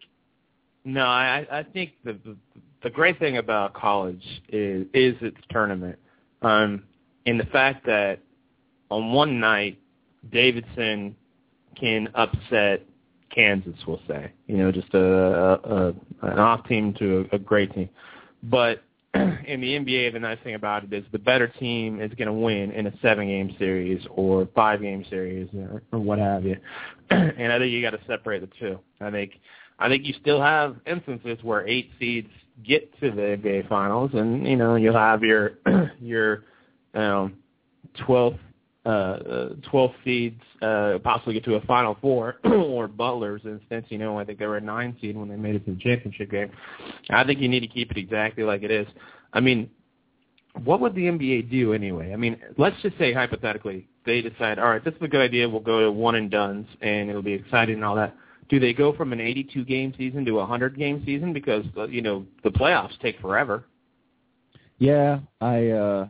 No, 0.83 1.05
I 1.05 1.45
I 1.51 1.63
think 1.63 1.91
the 2.03 2.13
the, 2.13 2.35
the 2.83 2.89
great 2.89 3.19
thing 3.19 3.37
about 3.37 3.73
college 3.73 4.23
is 4.49 4.85
is 4.93 5.15
its 5.21 5.37
tournament, 5.49 5.97
um, 6.41 6.83
in 7.25 7.37
the 7.37 7.45
fact 7.45 7.85
that 7.85 8.19
on 8.89 9.13
one 9.13 9.39
night 9.39 9.79
Davidson 10.31 11.15
can 11.79 12.09
upset 12.15 12.85
Kansas, 13.33 13.75
we'll 13.87 14.01
say, 14.07 14.31
you 14.47 14.57
know, 14.57 14.71
just 14.71 14.93
a, 14.93 14.99
a 15.01 15.87
an 16.23 16.39
off 16.39 16.67
team 16.67 16.93
to 16.95 17.27
a, 17.31 17.35
a 17.35 17.39
great 17.39 17.73
team, 17.73 17.89
but 18.43 18.83
in 19.13 19.59
the 19.59 19.77
NBA, 19.77 20.13
the 20.13 20.19
nice 20.19 20.37
thing 20.41 20.55
about 20.55 20.85
it 20.85 20.93
is 20.93 21.03
the 21.11 21.19
better 21.19 21.47
team 21.47 21.99
is 21.99 22.11
going 22.13 22.27
to 22.27 22.33
win 22.33 22.71
in 22.71 22.87
a 22.87 22.93
seven-game 23.01 23.55
series 23.59 24.01
or 24.09 24.47
five-game 24.55 25.03
series 25.09 25.49
or, 25.53 25.83
or 25.91 25.99
what 25.99 26.17
have 26.17 26.45
you. 26.45 26.55
and 27.09 27.51
I 27.51 27.59
think 27.59 27.71
you 27.71 27.81
got 27.81 27.91
to 27.91 27.99
separate 28.07 28.39
the 28.39 28.49
two. 28.57 28.79
I 29.01 29.11
think 29.11 29.33
I 29.79 29.89
think 29.89 30.05
you 30.05 30.13
still 30.21 30.39
have 30.39 30.77
instances 30.85 31.39
where 31.43 31.67
eight 31.67 31.89
seeds 31.99 32.29
get 32.63 32.91
to 32.99 33.11
the 33.11 33.21
NBA 33.21 33.67
finals, 33.69 34.11
and 34.13 34.47
you 34.47 34.55
know 34.55 34.75
you'll 34.75 34.93
have 34.93 35.23
your 35.23 35.53
your 35.99 36.43
um, 36.93 37.35
12th 37.99 38.39
uh, 38.85 39.49
12 39.69 39.91
seeds 40.03 40.41
uh, 40.61 40.97
possibly 41.03 41.33
get 41.35 41.43
to 41.45 41.55
a 41.55 41.61
Final 41.61 41.97
Four, 42.01 42.37
or 42.43 42.87
Butler's 42.87 43.41
instance, 43.45 43.85
you 43.89 43.97
know, 43.97 44.17
I 44.17 44.25
think 44.25 44.39
they 44.39 44.47
were 44.47 44.57
a 44.57 44.61
nine 44.61 44.97
seed 44.99 45.15
when 45.15 45.29
they 45.29 45.35
made 45.35 45.55
it 45.55 45.65
to 45.65 45.75
the 45.75 45.79
championship 45.79 46.31
game. 46.31 46.51
I 47.09 47.23
think 47.23 47.39
you 47.39 47.47
need 47.47 47.59
to 47.59 47.67
keep 47.67 47.91
it 47.91 47.97
exactly 47.97 48.43
like 48.43 48.63
it 48.63 48.71
is. 48.71 48.87
I 49.33 49.39
mean, 49.39 49.69
what 50.63 50.79
would 50.81 50.95
the 50.95 51.03
NBA 51.03 51.51
do 51.51 51.73
anyway? 51.73 52.11
I 52.11 52.15
mean, 52.15 52.37
let's 52.57 52.75
just 52.81 52.97
say 52.97 53.13
hypothetically 53.13 53.87
they 54.05 54.21
decide, 54.21 54.57
all 54.57 54.69
right, 54.69 54.83
this 54.83 54.93
is 54.95 55.01
a 55.01 55.07
good 55.07 55.21
idea. 55.21 55.47
We'll 55.47 55.61
go 55.61 55.81
to 55.81 55.91
one 55.91 56.15
and 56.15 56.29
duns, 56.29 56.67
and 56.81 57.09
it'll 57.09 57.21
be 57.21 57.33
exciting 57.33 57.75
and 57.75 57.85
all 57.85 57.95
that. 57.95 58.15
Do 58.51 58.59
they 58.59 58.73
go 58.73 58.93
from 58.93 59.13
an 59.13 59.21
82 59.21 59.63
game 59.63 59.93
season 59.97 60.25
to 60.25 60.33
a 60.33 60.41
100 60.41 60.77
game 60.77 61.01
season 61.05 61.31
because 61.31 61.63
uh, 61.77 61.87
you 61.87 62.01
know 62.01 62.25
the 62.43 62.49
playoffs 62.49 62.99
take 62.99 63.19
forever? 63.21 63.63
Yeah, 64.77 65.19
I 65.39 65.69
uh 65.69 66.07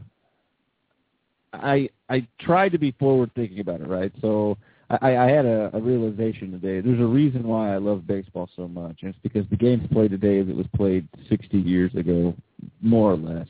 I 1.53 1.89
I 2.09 2.27
tried 2.39 2.71
to 2.71 2.79
be 2.79 2.91
forward 2.93 3.29
thinking 3.35 3.59
about 3.59 3.81
it, 3.81 3.87
right? 3.87 4.11
So 4.21 4.57
I, 4.89 5.17
I 5.17 5.29
had 5.29 5.45
a, 5.45 5.69
a 5.73 5.79
realization 5.79 6.51
today. 6.51 6.81
There's 6.81 6.99
a 6.99 7.05
reason 7.05 7.43
why 7.47 7.75
I 7.75 7.77
love 7.77 8.07
baseball 8.07 8.49
so 8.55 8.67
much, 8.67 8.97
and 9.01 9.11
it's 9.11 9.19
because 9.21 9.47
the 9.51 9.55
game's 9.55 9.87
played 9.91 10.09
today 10.09 10.39
as 10.39 10.49
it 10.49 10.55
was 10.55 10.65
played 10.75 11.07
60 11.29 11.57
years 11.57 11.93
ago, 11.93 12.33
more 12.81 13.11
or 13.11 13.17
less. 13.17 13.47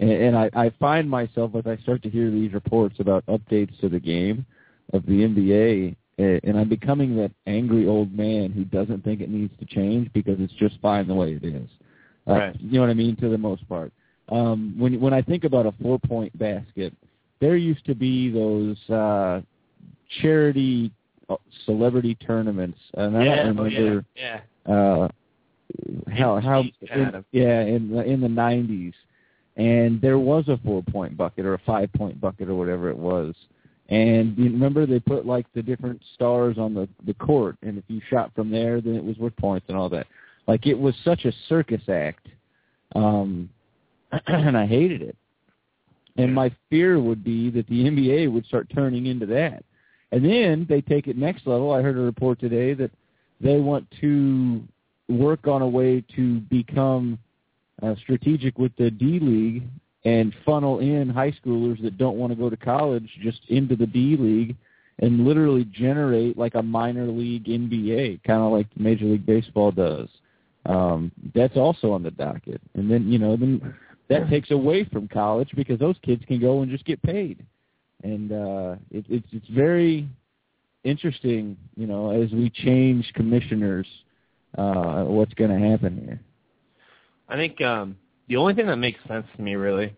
And, 0.00 0.10
and 0.10 0.36
I, 0.36 0.50
I 0.54 0.70
find 0.80 1.08
myself 1.08 1.54
as 1.54 1.66
I 1.66 1.76
start 1.78 2.02
to 2.02 2.10
hear 2.10 2.30
these 2.30 2.52
reports 2.52 2.96
about 2.98 3.24
updates 3.26 3.78
to 3.80 3.88
the 3.88 4.00
game 4.00 4.44
of 4.92 5.06
the 5.06 5.20
NBA, 5.20 5.96
and 6.18 6.58
I'm 6.58 6.68
becoming 6.68 7.16
that 7.16 7.30
angry 7.46 7.86
old 7.86 8.12
man 8.12 8.50
who 8.50 8.64
doesn't 8.64 9.04
think 9.04 9.20
it 9.20 9.30
needs 9.30 9.52
to 9.60 9.66
change 9.66 10.12
because 10.12 10.36
it's 10.40 10.52
just 10.54 10.76
fine 10.80 11.06
the 11.06 11.14
way 11.14 11.32
it 11.32 11.44
is. 11.44 11.68
Uh, 12.26 12.32
Right. 12.32 12.60
You 12.60 12.72
know 12.72 12.80
what 12.80 12.90
I 12.90 12.94
mean? 12.94 13.16
To 13.16 13.28
the 13.28 13.38
most 13.38 13.68
part. 13.68 13.92
Um, 14.30 14.74
when 14.76 15.00
when 15.00 15.14
I 15.14 15.22
think 15.22 15.44
about 15.44 15.66
a 15.66 15.72
four 15.82 15.98
point 15.98 16.36
basket, 16.38 16.92
there 17.40 17.56
used 17.56 17.84
to 17.86 17.94
be 17.94 18.30
those 18.30 18.76
uh 18.90 19.40
charity 20.20 20.92
uh, 21.30 21.36
celebrity 21.64 22.14
tournaments, 22.16 22.78
and 22.94 23.16
I 23.16 23.24
yeah, 23.24 23.36
don't 23.36 23.58
oh, 23.58 23.62
remember 23.62 24.04
yeah, 24.14 24.40
uh 24.66 25.08
how 26.10 26.40
how 26.40 26.60
in, 26.60 27.24
yeah 27.32 27.60
in 27.60 27.90
the 27.90 28.02
in 28.02 28.20
the 28.20 28.28
nineties 28.28 28.94
and 29.56 30.00
there 30.00 30.18
was 30.18 30.48
a 30.48 30.58
four 30.64 30.82
point 30.82 31.16
bucket 31.16 31.44
or 31.44 31.54
a 31.54 31.58
five 31.66 31.92
point 31.92 32.20
bucket 32.20 32.48
or 32.48 32.54
whatever 32.54 32.88
it 32.88 32.96
was 32.96 33.34
and 33.88 34.36
you 34.36 34.44
remember 34.44 34.84
they 34.84 35.00
put 35.00 35.26
like 35.26 35.46
the 35.54 35.62
different 35.62 36.00
stars 36.14 36.58
on 36.58 36.74
the 36.74 36.88
the 37.06 37.14
court 37.14 37.56
and 37.62 37.78
if 37.78 37.84
you 37.88 38.00
shot 38.10 38.32
from 38.34 38.50
there 38.50 38.80
then 38.80 38.94
it 38.94 39.04
was 39.04 39.16
worth 39.18 39.36
points 39.36 39.66
and 39.68 39.76
all 39.76 39.88
that. 39.88 40.06
Like 40.46 40.66
it 40.66 40.78
was 40.78 40.94
such 41.04 41.24
a 41.24 41.32
circus 41.48 41.82
act 41.88 42.28
um 42.94 43.48
and 44.26 44.56
i 44.56 44.66
hated 44.66 45.02
it. 45.02 45.16
And 46.16 46.34
my 46.34 46.50
fear 46.68 46.98
would 47.00 47.22
be 47.22 47.50
that 47.50 47.66
the 47.68 47.84
nba 47.84 48.30
would 48.32 48.46
start 48.46 48.68
turning 48.74 49.06
into 49.06 49.26
that. 49.26 49.64
And 50.10 50.24
then 50.24 50.66
they 50.68 50.80
take 50.80 51.06
it 51.06 51.16
next 51.16 51.46
level. 51.46 51.70
I 51.70 51.82
heard 51.82 51.96
a 51.96 52.00
report 52.00 52.40
today 52.40 52.74
that 52.74 52.90
they 53.40 53.58
want 53.58 53.86
to 54.00 54.62
work 55.08 55.46
on 55.46 55.62
a 55.62 55.68
way 55.68 56.02
to 56.16 56.40
become 56.40 57.18
uh, 57.82 57.94
strategic 58.02 58.58
with 58.58 58.72
the 58.76 58.90
D 58.90 59.18
League 59.20 59.64
and 60.04 60.34
funnel 60.44 60.78
in 60.78 61.08
high 61.08 61.32
schoolers 61.32 61.82
that 61.82 61.98
don't 61.98 62.16
want 62.16 62.32
to 62.32 62.38
go 62.38 62.48
to 62.48 62.56
college 62.56 63.08
just 63.22 63.40
into 63.48 63.76
the 63.76 63.86
D 63.86 64.16
League 64.18 64.56
and 65.00 65.24
literally 65.24 65.64
generate 65.64 66.36
like 66.36 66.54
a 66.54 66.62
minor 66.62 67.06
league 67.06 67.44
NBA, 67.44 68.22
kind 68.24 68.42
of 68.42 68.52
like 68.52 68.66
Major 68.76 69.04
League 69.04 69.26
Baseball 69.26 69.70
does. 69.70 70.08
Um, 70.66 71.12
that's 71.34 71.56
also 71.56 71.92
on 71.92 72.02
the 72.02 72.10
docket. 72.10 72.60
And 72.74 72.90
then, 72.90 73.10
you 73.10 73.18
know, 73.18 73.36
then 73.36 73.74
that 74.08 74.28
takes 74.28 74.50
away 74.50 74.84
from 74.84 75.08
college 75.08 75.50
because 75.54 75.78
those 75.78 75.96
kids 76.02 76.24
can 76.26 76.40
go 76.40 76.62
and 76.62 76.70
just 76.70 76.84
get 76.84 77.02
paid. 77.02 77.44
And 78.02 78.32
uh, 78.32 78.76
it, 78.90 79.04
it's 79.08 79.26
it's 79.32 79.48
very 79.48 80.08
interesting, 80.84 81.56
you 81.76 81.86
know, 81.86 82.10
as 82.10 82.30
we 82.30 82.50
change 82.50 83.10
commissioners, 83.14 83.86
uh, 84.56 85.04
what's 85.04 85.34
going 85.34 85.50
to 85.50 85.68
happen 85.68 86.00
here. 86.04 86.20
I 87.28 87.36
think 87.36 87.60
um, 87.60 87.96
the 88.28 88.36
only 88.36 88.54
thing 88.54 88.66
that 88.66 88.76
makes 88.76 89.00
sense 89.08 89.26
to 89.36 89.42
me 89.42 89.54
really 89.54 89.94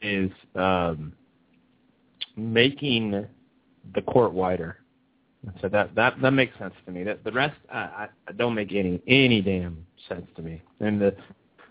is 0.00 0.30
um, 0.54 1.12
making 2.36 3.26
the 3.94 4.02
court 4.02 4.32
wider. 4.32 4.78
So 5.60 5.68
that 5.68 5.94
that 5.94 6.20
that 6.22 6.30
makes 6.30 6.56
sense 6.58 6.72
to 6.86 6.92
me. 6.92 7.04
That 7.04 7.22
the 7.22 7.32
rest 7.32 7.56
I, 7.70 8.08
I, 8.28 8.32
don't 8.32 8.54
make 8.54 8.72
any 8.72 9.02
any 9.06 9.42
damn 9.42 9.84
sense 10.08 10.26
to 10.36 10.42
me. 10.42 10.62
And 10.80 10.98
the 10.98 11.14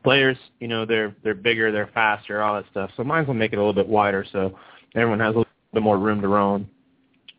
players, 0.04 0.38
you 0.60 0.68
know, 0.68 0.86
they're 0.86 1.16
they're 1.24 1.34
bigger, 1.34 1.72
they're 1.72 1.89
faster, 1.94 2.44
all 2.44 2.56
that 2.56 2.66
stuff. 2.70 2.92
So 2.96 3.04
might 3.04 3.22
as 3.22 3.28
well 3.28 3.34
make 3.34 3.52
it 3.52 3.56
a 3.56 3.60
little 3.60 3.74
bit 3.74 3.88
wider 3.88 4.26
so 4.32 4.58
everyone 4.94 5.20
has 5.22 5.34
a 5.34 5.39
little 5.39 5.48
bit 5.74 5.82
more 5.82 5.98
room 5.98 6.22
to 6.22 6.28
roam. 6.28 6.70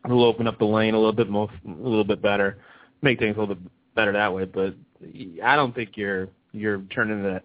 It'll 0.04 0.24
open 0.24 0.48
up 0.48 0.58
the 0.58 0.64
lane 0.64 0.94
a 0.94 0.98
little 0.98 1.12
bit 1.12 1.30
more, 1.30 1.48
a 1.66 1.70
little 1.70 2.04
bit 2.04 2.20
better, 2.20 2.58
make 3.00 3.20
things 3.20 3.36
a 3.36 3.40
little 3.40 3.54
bit 3.54 3.70
better 3.94 4.12
that 4.12 4.34
way. 4.34 4.44
But 4.44 4.74
I 5.42 5.54
don't 5.54 5.72
think 5.74 5.90
you're 5.96 6.28
you're 6.52 6.80
turning 6.90 7.22
that 7.22 7.44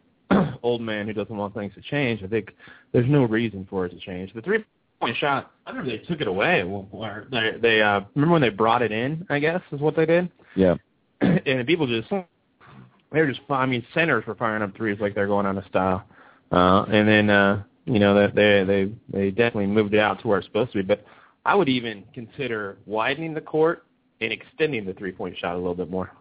old 0.63 0.81
man 0.81 1.07
who 1.07 1.13
doesn't 1.13 1.35
want 1.35 1.53
things 1.53 1.73
to 1.75 1.81
change. 1.81 2.23
I 2.23 2.27
think 2.27 2.53
there's 2.91 3.09
no 3.09 3.23
reason 3.23 3.67
for 3.69 3.85
it 3.85 3.89
to 3.89 3.99
change. 3.99 4.33
The 4.33 4.41
three 4.41 4.63
point 4.99 5.17
shot, 5.17 5.51
I 5.65 5.71
remember 5.71 5.91
they 5.91 6.03
took 6.05 6.21
it 6.21 6.27
away. 6.27 6.63
Where 6.63 7.27
they 7.31 7.53
they 7.61 7.81
uh, 7.81 8.01
remember 8.15 8.33
when 8.33 8.41
they 8.41 8.49
brought 8.49 8.81
it 8.81 8.91
in? 8.91 9.25
I 9.29 9.39
guess 9.39 9.61
is 9.71 9.79
what 9.79 9.95
they 9.95 10.05
did. 10.05 10.29
Yeah. 10.55 10.75
and 11.21 11.65
people 11.67 11.87
just 11.87 12.09
they 12.09 13.21
were 13.21 13.27
just 13.27 13.41
I 13.49 13.65
mean 13.65 13.85
centers 13.93 14.25
were 14.25 14.35
firing 14.35 14.61
up 14.61 14.75
threes 14.75 14.97
like 14.99 15.15
they're 15.15 15.27
going 15.27 15.45
out 15.45 15.57
of 15.57 15.65
style. 15.65 16.03
Uh, 16.51 16.83
and 16.91 17.07
then 17.07 17.29
uh, 17.29 17.63
you 17.85 17.99
know 17.99 18.13
that 18.15 18.35
they 18.35 18.63
they 18.63 18.91
they 19.11 19.29
definitely 19.31 19.67
moved 19.67 19.93
it 19.93 19.99
out 19.99 20.21
to 20.21 20.27
where 20.27 20.39
it's 20.39 20.47
supposed 20.47 20.71
to 20.73 20.79
be. 20.79 20.83
But 20.83 21.05
I 21.45 21.55
would 21.55 21.69
even 21.69 22.03
consider 22.13 22.77
widening 22.85 23.33
the 23.33 23.41
court 23.41 23.85
and 24.21 24.31
extending 24.31 24.85
the 24.85 24.93
three 24.93 25.11
point 25.11 25.37
shot 25.37 25.55
a 25.55 25.57
little 25.57 25.75
bit 25.75 25.89
more. 25.89 26.11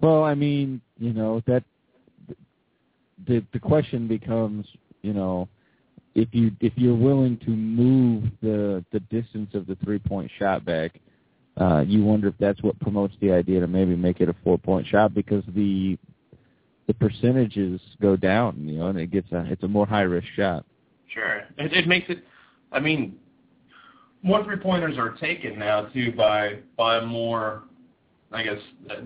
Well, 0.00 0.24
I 0.24 0.34
mean, 0.34 0.80
you 0.98 1.12
know 1.12 1.42
that 1.46 1.64
the 3.26 3.44
the 3.52 3.58
question 3.58 4.06
becomes, 4.06 4.66
you 5.02 5.12
know, 5.12 5.48
if 6.14 6.28
you 6.32 6.50
if 6.60 6.72
you're 6.76 6.96
willing 6.96 7.38
to 7.38 7.50
move 7.50 8.24
the 8.42 8.84
the 8.92 9.00
distance 9.00 9.50
of 9.54 9.66
the 9.66 9.76
three 9.84 9.98
point 9.98 10.30
shot 10.38 10.64
back, 10.64 11.00
uh, 11.56 11.84
you 11.86 12.04
wonder 12.04 12.28
if 12.28 12.34
that's 12.38 12.62
what 12.62 12.78
promotes 12.80 13.14
the 13.20 13.32
idea 13.32 13.60
to 13.60 13.66
maybe 13.66 13.96
make 13.96 14.20
it 14.20 14.28
a 14.28 14.34
four 14.44 14.58
point 14.58 14.86
shot 14.86 15.14
because 15.14 15.44
the 15.54 15.98
the 16.86 16.94
percentages 16.94 17.80
go 18.00 18.16
down, 18.16 18.66
you 18.66 18.78
know, 18.78 18.88
and 18.88 18.98
it 18.98 19.10
gets 19.10 19.30
a 19.32 19.44
it's 19.50 19.62
a 19.62 19.68
more 19.68 19.86
high 19.86 20.02
risk 20.02 20.26
shot. 20.36 20.64
Sure, 21.12 21.42
it, 21.58 21.72
it 21.72 21.86
makes 21.86 22.08
it. 22.08 22.24
I 22.72 22.80
mean, 22.80 23.16
more 24.22 24.44
three 24.44 24.56
pointers 24.56 24.98
are 24.98 25.12
taken 25.16 25.58
now 25.58 25.86
too 25.86 26.12
by 26.12 26.60
by 26.76 27.04
more, 27.04 27.64
I 28.32 28.42
guess, 28.42 28.58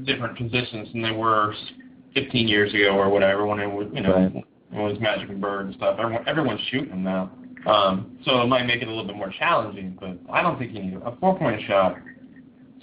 different 0.04 0.38
positions 0.38 0.92
than 0.92 1.02
they 1.02 1.12
were 1.12 1.54
15 2.14 2.48
years 2.48 2.72
ago 2.74 2.90
or 2.96 3.08
whatever 3.10 3.46
when 3.46 3.60
it 3.60 3.66
was 3.66 3.88
you 3.92 4.00
know 4.02 4.14
Right. 4.14 4.32
when 4.70 4.84
it 4.86 4.92
was 4.92 5.00
Magic 5.00 5.28
and 5.28 5.40
Bird 5.40 5.66
and 5.66 5.74
stuff. 5.74 5.96
Everyone, 5.98 6.26
everyone's 6.28 6.60
shooting 6.70 6.90
them 6.90 7.02
now, 7.04 7.30
um, 7.66 8.18
so 8.24 8.40
it 8.42 8.46
might 8.46 8.64
make 8.66 8.82
it 8.82 8.86
a 8.88 8.90
little 8.90 9.06
bit 9.06 9.16
more 9.16 9.32
challenging. 9.38 9.96
But 10.00 10.18
I 10.32 10.42
don't 10.42 10.58
think 10.58 10.72
you 10.74 10.82
need 10.82 10.94
a 11.04 11.16
four 11.16 11.38
point 11.38 11.60
shot. 11.66 11.96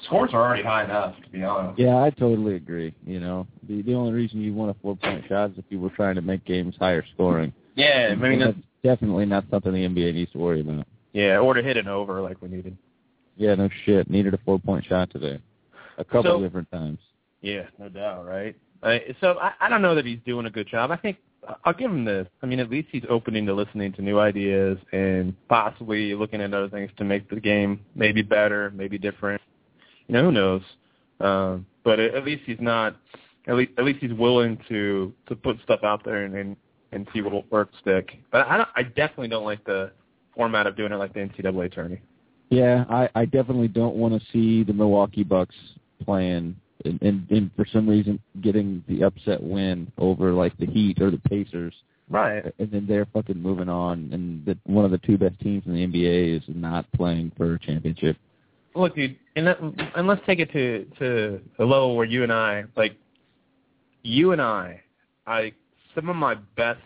Scores 0.05 0.29
are 0.33 0.41
already 0.45 0.61
high 0.63 0.83
enough, 0.83 1.15
to 1.23 1.29
be 1.31 1.43
honest. 1.43 1.79
Yeah, 1.79 1.97
I 2.03 2.11
totally 2.11 2.55
agree. 2.55 2.93
You 3.05 3.19
know, 3.19 3.47
the 3.67 3.81
the 3.81 3.93
only 3.95 4.13
reason 4.13 4.41
you 4.41 4.53
want 4.53 4.69
a 4.71 4.79
four 4.81 4.95
point 4.95 5.25
shot 5.27 5.51
is 5.51 5.57
if 5.57 5.65
you 5.69 5.79
were 5.79 5.89
trying 5.89 6.15
to 6.15 6.21
make 6.21 6.45
games 6.45 6.75
higher 6.79 7.03
scoring. 7.15 7.51
Yeah, 7.75 8.09
I 8.11 8.15
mean 8.15 8.39
that's, 8.39 8.53
that's 8.83 8.99
definitely 8.99 9.25
not 9.25 9.45
something 9.49 9.71
the 9.73 9.79
NBA 9.87 10.13
needs 10.13 10.31
to 10.33 10.37
worry 10.37 10.61
about. 10.61 10.85
yeah, 11.13 11.39
or 11.39 11.53
to 11.53 11.63
hit 11.63 11.77
an 11.77 11.87
over 11.87 12.21
like 12.21 12.41
we 12.41 12.47
needed. 12.49 12.77
Yeah, 13.37 13.55
no 13.55 13.69
shit. 13.85 14.09
Needed 14.09 14.33
a 14.33 14.39
four 14.45 14.59
point 14.59 14.85
shot 14.85 15.09
today. 15.11 15.39
A 15.97 16.03
couple 16.03 16.23
So- 16.23 16.41
different 16.41 16.69
times. 16.71 16.99
Yeah, 17.41 17.63
no 17.79 17.87
doubt, 17.89 18.25
right? 18.25 18.55
Uh, 18.83 18.97
so 19.21 19.37
I, 19.39 19.53
I 19.59 19.69
don't 19.69 19.81
know 19.81 19.95
that 19.95 20.05
he's 20.05 20.19
doing 20.25 20.45
a 20.45 20.49
good 20.49 20.67
job. 20.67 20.91
I 20.91 20.97
think 20.97 21.17
I'll 21.63 21.73
give 21.73 21.91
him 21.91 22.05
this. 22.05 22.27
I 22.41 22.45
mean, 22.45 22.59
at 22.59 22.69
least 22.69 22.89
he's 22.91 23.03
opening 23.09 23.45
to 23.45 23.53
listening 23.53 23.93
to 23.93 24.01
new 24.01 24.19
ideas 24.19 24.77
and 24.91 25.33
possibly 25.47 26.13
looking 26.13 26.41
at 26.41 26.53
other 26.53 26.69
things 26.69 26.91
to 26.97 27.03
make 27.03 27.29
the 27.29 27.39
game 27.39 27.81
maybe 27.95 28.21
better, 28.21 28.71
maybe 28.75 28.97
different. 28.97 29.41
You 30.07 30.13
know, 30.13 30.23
who 30.23 30.31
knows? 30.31 30.61
Um, 31.19 31.65
but 31.83 31.99
at, 31.99 32.25
least 32.25 32.43
he's 32.45 32.59
not 32.59 32.95
at 33.47 33.55
least 33.55 33.71
at 33.77 33.85
least 33.85 33.99
he's 33.99 34.13
willing 34.13 34.57
to 34.69 35.13
to 35.27 35.35
put 35.35 35.57
stuff 35.63 35.83
out 35.83 36.03
there 36.03 36.25
and 36.25 36.35
and, 36.35 36.55
and 36.91 37.07
see 37.13 37.21
what 37.21 37.33
will 37.33 37.45
work 37.49 37.69
stick. 37.81 38.17
But 38.31 38.47
I 38.47 38.57
don't, 38.57 38.69
I 38.75 38.83
definitely 38.83 39.29
don't 39.29 39.45
like 39.45 39.63
the 39.63 39.91
format 40.35 40.67
of 40.67 40.75
doing 40.77 40.91
it 40.91 40.95
like 40.95 41.13
the 41.13 41.21
NCAA 41.21 41.73
tourney. 41.73 42.01
Yeah, 42.49 42.85
I, 42.89 43.09
I 43.15 43.25
definitely 43.25 43.67
don't 43.67 43.95
want 43.95 44.13
to 44.13 44.25
see 44.31 44.63
the 44.63 44.73
Milwaukee 44.73 45.23
Bucks 45.23 45.55
playing 46.05 46.55
and, 46.85 47.01
and, 47.01 47.29
and 47.29 47.51
for 47.55 47.65
some 47.65 47.87
reason 47.87 48.19
getting 48.41 48.83
the 48.87 49.03
upset 49.03 49.41
win 49.41 49.91
over 49.97 50.31
like 50.31 50.55
the 50.57 50.65
Heat 50.65 51.01
or 51.01 51.11
the 51.11 51.19
Pacers. 51.29 51.73
Right. 52.09 52.53
And 52.57 52.71
then 52.71 52.85
they're 52.87 53.07
fucking 53.07 53.41
moving 53.41 53.67
on, 53.67 54.09
and 54.13 54.45
the, 54.45 54.57
one 54.63 54.85
of 54.85 54.91
the 54.91 54.97
two 54.99 55.17
best 55.17 55.37
teams 55.41 55.63
in 55.65 55.73
the 55.73 55.85
NBA 55.85 56.37
is 56.37 56.43
not 56.47 56.89
playing 56.93 57.33
for 57.35 57.55
a 57.55 57.59
championship. 57.59 58.15
Look, 58.75 58.95
dude, 58.95 59.17
and, 59.35 59.47
that, 59.47 59.59
and 59.95 60.07
let's 60.07 60.21
take 60.25 60.39
it 60.39 60.51
to 60.53 60.85
to 60.99 61.41
a 61.59 61.65
level 61.65 61.97
where 61.97 62.05
you 62.05 62.23
and 62.23 62.31
I, 62.31 62.63
like, 62.77 62.95
you 64.03 64.31
and 64.31 64.41
I, 64.41 64.81
I 65.25 65.51
some 65.95 66.07
of 66.07 66.15
my 66.15 66.35
best 66.55 66.79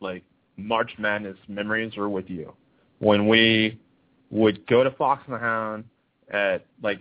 like 0.00 0.24
March 0.56 0.90
Madness 0.98 1.36
memories 1.48 1.96
are 1.96 2.08
with 2.08 2.28
you 2.28 2.52
when 2.98 3.28
we 3.28 3.78
would 4.30 4.66
go 4.66 4.82
to 4.82 4.90
Fox 4.92 5.22
and 5.26 5.34
the 5.34 5.38
Hound 5.38 5.84
at 6.30 6.64
like 6.82 7.00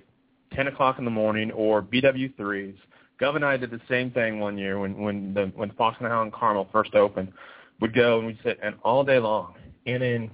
10 0.56 0.68
o'clock 0.68 1.00
in 1.00 1.06
the 1.06 1.12
morning 1.12 1.52
or 1.52 1.82
BW3s. 1.82 2.76
Gov 3.20 3.36
and 3.36 3.46
I 3.46 3.58
did 3.58 3.72
the 3.72 3.82
same 3.90 4.12
thing 4.12 4.40
one 4.40 4.58
year 4.58 4.80
when 4.80 4.98
when 4.98 5.34
the 5.34 5.52
when 5.56 5.72
Fox 5.72 5.98
and 6.00 6.06
the 6.06 6.10
Hound 6.10 6.34
Carmel 6.34 6.68
first 6.72 6.96
opened. 6.96 7.32
We'd 7.80 7.94
go 7.94 8.18
and 8.18 8.28
we'd 8.28 8.40
sit 8.44 8.60
and 8.62 8.76
all 8.84 9.04
day 9.04 9.20
long. 9.20 9.56
And 9.86 10.02
then 10.02 10.32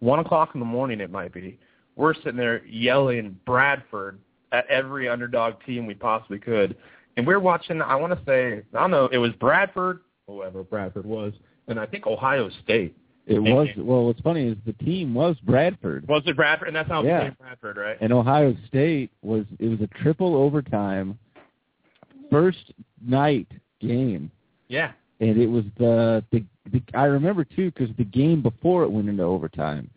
one 0.00 0.18
o'clock 0.18 0.50
in 0.54 0.60
the 0.60 0.66
morning 0.66 1.00
it 1.00 1.10
might 1.10 1.32
be, 1.32 1.58
we're 1.96 2.14
sitting 2.14 2.36
there 2.36 2.64
yelling 2.66 3.38
Bradford 3.46 4.18
at 4.52 4.66
every 4.68 5.08
underdog 5.08 5.54
team 5.64 5.86
we 5.86 5.94
possibly 5.94 6.38
could. 6.38 6.76
And 7.16 7.26
we're 7.26 7.40
watching 7.40 7.82
I 7.82 7.94
want 7.96 8.12
to 8.12 8.24
say 8.24 8.62
I 8.74 8.80
don't 8.80 8.90
know, 8.90 9.08
it 9.12 9.18
was 9.18 9.32
Bradford, 9.32 10.00
whoever 10.26 10.62
Bradford 10.62 11.06
was, 11.06 11.32
and 11.68 11.78
I 11.78 11.86
think 11.86 12.06
Ohio 12.06 12.50
State. 12.62 12.96
It 13.30 13.38
was 13.38 13.68
well. 13.76 14.06
What's 14.06 14.20
funny 14.20 14.48
is 14.48 14.56
the 14.66 14.72
team 14.72 15.14
was 15.14 15.36
Bradford. 15.44 16.06
Was 16.08 16.22
it 16.26 16.34
Bradford? 16.36 16.66
And 16.68 16.76
that's 16.76 16.88
how 16.88 17.02
Yeah. 17.04 17.18
it 17.18 17.20
became 17.30 17.36
Bradford, 17.40 17.76
right? 17.76 17.96
And 18.00 18.12
Ohio 18.12 18.56
State 18.66 19.10
was 19.22 19.44
it 19.60 19.68
was 19.68 19.80
a 19.80 19.86
triple 20.02 20.34
overtime 20.34 21.16
first 22.30 22.72
night 23.04 23.46
game, 23.80 24.30
Yeah. 24.68 24.92
and 25.20 25.38
it 25.38 25.46
was 25.46 25.64
the 25.78 26.24
the, 26.30 26.44
the 26.72 26.82
I 26.94 27.04
remember 27.04 27.44
too 27.44 27.70
because 27.70 27.94
the 27.96 28.04
game 28.04 28.42
before 28.42 28.82
it 28.84 28.90
went 28.90 29.08
into 29.08 29.22
overtime, 29.22 29.90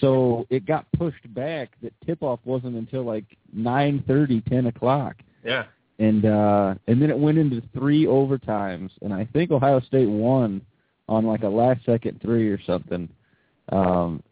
so 0.00 0.46
it 0.50 0.64
got 0.66 0.90
pushed 0.92 1.32
back. 1.34 1.72
That 1.82 1.92
tip 2.06 2.22
off 2.22 2.40
wasn't 2.44 2.76
until 2.76 3.02
like 3.04 3.24
nine 3.52 4.02
thirty, 4.06 4.40
ten 4.42 4.66
o'clock, 4.66 5.16
Yeah. 5.44 5.64
and 5.98 6.24
uh 6.24 6.74
and 6.86 7.00
then 7.02 7.10
it 7.10 7.18
went 7.18 7.38
into 7.38 7.62
three 7.74 8.06
overtimes, 8.06 8.90
and 9.02 9.12
I 9.12 9.24
think 9.26 9.50
Ohio 9.50 9.80
State 9.80 10.08
won 10.08 10.62
on 11.08 11.24
like 11.24 11.42
a 11.42 11.48
last 11.48 11.84
second 11.84 12.20
three 12.20 12.48
or 12.48 12.60
something. 12.62 13.08
Um, 13.70 14.22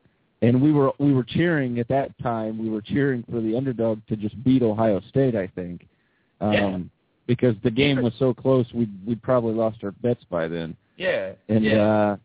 and 0.42 0.60
we 0.60 0.72
were 0.72 0.92
we 0.98 1.12
were 1.14 1.24
cheering 1.24 1.78
at 1.78 1.88
that 1.88 2.16
time. 2.22 2.58
We 2.58 2.68
were 2.68 2.82
cheering 2.82 3.24
for 3.30 3.40
the 3.40 3.56
underdog 3.56 4.00
to 4.08 4.16
just 4.16 4.42
beat 4.44 4.62
Ohio 4.62 5.00
State. 5.08 5.34
I 5.34 5.46
think, 5.48 5.86
um, 6.40 6.52
Yeah. 6.52 6.78
because 7.26 7.56
the 7.62 7.70
game 7.70 8.02
was 8.02 8.12
so 8.18 8.34
close, 8.34 8.66
we 8.74 8.88
we'd 9.06 9.22
probably 9.22 9.54
lost 9.54 9.82
our 9.82 9.92
bets 9.92 10.24
by 10.30 10.46
then. 10.48 10.76
Yeah. 10.96 11.32
And 11.48 11.64
yeah. 11.64 11.80
uh, 11.80 12.16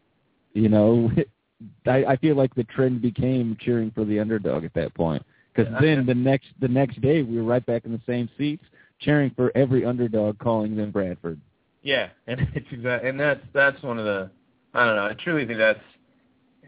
you 0.53 0.67
know, 0.69 1.09
I, 1.85 2.05
I 2.05 2.15
feel 2.17 2.35
like 2.35 2.53
the 2.55 2.65
trend 2.65 3.01
became 3.01 3.55
cheering 3.61 3.91
for 3.91 4.03
the 4.03 4.19
underdog 4.19 4.65
at 4.65 4.73
that 4.73 4.93
point. 4.93 5.23
Because 5.53 5.71
Yeah. 5.73 5.79
then 5.81 6.05
the 6.05 6.15
next 6.15 6.47
the 6.59 6.67
next 6.67 6.99
day 7.01 7.21
we 7.23 7.37
were 7.37 7.43
right 7.43 7.65
back 7.65 7.85
in 7.85 7.91
the 7.93 8.01
same 8.05 8.29
seats, 8.37 8.63
cheering 8.99 9.31
for 9.35 9.51
every 9.55 9.85
underdog, 9.85 10.37
calling 10.39 10.75
them 10.75 10.91
Bradford. 10.91 11.39
Yeah, 11.81 12.09
and 12.27 12.41
it's 12.53 12.67
exact, 12.71 13.05
and 13.05 13.17
that's 13.19 13.41
that's 13.53 13.81
one 13.83 13.97
of 13.99 14.05
the 14.05 14.29
I 14.73 14.85
don't 14.85 14.95
know. 14.95 15.05
I 15.05 15.13
truly 15.13 15.45
think 15.45 15.57
that's 15.59 15.79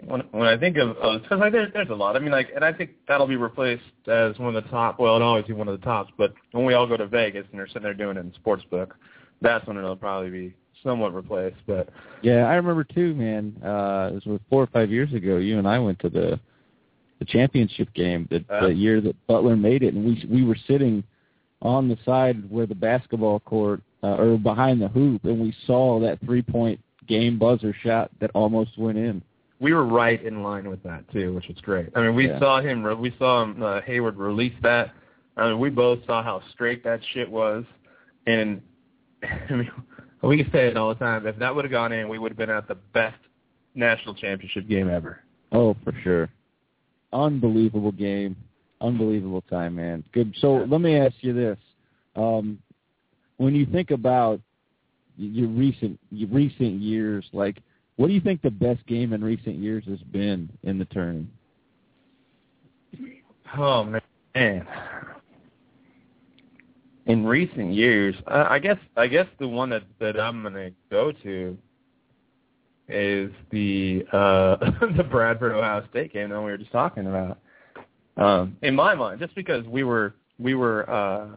when 0.06 0.22
when 0.32 0.48
I 0.48 0.58
think 0.58 0.78
of 0.78 0.96
because 1.22 1.40
like 1.40 1.52
there's 1.52 1.72
there's 1.74 1.90
a 1.90 1.96
lot. 1.96 2.16
I 2.16 2.20
mean 2.20 2.32
like, 2.32 2.50
and 2.54 2.64
I 2.64 2.74
think 2.74 2.92
that'll 3.08 3.28
be 3.28 3.36
replaced 3.36 3.84
as 4.08 4.38
one 4.38 4.56
of 4.56 4.64
the 4.64 4.70
top. 4.70 5.00
Well, 5.00 5.16
it'll 5.16 5.28
always 5.28 5.46
be 5.46 5.54
one 5.54 5.68
of 5.68 5.80
the 5.80 5.86
tops. 5.86 6.12
But 6.18 6.34
when 6.52 6.66
we 6.66 6.74
all 6.74 6.88
go 6.88 6.98
to 6.98 7.08
Vegas 7.08 7.46
and 7.52 7.60
they're 7.60 7.68
sitting 7.68 7.84
there 7.84 7.94
doing 7.94 8.18
it 8.18 8.22
in 8.22 8.32
sportsbook, 8.32 8.92
that's 9.42 9.66
when 9.68 9.78
it'll 9.78 9.96
probably 9.96 10.30
be 10.30 10.54
somewhat 10.84 11.14
replaced. 11.14 11.58
But 11.66 11.90
Yeah, 12.22 12.46
I 12.48 12.56
remember 12.56 12.84
too, 12.84 13.14
man. 13.16 13.56
Uh, 13.64 14.12
it 14.16 14.26
was 14.26 14.40
four 14.50 14.64
or 14.64 14.68
five 14.68 14.92
years 14.92 15.14
ago. 15.14 15.38
You 15.38 15.58
and 15.58 15.68
I 15.68 15.80
went 15.80 16.00
to 16.00 16.10
the 16.10 16.40
the 17.20 17.26
championship 17.26 17.94
game 17.94 18.28
the, 18.30 18.44
Uh. 18.50 18.68
the 18.68 18.74
year 18.74 19.00
that 19.02 19.16
Butler 19.28 19.56
made 19.56 19.84
it, 19.84 19.94
and 19.94 20.04
we 20.06 20.26
we 20.30 20.44
were 20.44 20.58
sitting 20.68 21.04
on 21.62 21.88
the 21.88 21.98
side 22.04 22.50
where 22.52 22.66
the 22.66 22.76
basketball 22.76 23.40
court 23.40 23.82
uh, 24.04 24.16
or 24.16 24.38
behind 24.38 24.82
the 24.82 24.90
hoop, 24.90 25.24
and 25.24 25.40
we 25.40 25.56
saw 25.66 26.00
that 26.02 26.20
three 26.26 26.42
point 26.42 26.80
game 27.08 27.38
buzzer 27.38 27.74
shot 27.84 28.12
that 28.20 28.32
almost 28.34 28.78
went 28.78 28.98
in. 28.98 29.22
we 29.60 29.74
were 29.74 29.86
right 29.86 30.22
in 30.26 30.44
line 30.44 30.70
with 30.70 30.84
that 30.84 31.10
too, 31.14 31.34
which 31.34 31.48
was 31.48 31.58
great. 31.62 31.88
I 31.96 32.02
mean, 32.02 32.16
we 32.16 32.28
Yeah. 32.28 32.38
saw 32.40 32.60
him. 32.60 32.84
We 33.00 33.12
saw 33.18 33.44
him, 33.44 33.64
uh, 33.64 33.80
Hayward 33.82 34.18
release 34.18 34.54
that. 34.62 34.92
I 35.38 35.48
mean, 35.50 35.60
we 35.60 35.70
both 35.70 36.06
saw 36.06 36.22
how 36.22 36.42
straight 36.52 36.84
that 36.84 37.00
shit 37.14 37.30
was, 37.32 37.64
and 38.28 38.62
I 39.24 39.54
mean, 39.54 39.72
we 40.22 40.36
can 40.44 40.52
say 40.52 40.68
it 40.68 40.76
all 40.76 40.90
the 40.90 40.96
time. 41.00 41.26
If 41.28 41.38
that 41.40 41.56
would 41.56 41.64
have 41.64 41.72
gone 41.72 41.94
in, 41.94 42.10
we 42.10 42.20
would 42.20 42.32
have 42.32 42.38
been 42.38 42.50
at 42.50 42.68
the 42.68 42.76
best 42.76 43.18
national 43.74 44.16
championship 44.16 44.68
game 44.68 44.90
ever. 44.90 45.20
Oh, 45.54 45.76
for 45.84 45.94
sure. 46.04 46.30
Unbelievable 47.14 47.92
game. 47.92 48.36
Unbelievable 48.82 49.42
time, 49.50 49.76
man. 49.76 50.04
Good. 50.12 50.36
So 50.40 50.66
let 50.70 50.82
me 50.82 50.98
ask 50.98 51.16
you 51.22 51.32
this. 51.34 51.58
Um, 52.16 52.60
when 53.38 53.56
you 53.56 53.66
think 53.66 53.92
about 53.92 54.42
your 55.18 55.48
recent 55.48 56.00
your 56.12 56.30
recent 56.30 56.82
years, 56.82 57.26
like 57.34 57.58
what 57.96 58.08
do 58.08 58.14
you 58.14 58.22
think 58.22 58.42
the 58.42 58.52
best 58.52 58.86
game 58.88 59.14
in 59.14 59.24
recent 59.24 59.56
years 59.56 59.84
has 59.88 60.00
been 60.00 60.50
in 60.64 60.80
the 60.80 60.86
tournament? 60.86 61.30
Oh 63.58 63.84
man. 64.36 64.68
In 67.06 67.26
recent 67.26 67.74
years, 67.74 68.16
I 68.28 68.56
I 68.56 68.60
guess 68.60 68.78
I 68.96 69.08
guess 69.08 69.28
the 69.40 69.48
one 69.48 69.70
that 69.70 69.84
that 70.00 70.20
I'm 70.20 70.42
gonna 70.42 70.72
go 70.90 71.12
to 71.24 71.58
is 72.88 73.32
the 73.52 74.06
uh 74.12 74.56
the 74.98 75.04
Bradford 75.04 75.52
Ohio 75.52 75.86
State 75.90 76.14
game 76.14 76.30
that 76.30 76.40
we 76.40 76.52
were 76.52 76.58
just 76.58 76.72
talking 76.72 77.08
about. 77.08 77.40
Um, 78.16 78.58
in 78.62 78.76
my 78.76 78.96
mind, 78.96 79.20
just 79.20 79.36
because 79.36 79.66
we 79.66 79.84
were 79.84 80.16
we 80.40 80.56
were 80.56 80.90
uh 80.90 81.28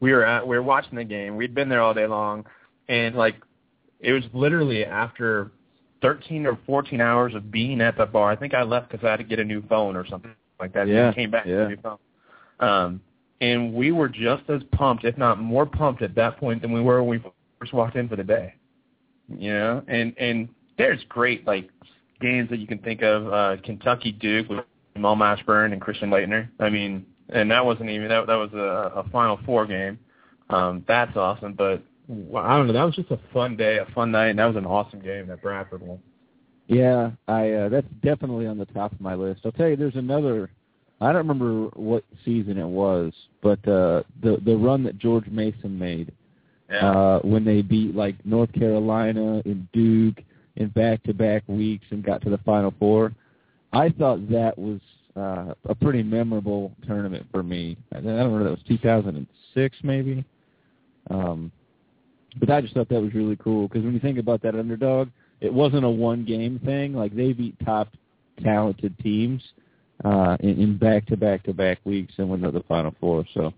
we 0.00 0.12
were 0.12 0.24
at 0.24 0.46
we 0.46 0.56
were 0.56 0.62
watching 0.62 0.96
the 0.96 1.04
game, 1.04 1.36
we'd 1.36 1.54
been 1.54 1.68
there 1.68 1.82
all 1.82 1.94
day 1.94 2.06
long, 2.06 2.44
and 2.88 3.14
like 3.14 3.36
it 4.00 4.12
was 4.12 4.24
literally 4.32 4.84
after 4.84 5.52
13 6.02 6.46
or 6.46 6.58
14 6.66 7.00
hours 7.00 7.34
of 7.34 7.50
being 7.50 7.80
at 7.80 7.96
the 7.96 8.06
bar. 8.06 8.30
I 8.30 8.36
think 8.36 8.54
I 8.54 8.62
left 8.62 8.90
because 8.90 9.04
I 9.04 9.10
had 9.10 9.16
to 9.16 9.24
get 9.24 9.38
a 9.38 9.44
new 9.44 9.62
phone 9.68 9.96
or 9.96 10.06
something 10.06 10.32
like 10.60 10.72
that. 10.74 10.88
Yeah, 10.88 11.06
and 11.06 11.14
came 11.14 11.30
back 11.30 11.46
yeah. 11.46 11.56
to 11.56 11.64
a 11.64 11.68
new 11.68 11.76
phone. 11.82 11.98
Um, 12.60 13.00
and 13.40 13.74
we 13.74 13.92
were 13.92 14.08
just 14.08 14.48
as 14.48 14.62
pumped, 14.72 15.04
if 15.04 15.18
not 15.18 15.38
more 15.38 15.66
pumped, 15.66 16.02
at 16.02 16.14
that 16.14 16.38
point 16.38 16.62
than 16.62 16.72
we 16.72 16.80
were 16.80 17.02
when 17.02 17.20
we 17.22 17.30
first 17.58 17.72
walked 17.72 17.96
in 17.96 18.08
for 18.08 18.16
the 18.16 18.24
day. 18.24 18.54
You 19.28 19.52
know, 19.52 19.82
and 19.88 20.14
and 20.18 20.48
there's 20.78 21.02
great 21.08 21.46
like 21.46 21.68
games 22.20 22.48
that 22.50 22.58
you 22.58 22.66
can 22.66 22.78
think 22.78 23.02
of. 23.02 23.32
Uh, 23.32 23.56
Kentucky 23.62 24.12
Duke 24.12 24.48
with 24.48 24.64
Jamal 24.94 25.16
Mashburn 25.16 25.72
and 25.72 25.80
Christian 25.80 26.10
Laettner. 26.10 26.48
I 26.60 26.70
mean, 26.70 27.04
and 27.30 27.50
that 27.50 27.64
wasn't 27.64 27.90
even 27.90 28.08
that. 28.08 28.26
That 28.26 28.36
was 28.36 28.52
a, 28.52 29.00
a 29.00 29.08
Final 29.10 29.38
Four 29.44 29.66
game. 29.66 29.98
Um, 30.48 30.84
that's 30.86 31.16
awesome. 31.16 31.54
But 31.54 31.82
I 32.08 32.56
don't 32.56 32.68
know. 32.68 32.72
That 32.72 32.84
was 32.84 32.94
just 32.94 33.10
a 33.10 33.18
fun 33.32 33.56
day, 33.56 33.78
a 33.78 33.86
fun 33.92 34.10
night, 34.12 34.28
and 34.28 34.38
that 34.38 34.46
was 34.46 34.56
an 34.56 34.66
awesome 34.66 35.00
game 35.00 35.26
that 35.28 35.42
Bradford 35.42 35.82
won. 35.82 35.98
Yeah, 36.68 37.10
I 37.28 37.50
uh, 37.52 37.68
that's 37.68 37.86
definitely 38.02 38.46
on 38.46 38.58
the 38.58 38.66
top 38.66 38.92
of 38.92 39.00
my 39.00 39.14
list. 39.14 39.42
I'll 39.44 39.52
tell 39.52 39.68
you, 39.68 39.76
there's 39.76 39.96
another. 39.96 40.50
I 41.00 41.06
don't 41.06 41.28
remember 41.28 41.66
what 41.74 42.04
season 42.24 42.58
it 42.58 42.66
was, 42.66 43.12
but 43.42 43.58
uh, 43.68 44.02
the 44.22 44.38
the 44.44 44.56
run 44.56 44.82
that 44.84 44.98
George 44.98 45.26
Mason 45.28 45.78
made 45.78 46.12
Yeah. 46.70 46.90
uh, 46.90 47.18
when 47.20 47.44
they 47.44 47.62
beat 47.62 47.94
like 47.94 48.14
North 48.24 48.52
Carolina 48.52 49.42
and 49.44 49.68
Duke 49.72 50.22
in 50.56 50.68
back-to-back 50.68 51.42
weeks 51.48 51.84
and 51.90 52.02
got 52.02 52.22
to 52.22 52.30
the 52.30 52.38
Final 52.38 52.72
Four. 52.78 53.12
I 53.72 53.90
thought 53.90 54.28
that 54.30 54.56
was 54.56 54.80
uh, 55.16 55.54
a 55.68 55.74
pretty 55.74 56.02
memorable 56.02 56.72
tournament 56.86 57.26
for 57.30 57.42
me. 57.42 57.76
I 57.92 57.96
don't 57.96 58.06
remember 58.06 58.44
that 58.44 58.50
was 58.50 58.62
2006 58.66 59.76
maybe. 59.82 60.24
Um, 61.10 61.52
but 62.38 62.50
I 62.50 62.60
just 62.60 62.74
thought 62.74 62.88
that 62.88 63.00
was 63.00 63.14
really 63.14 63.36
cool 63.36 63.68
because 63.68 63.84
when 63.84 63.94
you 63.94 64.00
think 64.00 64.18
about 64.18 64.42
that 64.42 64.54
underdog, 64.54 65.08
it 65.40 65.52
wasn't 65.52 65.84
a 65.84 65.90
one-game 65.90 66.60
thing. 66.64 66.94
Like 66.94 67.14
they 67.14 67.32
beat 67.32 67.54
top 67.64 67.88
talented 68.42 68.98
teams 69.00 69.42
uh, 70.04 70.36
in, 70.40 70.60
in 70.60 70.78
back-to-back-to-back 70.78 71.78
weeks 71.84 72.14
and 72.18 72.28
went 72.28 72.42
to 72.42 72.50
the 72.50 72.62
Final 72.68 72.94
Four. 73.00 73.24
So 73.34 73.52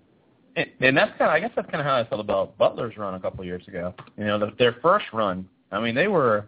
And, 0.59 0.67
and 0.81 0.97
that's 0.97 1.11
kind 1.19 1.31
of, 1.31 1.31
I 1.31 1.41
guess 1.41 1.53
that's 1.55 1.71
kind 1.71 1.81
of 1.81 1.87
how 1.87 1.97
I 1.97 2.05
felt 2.05 2.21
about 2.21 2.59
Butler's 2.59 2.97
run 2.97 3.15
a 3.15 3.21
couple 3.21 3.41
of 3.41 3.47
years 3.47 3.67
ago. 3.69 3.95
You 4.17 4.25
know, 4.25 4.39
the, 4.39 4.53
their 4.59 4.77
first 4.83 5.07
run. 5.13 5.49
I 5.71 5.81
mean, 5.81 5.95
they 5.95 6.09
were 6.09 6.47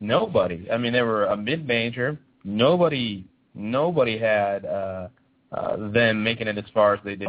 nobody. 0.00 0.68
I 0.72 0.76
mean, 0.76 0.92
they 0.92 1.02
were 1.02 1.26
a 1.26 1.36
mid-major. 1.36 2.18
Nobody, 2.42 3.24
nobody 3.54 4.18
had 4.18 4.64
uh, 4.64 5.08
uh, 5.52 5.90
them 5.90 6.24
making 6.24 6.48
it 6.48 6.58
as 6.58 6.64
far 6.74 6.94
as 6.94 7.00
they 7.04 7.14
did. 7.14 7.28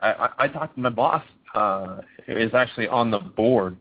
I, 0.00 0.12
I, 0.12 0.28
I 0.38 0.48
talked 0.48 0.74
to 0.74 0.80
my 0.80 0.90
boss. 0.90 1.22
Uh, 1.54 1.98
is 2.36 2.54
actually 2.54 2.88
on 2.88 3.10
the 3.10 3.18
board 3.18 3.76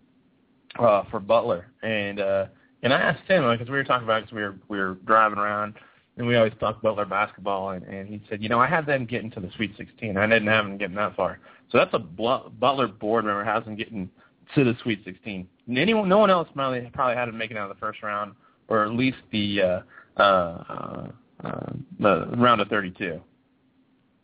uh, 0.79 1.03
for 1.11 1.19
Butler, 1.19 1.67
and 1.83 2.19
uh, 2.19 2.45
and 2.83 2.93
I 2.93 2.99
asked 2.99 3.27
him 3.27 3.49
because 3.51 3.69
we 3.69 3.75
were 3.75 3.83
talking 3.83 4.05
about 4.05 4.21
because 4.21 4.33
we 4.33 4.41
were 4.41 4.55
we 4.69 4.77
were 4.77 4.95
driving 5.05 5.39
around 5.39 5.75
and 6.17 6.25
we 6.25 6.35
always 6.35 6.53
talk 6.59 6.81
Butler 6.81 7.05
basketball, 7.05 7.71
and, 7.71 7.83
and 7.85 8.07
he 8.07 8.21
said, 8.29 8.41
you 8.41 8.49
know, 8.49 8.59
I 8.59 8.67
had 8.67 8.85
them 8.85 9.05
getting 9.05 9.29
to 9.31 9.39
the 9.39 9.51
Sweet 9.55 9.73
16. 9.77 10.17
I 10.17 10.25
didn't 10.25 10.47
have 10.47 10.65
them 10.65 10.77
getting 10.77 10.95
that 10.95 11.15
far. 11.15 11.39
So 11.71 11.77
that's 11.77 11.93
a 11.93 11.99
Butler 11.99 12.87
board 12.87 13.25
member 13.25 13.43
has 13.43 13.63
them 13.65 13.75
getting 13.75 14.09
to 14.55 14.63
the 14.63 14.75
Sweet 14.81 15.01
16. 15.05 15.47
Anyone, 15.75 16.09
no 16.09 16.17
one 16.17 16.29
else 16.29 16.47
probably 16.55 16.89
probably 16.93 17.15
had 17.15 17.27
them 17.27 17.37
making 17.37 17.57
out 17.57 17.69
of 17.69 17.75
the 17.75 17.79
first 17.79 18.01
round, 18.01 18.33
or 18.67 18.83
at 18.83 18.91
least 18.91 19.17
the 19.31 19.61
uh, 19.61 20.21
uh, 20.21 21.07
uh, 21.43 21.73
the 21.99 22.27
round 22.37 22.61
of 22.61 22.67
32. 22.69 23.21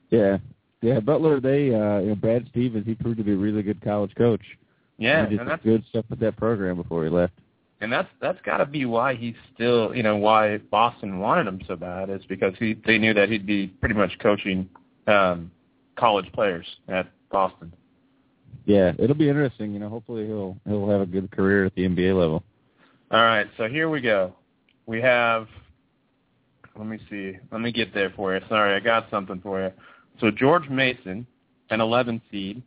Yeah, 0.09 0.38
yeah. 0.84 0.99
Butler, 0.99 1.39
they 1.39 1.73
uh, 1.73 1.99
you 1.99 2.09
know, 2.09 2.15
Brad 2.15 2.45
Stevens, 2.51 2.86
he 2.86 2.93
proved 2.93 3.17
to 3.17 3.23
be 3.23 3.31
a 3.31 3.38
really 3.38 3.63
good 3.63 3.81
college 3.81 4.13
coach. 4.15 4.41
Yeah, 4.97 5.23
he 5.23 5.31
did 5.31 5.39
and 5.39 5.49
that's 5.49 5.63
good 5.63 5.84
stuff 5.89 6.05
with 6.09 6.19
that 6.19 6.38
program 6.38 6.75
before 6.75 7.03
he 7.03 7.09
left. 7.09 7.34
And 7.81 7.91
that's 7.91 8.09
that's 8.21 8.39
got 8.45 8.57
to 8.57 8.65
be 8.65 8.86
why 8.86 9.15
he's 9.15 9.36
still, 9.53 9.95
you 9.95 10.03
know, 10.03 10.17
why 10.17 10.57
Boston 10.57 11.19
wanted 11.19 11.47
him 11.47 11.61
so 11.67 11.75
bad 11.75 12.09
is 12.09 12.21
because 12.27 12.53
he 12.59 12.75
they 12.86 12.97
knew 12.97 13.13
that 13.13 13.29
he'd 13.29 13.45
be 13.45 13.67
pretty 13.67 13.95
much 13.95 14.11
coaching 14.19 14.69
um 15.07 15.51
college 15.95 16.31
players 16.34 16.65
at 16.88 17.09
Boston. 17.31 17.73
Yeah, 18.65 18.93
it'll 18.97 19.15
be 19.15 19.29
interesting. 19.29 19.73
You 19.73 19.79
know, 19.79 19.89
hopefully 19.89 20.25
he'll 20.27 20.57
he'll 20.65 20.89
have 20.89 21.01
a 21.01 21.05
good 21.05 21.31
career 21.31 21.65
at 21.65 21.75
the 21.75 21.84
NBA 21.84 22.17
level. 22.17 22.43
All 23.11 23.23
right, 23.23 23.47
so 23.57 23.67
here 23.67 23.89
we 23.89 24.01
go. 24.01 24.34
We 24.86 25.01
have. 25.01 25.47
Let 26.75 26.88
me 26.88 26.97
see. 27.09 27.38
Let 27.51 27.61
me 27.61 27.71
get 27.71 27.93
there 27.93 28.11
for 28.15 28.34
you. 28.34 28.41
Sorry, 28.49 28.75
I 28.75 28.79
got 28.79 29.07
something 29.11 29.39
for 29.41 29.61
you. 29.61 29.71
So 30.20 30.32
George 30.32 30.70
Mason, 30.70 31.26
an 31.70 31.82
11 31.82 32.22
seed. 32.32 32.61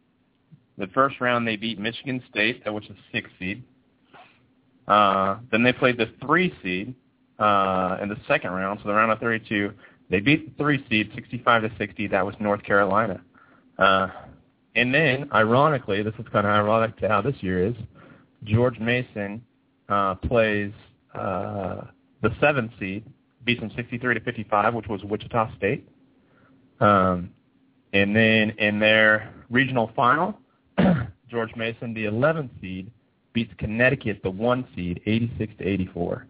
The 0.79 0.89
first 0.89 1.21
round 1.21 1.47
they 1.47 1.57
beat 1.57 1.79
Michigan 1.79 2.23
State, 2.31 2.63
which 2.67 2.89
is 2.91 2.97
six 3.13 3.31
seed. 3.39 3.63
Uh, 4.87 5.39
then 5.51 5.63
they 5.63 5.73
played 5.73 5.97
the 5.97 6.11
three 6.25 6.55
seed 6.63 6.95
uh, 7.39 7.97
in 8.03 8.09
the 8.09 8.17
second 8.29 8.53
round, 8.53 8.81
so 8.83 8.89
the 8.89 8.95
round 8.95 9.11
of 9.11 9.19
32. 9.19 9.73
They 10.11 10.21
beat 10.21 10.57
the 10.57 10.63
three 10.63 10.85
seed 10.89 11.11
65 11.15 11.63
to 11.63 11.73
60. 11.79 12.09
That 12.09 12.25
was 12.25 12.35
North 12.41 12.63
Carolina. 12.63 13.21
Uh, 13.79 14.09
and 14.75 14.95
then, 14.95 15.29
ironically, 15.33 16.03
this 16.03 16.15
is 16.19 16.27
kind 16.33 16.47
of 16.47 16.53
ironic 16.53 16.97
to 16.99 17.09
how 17.09 17.23
this 17.23 17.37
year 17.41 17.67
is. 17.67 17.75
George 18.45 18.79
Mason 18.79 19.43
uh, 19.89 20.15
plays 20.15 20.73
uh, 21.15 21.83
the 22.23 22.31
seventh 22.41 22.73
seed, 22.79 23.05
beats 23.45 23.61
them 23.61 23.71
63 23.75 24.15
to 24.15 24.21
55, 24.21 24.75
which 24.75 24.87
was 24.87 25.03
Wichita 25.03 25.55
State. 25.57 25.89
Um, 26.81 27.31
and 27.93 28.15
then 28.15 28.51
in 28.59 28.79
their 28.79 29.33
regional 29.51 29.91
final, 29.97 30.39
George 31.31 31.55
Mason, 31.57 31.95
the 31.95 32.05
11th 32.05 32.51
seed, 32.61 32.91
beats 33.33 33.53
Connecticut, 33.59 34.21
the 34.23 34.31
one 34.31 34.67
seed, 34.75 35.01
86 35.07 35.55
to 35.59 35.65
84. 35.67 36.27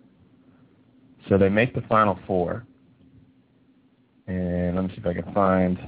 So 1.28 1.38
they 1.38 1.48
make 1.48 1.74
the 1.74 1.82
final 1.82 2.18
four. 2.26 2.64
And 4.26 4.76
let 4.76 4.84
me 4.84 4.90
see 4.90 5.00
if 5.00 5.06
I 5.06 5.14
can 5.14 5.32
find. 5.32 5.78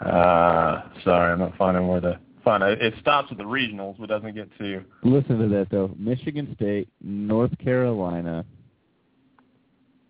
Uh, 0.00 0.82
sorry, 1.04 1.32
I'm 1.32 1.38
not 1.38 1.56
finding 1.56 1.86
where 1.86 2.00
the 2.00 2.18
it. 2.46 2.82
It 2.82 2.94
stops 3.00 3.28
at 3.30 3.38
the 3.38 3.44
regionals, 3.44 3.96
but 3.98 4.08
doesn't 4.08 4.34
get 4.34 4.50
to. 4.58 4.84
Listen 5.02 5.38
to 5.38 5.48
that 5.48 5.68
though: 5.70 5.94
Michigan 5.98 6.54
State, 6.56 6.88
North 7.00 7.56
Carolina, 7.58 8.44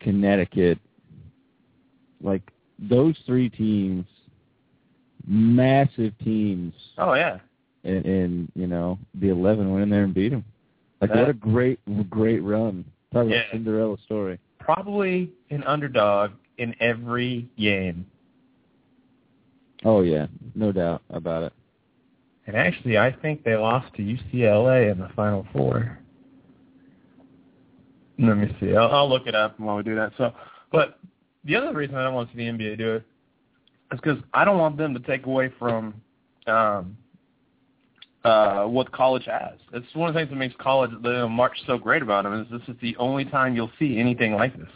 Connecticut. 0.00 0.78
Like 2.24 2.42
those 2.78 3.14
three 3.26 3.48
teams, 3.50 4.06
massive 5.26 6.16
teams. 6.24 6.72
Oh 6.98 7.14
yeah. 7.14 7.38
And, 7.84 8.04
and 8.06 8.52
you 8.54 8.66
know 8.66 8.98
the 9.14 9.28
eleven 9.28 9.70
went 9.70 9.84
in 9.84 9.90
there 9.90 10.04
and 10.04 10.14
beat 10.14 10.30
them. 10.30 10.44
Like 11.00 11.10
That- 11.10 11.18
what 11.20 11.28
a 11.28 11.34
great, 11.34 11.78
great 12.10 12.40
run. 12.40 12.84
Talk 13.12 13.26
about 13.26 13.44
Cinderella 13.52 13.96
story. 14.06 14.40
Probably 14.58 15.30
an 15.50 15.62
underdog 15.64 16.32
in 16.58 16.74
every 16.80 17.46
game. 17.58 18.06
Oh 19.84 20.00
yeah, 20.00 20.26
no 20.54 20.72
doubt 20.72 21.02
about 21.10 21.44
it. 21.44 21.52
And 22.46 22.56
actually, 22.56 22.98
I 22.98 23.12
think 23.12 23.44
they 23.44 23.54
lost 23.54 23.94
to 23.94 24.02
UCLA 24.02 24.90
in 24.90 24.98
the 24.98 25.10
Final 25.14 25.46
Four. 25.52 25.98
Let 28.18 28.36
me 28.36 28.56
see. 28.60 28.74
I'll, 28.76 28.90
I'll 28.90 29.08
look 29.08 29.26
it 29.26 29.34
up 29.34 29.58
while 29.58 29.76
we 29.76 29.82
do 29.82 29.94
that. 29.96 30.12
So, 30.16 30.32
but 30.72 30.98
the 31.44 31.56
other 31.56 31.72
reason 31.72 31.96
I 31.96 32.04
don't 32.04 32.14
want 32.14 32.30
to 32.30 32.36
see 32.36 32.44
the 32.44 32.50
NBA 32.50 32.78
do 32.78 32.94
it 32.94 33.04
is 33.92 34.00
because 34.00 34.18
I 34.32 34.44
don't 34.44 34.58
want 34.58 34.76
them 34.76 34.94
to 34.94 35.00
take 35.00 35.26
away 35.26 35.52
from 35.58 35.94
um, 36.46 36.96
uh, 38.24 38.64
what 38.64 38.90
college 38.92 39.26
has. 39.26 39.58
It's 39.72 39.86
one 39.94 40.08
of 40.08 40.14
the 40.14 40.20
things 40.20 40.30
that 40.30 40.36
makes 40.36 40.54
college 40.58 40.90
know, 41.02 41.28
March 41.28 41.56
so 41.66 41.78
great 41.78 42.02
about 42.02 42.24
them 42.24 42.40
is 42.40 42.46
this 42.50 42.74
is 42.74 42.80
the 42.80 42.96
only 42.96 43.24
time 43.24 43.54
you'll 43.54 43.72
see 43.78 43.98
anything 43.98 44.32
like 44.32 44.56
this. 44.58 44.68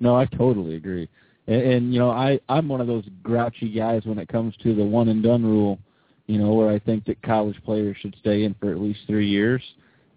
No, 0.00 0.16
I 0.16 0.24
totally 0.24 0.76
agree. 0.76 1.08
And, 1.46 1.62
and 1.62 1.94
you 1.94 2.00
know, 2.00 2.10
I 2.10 2.40
I'm 2.48 2.68
one 2.68 2.80
of 2.80 2.86
those 2.86 3.04
grouchy 3.22 3.70
guys 3.70 4.02
when 4.04 4.18
it 4.18 4.28
comes 4.28 4.54
to 4.62 4.74
the 4.74 4.84
one 4.84 5.08
and 5.08 5.22
done 5.22 5.44
rule. 5.44 5.78
You 6.26 6.38
know, 6.38 6.52
where 6.52 6.70
I 6.70 6.78
think 6.78 7.04
that 7.06 7.20
college 7.22 7.60
players 7.64 7.96
should 8.00 8.14
stay 8.20 8.44
in 8.44 8.54
for 8.54 8.70
at 8.70 8.78
least 8.78 9.00
three 9.06 9.28
years. 9.28 9.62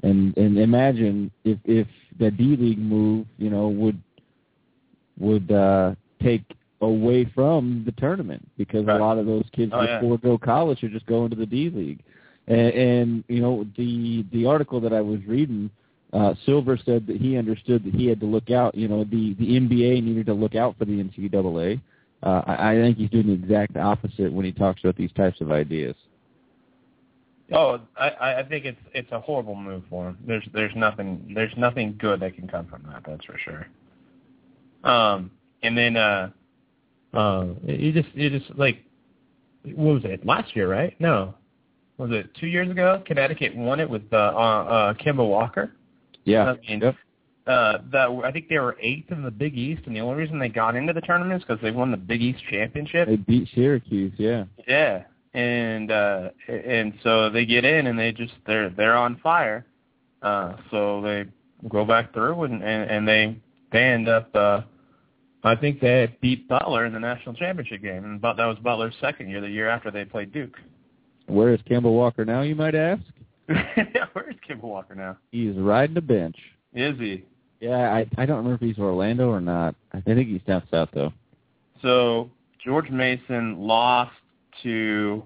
And 0.04 0.38
and 0.38 0.58
imagine 0.58 1.32
if 1.44 1.58
if 1.66 1.88
the 2.20 2.32
D 2.32 2.56
League 2.56 2.80
move, 2.80 3.26
you 3.38 3.50
know, 3.50 3.68
would 3.68 4.02
would 5.20 5.52
uh 5.52 5.96
take 6.22 6.44
away 6.82 7.26
from 7.34 7.84
the 7.86 7.92
tournament 7.94 8.46
because 8.58 8.86
Right. 8.86 9.00
a 9.00 9.04
lot 9.04 9.18
of 9.18 9.26
those 9.26 9.46
kids 9.54 9.72
Oh, 9.74 9.82
yeah. 9.84 10.00
before 10.00 10.18
go 10.18 10.38
college 10.38 10.84
are 10.84 10.90
just 10.90 11.06
going 11.06 11.30
to 11.30 11.36
the 11.36 11.46
D 11.46 11.70
League. 11.70 12.00
And, 12.48 12.74
and 12.74 13.24
you 13.30 13.42
know 13.42 13.66
the 13.78 14.26
the 14.34 14.46
article 14.46 14.82
that 14.82 14.92
I 14.92 15.00
was 15.00 15.20
reading, 15.26 15.70
uh, 16.12 16.34
Silver 16.46 16.78
said 16.78 17.08
that 17.08 17.16
he 17.18 17.38
understood 17.38 17.86
that 17.86 17.94
he 17.94 18.08
had 18.08 18.20
to 18.20 18.26
look 18.26 18.52
out. 18.52 18.76
You 18.76 18.90
know 18.90 19.06
the 19.06 19.34
the 19.36 19.58
NBA 19.60 20.04
needed 20.04 20.26
to 20.26 20.34
look 20.34 20.56
out 20.56 20.78
for 20.78 20.84
the 20.86 21.02
NCAA. 21.04 21.80
Uh, 22.22 22.42
I, 22.46 22.72
I 22.72 22.76
think 22.76 22.98
he's 22.98 23.10
doing 23.10 23.28
the 23.28 23.34
exact 23.34 23.78
opposite 23.78 24.32
when 24.32 24.46
he 24.46 24.52
talks 24.52 24.82
about 24.84 24.96
these 24.98 25.12
types 25.14 25.40
of 25.42 25.52
ideas. 25.52 25.96
Oh, 27.52 27.80
I, 27.98 28.40
I 28.40 28.44
think 28.44 28.66
it's 28.66 28.80
it's 28.94 29.12
a 29.12 29.20
horrible 29.20 29.56
move 29.56 29.84
for 29.90 30.10
him. 30.10 30.18
There's 30.26 30.44
there's 30.54 30.76
nothing 30.76 31.32
there's 31.36 31.54
nothing 31.58 31.96
good 32.00 32.20
that 32.22 32.36
can 32.36 32.48
come 32.48 32.68
from 32.68 32.84
that. 32.92 33.04
That's 33.06 33.24
for 33.26 33.38
sure. 33.38 33.68
Um, 34.84 35.32
and 35.62 35.78
then 35.78 35.98
uh, 35.98 36.30
uh, 37.14 37.46
you 37.66 37.92
just 37.92 38.14
you 38.16 38.30
just 38.30 38.58
like 38.58 38.84
what 39.64 39.96
was 39.96 40.06
it 40.06 40.26
last 40.26 40.56
year, 40.56 40.70
right? 40.70 41.00
No, 41.00 41.36
was 41.98 42.12
it 42.12 42.30
two 42.40 42.48
years 42.48 42.70
ago? 42.70 43.02
Connecticut 43.06 43.56
won 43.56 43.80
it 43.80 43.90
with 43.90 44.04
uh, 44.12 44.18
uh, 44.18 44.40
uh 44.40 44.94
Kemba 44.96 45.28
Walker. 45.28 45.72
Yeah. 46.26 46.54
I 46.54 46.70
mean, 46.70 46.84
uh, 46.84 47.78
that 47.92 48.22
I 48.24 48.32
think 48.32 48.48
they 48.48 48.58
were 48.58 48.78
eighth 48.80 49.12
in 49.12 49.22
the 49.22 49.32
Big 49.32 49.58
East, 49.58 49.84
and 49.86 49.96
the 49.96 50.00
only 50.00 50.16
reason 50.16 50.40
they 50.40 50.50
got 50.50 50.76
into 50.76 50.94
the 50.94 51.02
tournament 51.02 51.42
is 51.42 51.46
because 51.46 51.62
they 51.62 51.72
won 51.72 51.92
the 51.92 51.98
Big 51.98 52.22
East 52.22 52.40
championship. 52.50 53.08
They 53.08 53.18
beat 53.18 53.50
Syracuse. 53.54 54.14
Yeah. 54.18 54.46
Yeah, 54.68 55.04
and 55.34 55.92
uh 55.92 56.30
and 56.48 56.94
so 57.04 57.30
they 57.30 57.46
get 57.46 57.66
in 57.66 57.88
and 57.88 58.00
they 58.00 58.12
just 58.12 58.34
they're 58.48 58.70
they're 58.70 58.96
on 58.96 59.20
fire. 59.22 59.66
Uh 60.22 60.56
so 60.72 61.02
they 61.02 61.26
go 61.70 61.86
back 61.86 62.14
through 62.14 62.44
and 62.44 62.64
and, 62.64 62.90
and 62.90 63.08
they 63.08 63.38
they 63.72 63.84
end 63.84 64.08
up 64.08 64.34
uh 64.36 64.62
I 65.44 65.56
think 65.56 65.82
they 65.82 66.16
beat 66.22 66.48
Butler 66.48 66.86
in 66.86 66.94
the 66.94 67.00
national 67.00 67.36
championship 67.36 67.82
game 67.82 68.06
and 68.06 68.22
but 68.22 68.38
that 68.38 68.46
was 68.46 68.58
Butler's 68.60 68.94
second 69.02 69.30
year, 69.30 69.42
the 69.42 69.50
year 69.50 69.70
after 69.70 69.92
they 69.92 70.06
played 70.06 70.32
Duke. 70.32 70.56
Where 71.28 71.54
is 71.54 71.60
Campbell 71.68 71.94
Walker 71.94 72.26
now? 72.26 72.42
You 72.42 72.56
might 72.56 72.76
ask. 72.76 73.02
Where's 74.14 74.36
Kemba 74.50 74.64
Walker 74.64 74.96
now? 74.96 75.18
He's 75.32 75.56
riding 75.56 75.96
the 75.96 76.02
bench. 76.02 76.36
Is 76.74 76.98
he? 76.98 77.26
Yeah, 77.60 77.94
I 77.94 78.06
I 78.18 78.26
don't 78.26 78.38
remember 78.38 78.56
if 78.56 78.62
he's 78.62 78.82
Orlando 78.82 79.30
or 79.30 79.42
not. 79.42 79.76
I 79.94 80.02
think 80.02 80.28
he's 80.28 80.42
down 80.48 80.64
south 80.72 80.90
though. 80.94 81.14
So 81.82 82.30
George 82.64 82.90
Mason 82.90 83.60
lost 83.60 84.12
to 84.64 85.24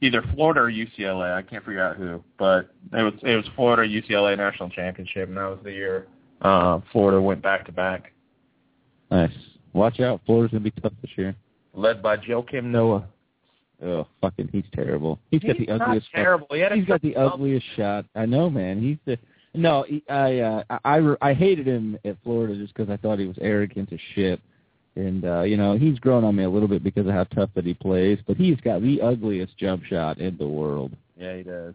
either 0.00 0.22
Florida 0.34 0.60
or 0.60 0.70
UCLA. 0.70 1.34
I 1.34 1.42
can't 1.42 1.64
figure 1.64 1.82
out 1.82 1.96
who, 1.96 2.22
but 2.38 2.70
it 2.92 3.02
was 3.02 3.14
it 3.22 3.36
was 3.36 3.46
Florida 3.54 3.88
UCLA 3.88 4.36
national 4.36 4.70
championship, 4.70 5.28
and 5.28 5.36
that 5.36 5.46
was 5.46 5.58
the 5.62 5.72
year 5.72 6.08
uh, 6.44 6.80
Florida 6.92 7.20
went 7.20 7.42
back 7.42 7.64
to 7.66 7.72
back, 7.72 8.12
Nice. 9.10 9.32
Watch 9.72 10.00
out, 10.00 10.20
Florida's 10.26 10.52
gonna 10.52 10.64
be 10.64 10.70
tough 10.82 10.92
this 11.02 11.10
year. 11.16 11.34
led 11.74 12.02
by 12.02 12.16
Joakim 12.16 12.64
Noah. 12.64 13.06
Oh, 13.84 14.06
fucking, 14.20 14.48
he's 14.52 14.64
terrible. 14.72 15.18
He's 15.30 15.40
got 15.42 15.54
the 15.54 15.58
He's 15.58 15.68
not 15.68 15.80
ugliest. 15.82 16.06
terrible. 16.14 16.46
He 16.50 16.64
he's 16.76 16.84
got 16.84 17.02
the 17.02 17.16
ugliest 17.16 17.66
shot. 17.76 18.06
I 18.14 18.24
know, 18.24 18.48
man. 18.48 18.80
He's 18.80 18.96
the 19.04 19.18
no. 19.52 19.84
He, 19.86 20.02
I 20.08 20.38
uh, 20.38 20.62
I 20.70 20.98
I- 20.98 21.16
I 21.30 21.34
hated 21.34 21.66
him 21.66 21.98
at 22.04 22.16
Florida 22.22 22.54
just 22.56 22.72
because 22.74 22.88
I 22.90 22.96
thought 22.96 23.18
he 23.18 23.26
was 23.26 23.36
arrogant 23.40 23.92
as 23.92 23.98
shit. 24.14 24.40
And 24.96 25.24
uh, 25.24 25.42
you 25.42 25.56
know, 25.56 25.76
he's 25.76 25.98
grown 25.98 26.22
on 26.22 26.36
me 26.36 26.44
a 26.44 26.48
little 26.48 26.68
bit 26.68 26.84
because 26.84 27.06
of 27.06 27.12
how 27.12 27.24
tough 27.24 27.50
that 27.56 27.64
he 27.66 27.74
plays. 27.74 28.18
But 28.28 28.36
he's 28.36 28.60
got 28.60 28.80
the 28.80 29.00
ugliest 29.02 29.56
jump 29.58 29.82
shot 29.84 30.18
in 30.18 30.36
the 30.38 30.46
world. 30.48 30.92
Yeah, 31.18 31.36
he 31.36 31.42
does. 31.42 31.74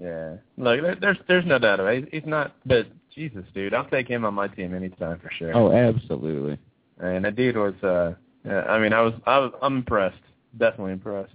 Yeah, 0.00 0.34
look, 0.58 0.82
there, 0.82 0.94
there's 1.00 1.16
there's 1.28 1.46
no 1.46 1.58
doubt 1.58 1.80
about 1.80 1.94
it. 1.94 2.08
He's 2.12 2.26
not, 2.26 2.54
but 2.66 2.86
Jesus, 3.14 3.44
dude, 3.54 3.72
I'll 3.74 3.88
take 3.88 4.06
him 4.06 4.24
on 4.26 4.34
my 4.34 4.46
team 4.48 4.74
anytime 4.74 5.18
for 5.18 5.30
sure. 5.38 5.56
Oh, 5.56 5.72
absolutely. 5.72 6.58
And 7.00 7.24
that 7.24 7.36
dude 7.36 7.56
was. 7.56 7.74
uh 7.82 8.14
I 8.48 8.78
mean, 8.78 8.92
I 8.92 9.02
was 9.02 9.14
I 9.26 9.38
was 9.38 9.52
I'm 9.62 9.78
impressed, 9.78 10.22
definitely 10.56 10.92
impressed. 10.92 11.32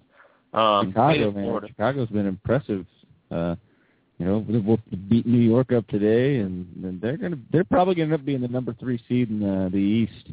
Um, 0.54 0.90
Chicago, 0.90 1.32
man. 1.32 1.44
Florida. 1.46 1.68
Chicago's 1.68 2.10
been 2.10 2.28
impressive 2.28 2.86
Uh, 3.32 3.56
you 4.20 4.26
know, 4.26 4.46
we'll 4.48 4.80
beat 5.10 5.26
New 5.26 5.40
York 5.40 5.72
up 5.74 5.88
today, 5.88 6.38
and, 6.38 6.68
and 6.84 7.02
they're 7.02 7.18
gonna 7.18 7.38
they're 7.52 7.64
probably 7.64 7.96
gonna 7.96 8.06
end 8.06 8.14
up 8.14 8.26
being 8.26 8.42
the 8.42 8.48
number 8.48 8.74
three 8.80 9.02
seed 9.10 9.30
in 9.30 9.40
the, 9.40 9.70
the 9.72 9.78
East. 9.78 10.30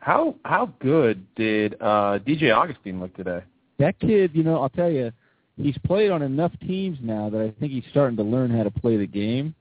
How 0.00 0.34
how 0.44 0.72
good 0.80 1.24
did 1.36 1.74
uh 1.80 2.18
DJ 2.20 2.54
Augustin 2.54 3.00
look 3.00 3.14
today? 3.16 3.42
That 3.78 3.98
kid, 3.98 4.30
you 4.34 4.44
know, 4.44 4.62
I'll 4.62 4.68
tell 4.68 4.90
you, 4.90 5.12
he's 5.56 5.76
played 5.84 6.10
on 6.10 6.22
enough 6.22 6.52
teams 6.60 6.98
now 7.02 7.28
that 7.30 7.40
I 7.40 7.50
think 7.58 7.72
he's 7.72 7.84
starting 7.90 8.16
to 8.16 8.22
learn 8.22 8.50
how 8.50 8.62
to 8.62 8.70
play 8.70 8.96
the 8.96 9.06
game. 9.06 9.54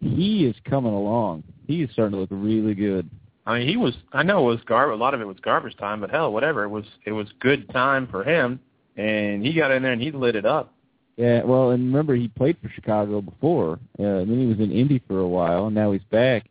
He 0.00 0.46
is 0.46 0.56
coming 0.68 0.92
along. 0.92 1.44
He 1.66 1.82
is 1.82 1.90
starting 1.92 2.12
to 2.12 2.18
look 2.20 2.30
really 2.32 2.74
good. 2.74 3.08
I 3.46 3.58
mean, 3.58 3.68
he 3.68 3.76
was. 3.76 3.94
I 4.12 4.22
know 4.22 4.48
it 4.50 4.54
was 4.54 4.64
gar. 4.66 4.90
A 4.90 4.96
lot 4.96 5.14
of 5.14 5.20
it 5.20 5.26
was 5.26 5.36
garbage 5.40 5.76
time, 5.76 6.00
but 6.00 6.10
hell, 6.10 6.32
whatever. 6.32 6.64
It 6.64 6.68
was. 6.68 6.84
It 7.04 7.12
was 7.12 7.28
good 7.40 7.68
time 7.70 8.08
for 8.08 8.24
him, 8.24 8.60
and 8.96 9.44
he 9.46 9.52
got 9.52 9.70
in 9.70 9.82
there 9.82 9.92
and 9.92 10.02
he 10.02 10.10
lit 10.10 10.34
it 10.34 10.44
up. 10.44 10.74
Yeah, 11.16 11.44
well, 11.44 11.70
and 11.70 11.86
remember 11.86 12.14
he 12.14 12.28
played 12.28 12.58
for 12.60 12.68
Chicago 12.68 13.22
before, 13.22 13.78
uh, 13.98 14.02
and 14.02 14.30
then 14.30 14.38
he 14.38 14.46
was 14.46 14.58
in 14.58 14.70
Indy 14.70 15.00
for 15.08 15.20
a 15.20 15.28
while, 15.28 15.66
and 15.66 15.74
now 15.74 15.92
he's 15.92 16.04
back. 16.10 16.46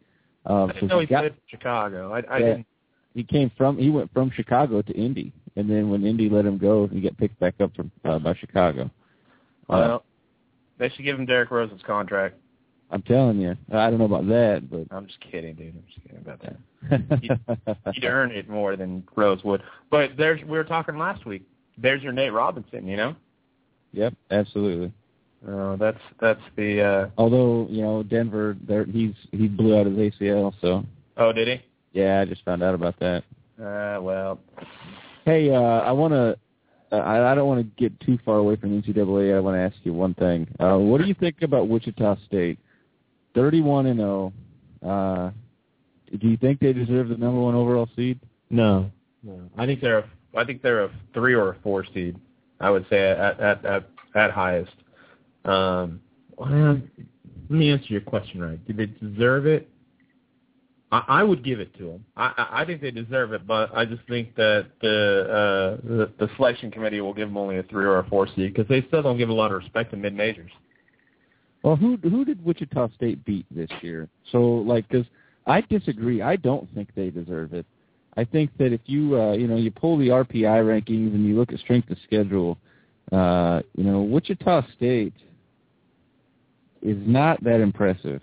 Um, 0.46 0.70
I 0.70 0.74
didn't 0.74 0.90
so 0.90 0.96
know 0.96 1.00
he 1.02 1.06
got, 1.06 1.20
played 1.20 1.34
for 1.34 1.50
Chicago. 1.50 2.14
I, 2.14 2.20
I 2.20 2.38
yeah, 2.38 2.46
didn't. 2.46 2.68
He 3.14 3.24
came 3.24 3.52
from. 3.58 3.78
He 3.78 3.90
went 3.90 4.12
from 4.14 4.32
Chicago 4.32 4.82
to 4.82 4.94
Indy, 4.94 5.34
and 5.56 5.70
then 5.70 5.90
when 5.90 6.06
Indy 6.06 6.30
let 6.30 6.46
him 6.46 6.58
go, 6.58 6.88
he 6.88 7.02
got 7.02 7.18
picked 7.18 7.40
back 7.40 7.56
up 7.60 7.76
from 7.76 7.92
uh, 8.06 8.20
by 8.20 8.34
Chicago. 8.36 8.90
Well, 9.68 10.04
they 10.78 10.90
should 10.90 11.06
give 11.06 11.20
him 11.20 11.26
Derrick 11.26 11.52
Rose's 11.52 11.82
contract. 11.86 12.36
I'm 12.92 13.02
telling 13.02 13.40
you, 13.40 13.58
I 13.74 13.90
don't 13.90 13.98
know 14.00 14.06
about 14.06 14.28
that, 14.28 14.70
but 14.70 14.86
I'm 14.96 15.08
just 15.08 15.20
kidding, 15.20 15.56
dude. 15.56 15.74
I'm 15.76 15.84
just 15.88 16.04
kidding 16.04 16.20
about 16.20 16.42
that. 16.42 17.20
he'd, 17.22 17.94
he'd 17.96 18.06
earn 18.06 18.32
it 18.32 18.48
more 18.48 18.76
than 18.76 19.04
Rose 19.16 19.44
would. 19.44 19.64
But 19.90 20.12
there's 20.18 20.42
we 20.44 20.52
were 20.52 20.64
talking 20.64 20.98
last 20.98 21.26
week. 21.26 21.44
There's 21.78 22.04
your 22.04 22.14
Nate 22.14 22.32
Robinson, 22.32 22.88
you 22.88 22.96
know. 22.96 23.16
Yep, 23.94 24.14
absolutely. 24.32 24.92
Oh, 25.48 25.76
that's 25.78 26.00
that's 26.20 26.42
the. 26.56 26.82
uh 26.82 27.10
Although 27.18 27.68
you 27.70 27.82
know 27.82 28.04
Denver, 28.04 28.58
there 28.68 28.86
he's 28.86 29.14
he 29.32 29.48
blew 29.48 29.78
out 29.80 29.86
his 29.86 29.96
ACL, 29.96 30.54
so. 30.62 30.84
Oh, 31.18 31.32
did 31.32 31.48
he? 31.48 32.00
Yeah, 32.00 32.22
I 32.22 32.26
just 32.26 32.44
found 32.44 32.62
out 32.62 32.76
about 32.76 33.00
that. 33.00 33.24
Uh, 33.60 34.02
well. 34.02 34.40
Hey, 35.24 35.50
uh 35.50 35.60
I 35.60 35.92
want 35.92 36.14
to. 36.14 36.38
Uh, 36.92 36.98
I, 36.98 37.32
I 37.32 37.36
don't 37.36 37.48
want 37.48 37.62
to 37.62 37.82
get 37.82 38.00
too 38.02 38.20
far 38.24 38.38
away 38.38 38.56
from 38.58 38.80
NCAA. 38.82 39.36
I 39.36 39.40
want 39.40 39.56
to 39.56 39.60
ask 39.60 39.76
you 39.84 39.94
one 39.94 40.14
thing. 40.14 40.48
Uh 40.60 40.78
What 40.78 41.02
do 41.02 41.08
you 41.08 41.16
think 41.16 41.42
about 41.42 41.68
Wichita 41.68 42.18
State? 42.26 42.60
Thirty-one 43.36 43.86
and 43.86 44.00
zero. 44.00 44.34
Uh 44.86 45.30
Do 46.20 46.28
you 46.28 46.38
think 46.38 46.60
they 46.60 46.74
deserve 46.74 47.10
the 47.10 47.18
number 47.18 47.40
one 47.40 47.54
overall 47.56 47.90
seed? 47.96 48.20
No, 48.50 48.90
no. 49.24 49.50
I 49.58 49.66
think 49.66 49.82
they're. 49.82 50.00
A, 50.00 50.10
I 50.36 50.46
think 50.46 50.62
they're 50.62 50.86
a 50.86 50.92
three 51.14 51.34
or 51.34 51.50
a 51.50 51.56
four 51.62 51.86
seed. 51.94 52.16
I 52.60 52.70
would 52.70 52.86
say 52.90 53.10
at 53.12 53.40
at 53.40 53.66
at, 53.66 53.90
at 54.16 54.32
highest. 54.32 54.72
Um, 55.44 56.00
well, 56.38 56.80
let 57.50 57.60
me 57.60 57.70
answer 57.72 57.88
your 57.90 58.02
question 58.02 58.42
right. 58.42 58.66
Do 58.68 58.74
they 58.74 58.88
deserve 58.88 59.46
it? 59.46 59.70
I, 60.92 61.04
I 61.08 61.24
would 61.24 61.44
give 61.44 61.60
it 61.60 61.76
to 61.78 61.84
them. 61.86 62.06
I, 62.16 62.32
I 62.38 62.62
I 62.62 62.66
think 62.66 62.82
they 62.82 62.92
deserve 62.92 63.34
it, 63.34 63.46
but 63.46 63.76
I 63.76 63.86
just 63.86 64.02
think 64.08 64.36
that 64.36 64.68
the 64.82 65.80
uh, 65.82 65.88
the, 65.88 66.12
the 66.20 66.30
selection 66.36 66.72
committee 66.72 67.02
will 67.02 67.14
give 67.14 67.28
them 67.28 67.38
only 67.38 67.58
a 67.58 67.64
three 67.64 67.86
or 67.86 68.00
a 68.00 68.08
four 68.10 68.28
seed 68.28 68.54
because 68.54 68.68
they 68.68 68.82
still 68.88 69.02
don't 69.02 69.18
give 69.18 69.30
a 69.30 69.34
lot 69.34 69.52
of 69.52 69.58
respect 69.58 69.92
to 69.92 69.98
mid 69.98 70.14
majors. 70.14 70.52
Well, 71.66 71.76
who 71.76 71.98
who 72.04 72.24
did 72.24 72.46
Wichita 72.46 72.90
State 72.94 73.26
beat 73.26 73.48
this 73.50 73.72
year? 73.82 74.08
So, 74.32 74.40
like, 74.40 74.88
because 74.88 75.08
I 75.48 75.62
disagree. 75.62 76.22
I 76.22 76.36
don't 76.36 76.72
think 76.76 76.90
they 76.96 77.10
deserve 77.10 77.56
it. 77.56 77.66
I 78.16 78.24
think 78.24 78.56
that 78.60 78.72
if 78.72 78.82
you 78.86 79.20
uh, 79.20 79.32
you 79.32 79.48
know 79.48 79.56
you 79.56 79.72
pull 79.72 79.98
the 79.98 80.10
RPI 80.10 80.44
rankings 80.44 81.16
and 81.16 81.26
you 81.26 81.36
look 81.36 81.52
at 81.52 81.60
strength 81.60 81.90
of 81.90 81.98
schedule, 82.06 82.60
uh, 83.12 83.64
you 83.76 83.84
know 83.84 84.04
Wichita 84.04 84.68
State 84.78 85.16
is 86.84 86.98
not 87.00 87.44
that 87.44 87.62
impressive. 87.62 88.22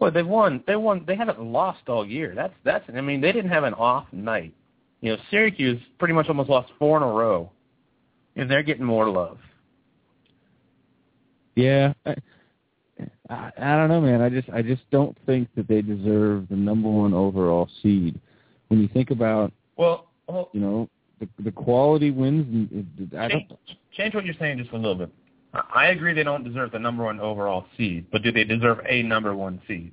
Well, 0.00 0.10
they 0.10 0.24
won. 0.24 0.64
They 0.66 0.74
won. 0.74 1.04
They 1.06 1.14
haven't 1.14 1.40
lost 1.40 1.82
all 1.86 2.04
year. 2.04 2.32
That's 2.34 2.54
that's. 2.64 2.84
I 2.92 3.00
mean, 3.02 3.20
they 3.20 3.30
didn't 3.30 3.52
have 3.52 3.62
an 3.62 3.74
off 3.74 4.06
night. 4.10 4.52
You 5.00 5.12
know, 5.12 5.22
Syracuse 5.30 5.80
pretty 6.00 6.14
much 6.14 6.28
almost 6.28 6.50
lost 6.50 6.72
four 6.76 6.96
in 6.96 7.04
a 7.04 7.06
row, 7.06 7.52
and 8.34 8.50
they're 8.50 8.64
getting 8.64 8.84
more 8.84 9.08
love. 9.08 9.38
Yeah, 11.58 11.92
I, 12.06 12.14
I, 13.28 13.50
I 13.58 13.76
don't 13.76 13.88
know, 13.88 14.00
man. 14.00 14.20
I 14.20 14.28
just 14.28 14.48
I 14.50 14.62
just 14.62 14.88
don't 14.92 15.16
think 15.26 15.48
that 15.56 15.66
they 15.66 15.82
deserve 15.82 16.48
the 16.48 16.54
number 16.54 16.88
one 16.88 17.12
overall 17.12 17.68
seed. 17.82 18.20
When 18.68 18.80
you 18.80 18.86
think 18.86 19.10
about, 19.10 19.52
Well, 19.76 20.06
well 20.28 20.50
you 20.52 20.60
know, 20.60 20.88
the 21.18 21.28
the 21.42 21.50
quality 21.50 22.12
wins. 22.12 22.68
I 23.18 23.26
don't. 23.26 23.48
change, 23.48 23.78
change 23.92 24.14
what 24.14 24.24
you're 24.24 24.36
saying 24.38 24.58
just 24.58 24.70
a 24.70 24.76
little 24.76 24.94
bit. 24.94 25.10
I 25.52 25.62
I 25.74 25.86
agree 25.86 26.14
they 26.14 26.22
don't 26.22 26.44
deserve 26.44 26.70
the 26.70 26.78
number 26.78 27.02
one 27.02 27.18
overall 27.18 27.66
seed, 27.76 28.06
but 28.12 28.22
do 28.22 28.30
they 28.30 28.44
deserve 28.44 28.78
a 28.88 29.02
number 29.02 29.34
one 29.34 29.60
seed? 29.66 29.90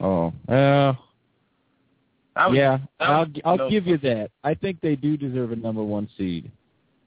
Oh, 0.00 0.32
uh, 0.48 0.94
was- 2.36 2.54
yeah. 2.54 2.78
I'll 3.00 3.26
I'll 3.44 3.68
give 3.68 3.86
you 3.86 3.98
that. 3.98 4.30
I 4.44 4.54
think 4.54 4.80
they 4.80 4.96
do 4.96 5.18
deserve 5.18 5.52
a 5.52 5.56
number 5.56 5.84
one 5.84 6.08
seed. 6.16 6.50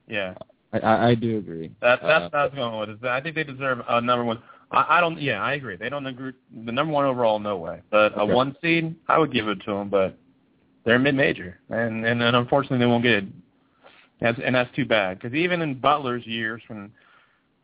Yeah, 0.06 0.34
I 0.78 1.08
I, 1.10 1.14
do 1.14 1.38
agree. 1.38 1.70
that, 1.80 2.00
that's 2.02 2.24
Uh, 2.24 2.28
what 2.30 2.34
I 2.34 2.44
was 2.44 2.54
going 2.54 2.80
with. 2.80 2.90
Is 2.90 3.00
that 3.02 3.10
I 3.12 3.20
think 3.20 3.34
they 3.34 3.44
deserve 3.44 3.80
a 3.88 4.00
number 4.00 4.24
one. 4.24 4.42
I, 4.70 4.98
I 4.98 5.00
don't. 5.00 5.20
Yeah, 5.20 5.42
I 5.42 5.54
agree. 5.54 5.76
They 5.76 5.88
don't 5.88 6.06
agree. 6.06 6.32
The 6.64 6.72
number 6.72 6.92
one 6.92 7.04
overall, 7.04 7.38
no 7.38 7.56
way. 7.56 7.80
But 7.90 8.16
a 8.16 8.22
Okay. 8.22 8.32
one 8.34 8.56
seed, 8.62 8.94
I 9.08 9.18
would 9.18 9.32
give 9.32 9.48
it 9.48 9.60
to 9.64 9.72
them. 9.72 9.88
But 9.88 10.16
they're 10.84 10.98
mid 10.98 11.14
major, 11.14 11.58
and 11.70 12.04
and, 12.04 12.22
and 12.22 12.36
unfortunately 12.36 12.78
they 12.78 12.86
won't 12.86 13.02
get 13.02 13.14
it. 13.14 13.24
That's, 14.20 14.38
and 14.42 14.54
that's 14.54 14.74
too 14.74 14.86
bad 14.86 15.18
because 15.18 15.34
even 15.34 15.60
in 15.60 15.74
Butler's 15.74 16.26
years 16.26 16.62
when, 16.68 16.90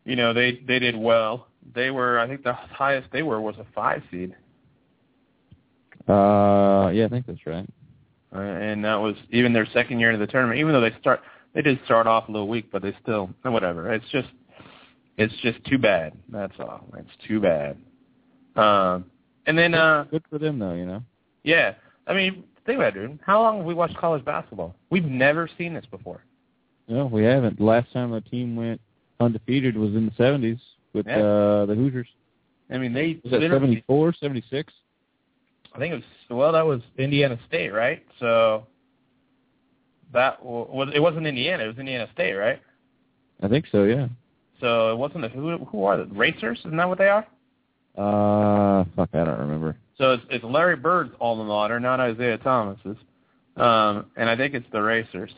you 0.04 0.16
know, 0.16 0.34
they 0.34 0.60
they 0.68 0.78
did 0.78 0.94
well, 0.96 1.46
they 1.74 1.90
were 1.90 2.18
I 2.18 2.26
think 2.28 2.42
the 2.42 2.52
highest 2.52 3.08
they 3.10 3.22
were 3.22 3.40
was 3.40 3.56
a 3.58 3.66
five 3.74 4.02
seed. 4.10 4.34
Uh, 6.08 6.90
yeah, 6.92 7.06
I 7.06 7.08
think 7.08 7.26
that's 7.26 7.46
right. 7.46 7.66
Uh, 8.34 8.38
and 8.40 8.84
that 8.84 8.96
was 8.96 9.14
even 9.30 9.52
their 9.52 9.66
second 9.72 9.98
year 10.00 10.10
into 10.10 10.24
the 10.24 10.30
tournament. 10.30 10.58
Even 10.58 10.72
though 10.72 10.80
they 10.80 10.92
start, 11.00 11.20
they 11.54 11.62
did 11.62 11.78
start 11.84 12.06
off 12.06 12.28
a 12.28 12.32
little 12.32 12.48
weak, 12.48 12.66
but 12.72 12.82
they 12.82 12.94
still 13.02 13.30
whatever. 13.42 13.92
It's 13.92 14.08
just, 14.10 14.28
it's 15.18 15.34
just 15.42 15.62
too 15.64 15.78
bad. 15.78 16.12
That's 16.30 16.54
all. 16.58 16.86
It's 16.96 17.10
too 17.28 17.40
bad. 17.40 17.76
Um, 18.56 19.04
and 19.46 19.58
then, 19.58 19.74
uh, 19.74 20.04
Good 20.10 20.24
for 20.30 20.38
them, 20.38 20.58
though. 20.58 20.74
You 20.74 20.86
know. 20.86 21.02
yeah, 21.42 21.74
I 22.06 22.14
mean, 22.14 22.44
think 22.66 22.76
about 22.78 22.96
it, 22.96 23.00
dude. 23.08 23.18
How 23.24 23.40
long 23.42 23.58
have 23.58 23.66
we 23.66 23.74
watched 23.74 23.96
college 23.96 24.24
basketball? 24.24 24.74
We've 24.90 25.04
never 25.04 25.48
seen 25.58 25.74
this 25.74 25.86
before. 25.90 26.22
No, 26.88 27.06
we 27.06 27.24
haven't. 27.24 27.58
The 27.58 27.64
last 27.64 27.92
time 27.92 28.12
a 28.12 28.20
team 28.20 28.56
went 28.56 28.80
undefeated 29.20 29.76
was 29.76 29.90
in 29.94 30.06
the 30.06 30.12
'70s 30.22 30.60
with 30.92 31.06
Yeah. 31.06 31.18
uh 31.18 31.66
the 31.66 31.74
Hoosiers. 31.74 32.08
I 32.70 32.78
mean, 32.78 32.92
they 32.92 33.20
Was 33.22 33.32
that 33.32 33.40
literally- 33.40 33.66
74, 33.84 34.14
76? 34.14 34.72
I 35.74 35.78
think 35.78 35.92
it 35.92 35.96
was 35.96 36.04
well, 36.38 36.52
that 36.52 36.66
was 36.66 36.80
Indiana 36.98 37.38
State, 37.48 37.70
right? 37.70 38.04
So 38.18 38.66
that 40.12 40.44
was 40.44 40.90
it 40.94 41.00
wasn't 41.00 41.26
Indiana, 41.26 41.64
it 41.64 41.68
was 41.68 41.78
Indiana 41.78 42.08
State, 42.12 42.34
right? 42.34 42.60
I 43.42 43.48
think 43.48 43.66
so. 43.70 43.84
Yeah. 43.84 44.08
So 44.60 44.92
it 44.92 44.96
wasn't 44.96 45.22
the, 45.22 45.28
who 45.28 45.58
who 45.58 45.84
are 45.84 45.96
the 45.96 46.06
Racers? 46.06 46.58
Isn't 46.60 46.76
that 46.76 46.88
what 46.88 46.98
they 46.98 47.08
are? 47.08 47.26
Uh, 47.96 48.84
fuck, 48.96 49.10
I 49.12 49.24
don't 49.24 49.38
remember. 49.38 49.76
So 49.98 50.12
it's, 50.12 50.24
it's 50.30 50.44
Larry 50.44 50.76
Bird's 50.76 51.12
alma 51.20 51.44
mater, 51.44 51.78
not 51.78 52.00
Isiah 52.00 52.38
Thomas's. 52.38 52.96
Um, 53.56 54.06
and 54.16 54.30
I 54.30 54.36
think 54.36 54.54
it's 54.54 54.66
the 54.72 54.80
Racers, 54.80 55.30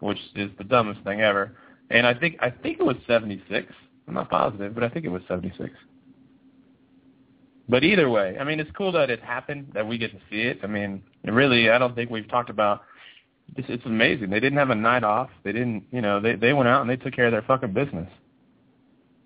which 0.00 0.18
is 0.36 0.50
the 0.58 0.64
dumbest 0.64 1.02
thing 1.04 1.22
ever. 1.22 1.56
And 1.90 2.06
I 2.06 2.14
think 2.14 2.36
I 2.40 2.50
think 2.50 2.80
it 2.80 2.84
was 2.84 2.96
76. 3.06 3.72
I'm 4.08 4.14
not 4.14 4.30
positive, 4.30 4.74
but 4.74 4.84
I 4.84 4.88
think 4.88 5.04
it 5.04 5.10
was 5.10 5.22
76. 5.28 5.70
But 7.68 7.84
either 7.84 8.10
way, 8.10 8.36
I 8.38 8.44
mean, 8.44 8.60
it's 8.60 8.70
cool 8.76 8.92
that 8.92 9.08
it 9.08 9.22
happened, 9.22 9.68
that 9.74 9.86
we 9.86 9.96
get 9.96 10.10
to 10.12 10.18
see 10.30 10.42
it. 10.42 10.58
I 10.62 10.66
mean, 10.66 11.02
really, 11.24 11.70
I 11.70 11.78
don't 11.78 11.94
think 11.94 12.10
we've 12.10 12.28
talked 12.28 12.50
about. 12.50 12.82
It's, 13.56 13.68
it's 13.68 13.84
amazing. 13.86 14.30
They 14.30 14.40
didn't 14.40 14.58
have 14.58 14.70
a 14.70 14.74
night 14.74 15.04
off. 15.04 15.30
They 15.44 15.52
didn't, 15.52 15.84
you 15.90 16.00
know, 16.00 16.20
they 16.20 16.34
they 16.36 16.52
went 16.52 16.68
out 16.68 16.80
and 16.80 16.88
they 16.90 16.96
took 16.96 17.14
care 17.14 17.26
of 17.26 17.32
their 17.32 17.42
fucking 17.42 17.72
business. 17.74 18.08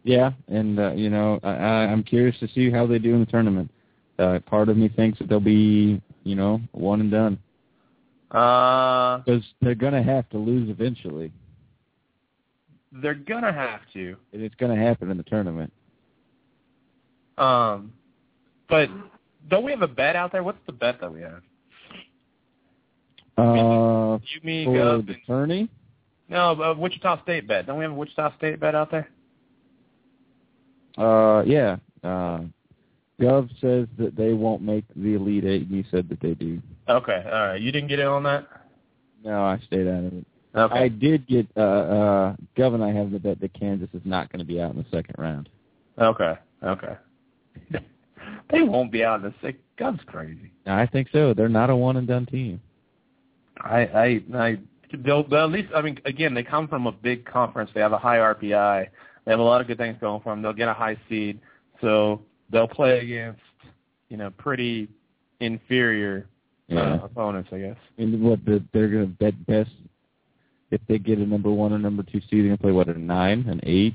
Yeah, 0.03 0.33
and 0.49 0.79
uh, 0.79 0.93
you 0.93 1.11
know, 1.11 1.39
I, 1.43 1.51
I- 1.51 1.87
I'm 1.87 2.03
curious 2.03 2.39
to 2.41 2.49
see 2.49 2.71
how 2.71 2.87
they 2.87 2.99
do 2.99 3.15
in 3.15 3.21
the 3.21 3.27
tournament. 3.27 3.71
Uh, 4.19 4.39
part 4.47 4.69
of 4.69 4.77
me 4.77 4.89
thinks 4.89 5.19
that 5.19 5.29
they'll 5.29 5.41
be, 5.41 6.01
you 6.25 6.35
know, 6.35 6.61
one 6.73 7.01
and 7.03 7.11
done 7.11 7.39
Uh, 8.31 9.19
because 9.19 9.43
they're 9.61 9.75
gonna 9.75 10.03
have 10.03 10.29
to 10.31 10.39
lose 10.39 10.71
eventually, 10.71 11.31
they're 12.93 13.15
gonna 13.15 13.53
have 13.53 13.81
to. 13.93 14.17
and 14.33 14.43
it's 14.43 14.55
gonna 14.57 14.77
happen 14.77 15.11
in 15.11 15.17
the 15.19 15.23
tournament. 15.25 15.73
Um, 17.39 17.93
but 18.69 18.89
don't 19.49 19.65
we 19.65 19.71
have 19.71 19.83
a 19.83 19.89
bet 19.89 20.17
out 20.17 20.33
there? 20.33 20.43
What's 20.43 20.59
the 20.67 20.73
bet 20.73 21.01
that 21.01 21.13
we 21.13 21.21
have? 21.21 21.43
Uh, 23.37 24.19
You, 24.35 24.41
mean 24.43 24.67
for 24.67 24.73
Gov, 24.77 25.07
the 25.07 25.17
tourney, 25.27 25.69
No, 26.29 26.53
a 26.63 26.75
Wichita 26.75 27.23
State 27.23 27.47
bet. 27.47 27.67
Don't 27.67 27.79
we 27.79 27.85
have 27.85 27.93
a 27.93 27.97
Wichita 27.97 28.37
State 28.39 28.61
bet 28.61 28.75
out 28.75 28.91
there? 28.91 29.09
uh, 30.99 31.43
yeah. 31.47 31.77
Uh, 32.03 32.41
Gov 33.21 33.49
says 33.61 33.89
that 33.99 34.15
they 34.17 34.33
won't 34.33 34.63
make 34.63 34.85
the 34.95 35.15
Elite 35.15 35.45
Eight, 35.45 35.69
you 35.71 35.85
said 35.91 36.09
that 36.09 36.21
they 36.21 36.35
do. 36.35 36.61
Okay, 36.89 37.23
all 37.27 37.49
right. 37.49 37.61
You 37.61 37.73
didn't 37.73 37.89
get 37.89 37.99
in 37.99 38.07
on 38.07 38.23
that? 38.25 38.47
No, 39.25 39.43
I 39.43 39.59
stayed 39.67 39.89
out 39.89 40.05
of 40.05 40.13
it. 40.13 40.27
Okay. 40.55 40.79
I 40.79 40.89
did 40.89 41.27
get 41.27 41.47
uh 41.57 41.61
uh 41.61 42.37
Gov 42.57 42.75
and 42.75 42.83
I 42.83 42.91
have 42.93 43.11
the 43.11 43.19
bet 43.19 43.41
that 43.41 43.53
Kansas 43.53 43.91
is 43.93 44.01
not 44.05 44.33
going 44.33 44.39
to 44.39 44.45
be 44.47 44.61
out 44.61 44.71
in 44.73 44.79
the 44.79 44.87
second 44.91 45.17
round. 45.19 45.49
Okay. 45.99 46.35
Okay. 46.63 46.97
they 48.51 48.63
won't 48.63 48.91
be 48.91 49.05
out 49.05 49.17
in 49.17 49.23
the 49.23 49.35
second. 49.43 49.61
That's 49.79 50.03
crazy. 50.05 50.51
I 50.67 50.87
think 50.87 51.09
so. 51.13 51.35
They're 51.35 51.49
not 51.51 51.69
a 51.69 51.77
one 51.77 51.99
and 51.99 52.07
done 52.09 52.25
team. 52.27 52.61
I 53.61 53.81
I 53.81 54.23
I 54.35 54.59
they'll, 55.05 55.27
they'll 55.29 55.45
at 55.45 55.51
least 55.51 55.69
I 55.75 55.81
mean 55.83 55.99
again 56.05 56.35
they 56.35 56.43
come 56.43 56.69
from 56.69 56.87
a 56.87 56.93
big 56.93 57.25
conference. 57.25 57.71
They 57.75 57.81
have 57.81 57.93
a 57.93 57.99
high 57.99 58.19
RPI. 58.19 58.89
They 59.25 59.31
have 59.31 59.41
a 59.41 59.43
lot 59.43 59.61
of 59.61 59.67
good 59.67 59.79
things 59.79 59.97
going 60.01 60.21
for 60.23 60.33
them. 60.33 60.43
They'll 60.43 60.53
get 60.53 60.69
a 60.69 60.75
high 60.75 60.97
seed, 61.09 61.41
so 61.81 62.23
they'll 62.51 62.69
play 62.69 63.01
against 63.01 63.41
you 64.09 64.17
know 64.17 64.31
pretty 64.31 64.89
inferior 65.41 66.29
Yeah. 66.69 66.95
uh, 66.95 67.05
opponents, 67.05 67.49
I 67.53 67.59
guess. 67.59 67.77
And 67.99 68.21
what 68.23 68.45
the, 68.45 68.63
they're 68.73 68.89
going 68.89 69.07
to 69.07 69.13
bet 69.13 69.47
best 69.47 69.71
if 70.71 70.81
they 70.89 70.99
get 70.99 71.19
a 71.19 71.27
number 71.27 71.51
one 71.51 71.73
or 71.73 71.79
number 71.79 72.03
two 72.03 72.21
seed, 72.21 72.31
they're 72.31 72.43
going 72.47 72.57
to 72.57 72.63
play 72.63 72.73
what 72.73 72.89
a 72.89 72.99
nine, 72.99 73.47
an 73.49 73.61
eight 73.65 73.95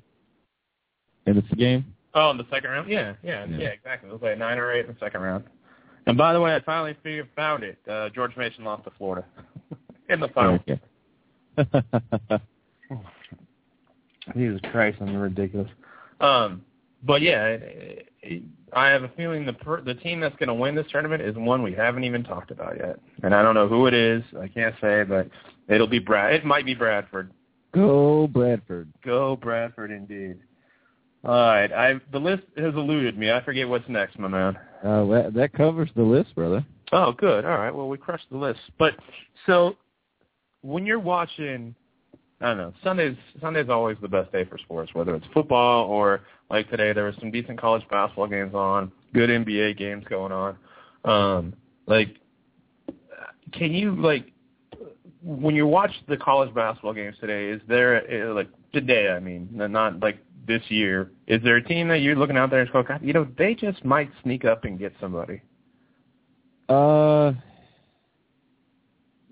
in 1.27 1.35
this 1.35 1.43
game. 1.57 1.85
Oh, 2.13 2.29
in 2.31 2.37
the 2.37 2.45
second 2.51 2.69
round? 2.71 2.89
Yeah, 2.89 3.13
yeah, 3.23 3.45
yeah, 3.49 3.57
Yeah. 3.57 3.67
exactly. 3.69 4.09
They'll 4.09 4.19
play 4.19 4.33
a 4.33 4.35
nine 4.37 4.57
or 4.57 4.71
eight 4.71 4.85
in 4.85 4.93
the 4.93 4.99
second 4.99 5.21
round. 5.21 5.43
And 6.07 6.17
by 6.17 6.33
the 6.33 6.39
way, 6.41 6.55
I 6.55 6.61
finally 6.61 6.95
figured, 7.03 7.27
found 7.35 7.63
it. 7.63 7.77
Uh, 7.89 8.09
George 8.09 8.35
Mason 8.37 8.63
lost 8.63 8.83
to 8.85 8.91
Florida 8.97 9.25
in 10.11 10.19
the 10.19 10.27
final. 10.29 10.59
Okay. 10.67 10.79
Jesus 14.35 14.61
Christ, 14.71 14.97
I'm 15.01 15.15
ridiculous. 15.15 15.69
Um, 16.19 16.63
but 17.03 17.21
yeah, 17.21 17.45
it, 17.47 18.09
it, 18.21 18.43
I 18.73 18.87
have 18.89 19.03
a 19.03 19.09
feeling 19.09 19.45
the 19.45 19.53
per, 19.53 19.81
the 19.81 19.95
team 19.95 20.19
that's 20.19 20.35
going 20.35 20.47
to 20.47 20.53
win 20.53 20.75
this 20.75 20.85
tournament 20.91 21.21
is 21.21 21.35
one 21.35 21.63
we 21.63 21.73
haven't 21.73 22.03
even 22.03 22.23
talked 22.23 22.51
about 22.51 22.77
yet, 22.77 22.99
and 23.23 23.33
I 23.33 23.41
don't 23.41 23.55
know 23.55 23.67
who 23.67 23.87
it 23.87 23.93
is. 23.93 24.23
I 24.39 24.47
can't 24.47 24.75
say, 24.79 25.03
but 25.03 25.27
it'll 25.67 25.87
be 25.87 25.99
Brad. 25.99 26.35
It 26.35 26.45
might 26.45 26.65
be 26.65 26.75
Bradford. 26.75 27.31
Go 27.73 28.27
Bradford. 28.27 28.91
Go 29.03 29.35
Bradford, 29.35 29.91
indeed. 29.91 30.37
All 31.23 31.31
right, 31.31 31.71
I 31.71 31.99
the 32.11 32.19
list 32.19 32.43
has 32.57 32.73
eluded 32.75 33.17
me. 33.17 33.31
I 33.31 33.43
forget 33.43 33.67
what's 33.67 33.87
next, 33.89 34.19
my 34.19 34.27
man. 34.27 34.57
Uh, 34.83 35.05
that, 35.05 35.33
that 35.33 35.53
covers 35.53 35.89
the 35.95 36.03
list, 36.03 36.33
brother. 36.35 36.65
Oh, 36.91 37.13
good. 37.13 37.45
All 37.45 37.57
right. 37.57 37.73
Well, 37.73 37.87
we 37.87 37.97
crushed 37.97 38.29
the 38.31 38.37
list. 38.37 38.59
But 38.77 38.95
so 39.45 39.77
when 40.61 40.85
you're 40.85 40.99
watching, 40.99 41.75
I 42.39 42.47
don't 42.47 42.57
know. 42.57 42.73
Sundays 42.83 43.17
Sunday's 43.41 43.69
always 43.69 43.97
the 44.01 44.07
best 44.07 44.31
day 44.31 44.45
for 44.45 44.57
sports, 44.57 44.93
whether 44.93 45.15
it's 45.15 45.25
football 45.33 45.87
or 45.87 46.21
like 46.49 46.69
today 46.69 46.93
there 46.93 47.05
was 47.05 47.15
some 47.19 47.31
decent 47.31 47.59
college 47.59 47.83
basketball 47.89 48.27
games 48.27 48.53
on, 48.53 48.91
good 49.13 49.29
NBA 49.29 49.77
games 49.77 50.05
going 50.09 50.31
on. 50.31 50.57
Um, 51.03 51.53
like, 51.87 52.17
can 53.53 53.73
you 53.73 53.95
like 53.95 54.31
when 55.23 55.55
you 55.55 55.67
watch 55.67 55.91
the 56.07 56.17
college 56.17 56.53
basketball 56.53 56.93
games 56.93 57.15
today? 57.19 57.49
Is 57.49 57.61
there 57.67 58.29
uh, 58.29 58.33
like 58.33 58.49
today? 58.73 59.09
I 59.09 59.19
mean, 59.19 59.49
not 59.51 59.99
like 59.99 60.19
this 60.47 60.61
year. 60.69 61.11
Is 61.27 61.41
there 61.43 61.57
a 61.57 61.63
team 61.63 61.87
that 61.89 62.01
you're 62.01 62.15
looking 62.15 62.37
out 62.37 62.49
there 62.49 62.61
and 62.61 62.71
go, 62.71 62.83
God, 62.83 63.01
you 63.03 63.13
know, 63.13 63.27
they 63.37 63.55
just 63.55 63.83
might 63.85 64.09
sneak 64.23 64.45
up 64.45 64.65
and 64.65 64.79
get 64.79 64.93
somebody? 64.99 65.41
Uh, 66.67 67.33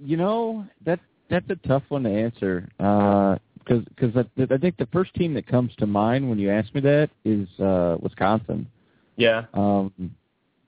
you 0.02 0.18
know 0.18 0.66
that 0.86 1.00
that's 1.30 1.50
a 1.50 1.56
tough 1.68 1.84
one 1.90 2.04
to 2.04 2.10
answer. 2.10 2.70
Uh, 2.80 3.38
because 3.60 3.84
because 3.96 4.16
I, 4.16 4.54
I 4.54 4.58
think 4.58 4.78
the 4.78 4.88
first 4.92 5.14
team 5.14 5.34
that 5.36 5.46
comes 5.48 5.72
to 5.78 5.86
mind 5.86 6.28
when 6.28 6.40
you 6.40 6.50
ask 6.50 6.74
me 6.74 6.82
that 6.82 7.10
is 7.24 7.48
uh 7.60 7.98
Wisconsin. 8.02 8.68
Yeah. 9.16 9.46
Um, 9.54 9.92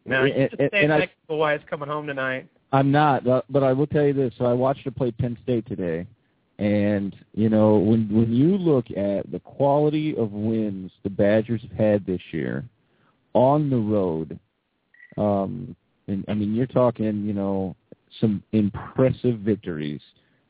Now, 0.05 0.23
you 0.25 0.33
and- 0.33 0.59
and- 0.59 0.73
and 0.73 0.93
I- 0.93 0.99
Texas 1.01 1.17
Wise 1.29 1.61
coming 1.69 1.87
home 1.89 2.05
tonight. 2.07 2.47
I'm 2.73 2.91
not, 2.91 3.23
but 3.23 3.45
but 3.49 3.63
I 3.63 3.73
will 3.73 3.87
tell 3.87 4.05
you 4.05 4.13
this. 4.13 4.33
So 4.37 4.45
I 4.45 4.53
watched 4.53 4.83
her 4.85 4.91
play 4.91 5.11
Penn 5.11 5.37
State 5.43 5.65
today, 5.65 6.05
and 6.59 7.15
you 7.33 7.49
know 7.49 7.77
when 7.77 8.07
when 8.09 8.31
you 8.31 8.57
look 8.57 8.91
at 8.91 9.29
the 9.31 9.39
quality 9.39 10.15
of 10.15 10.31
wins 10.31 10.91
the 11.03 11.09
Badgers 11.09 11.61
have 11.63 11.71
had 11.71 12.05
this 12.05 12.21
year 12.31 12.63
on 13.33 13.69
the 13.69 13.77
road, 13.77 14.37
um, 15.17 15.75
and 16.07 16.23
I 16.27 16.33
mean 16.33 16.53
you're 16.53 16.67
talking 16.67 17.25
you 17.25 17.33
know 17.33 17.75
some 18.19 18.43
impressive 18.51 19.39
victories. 19.39 20.01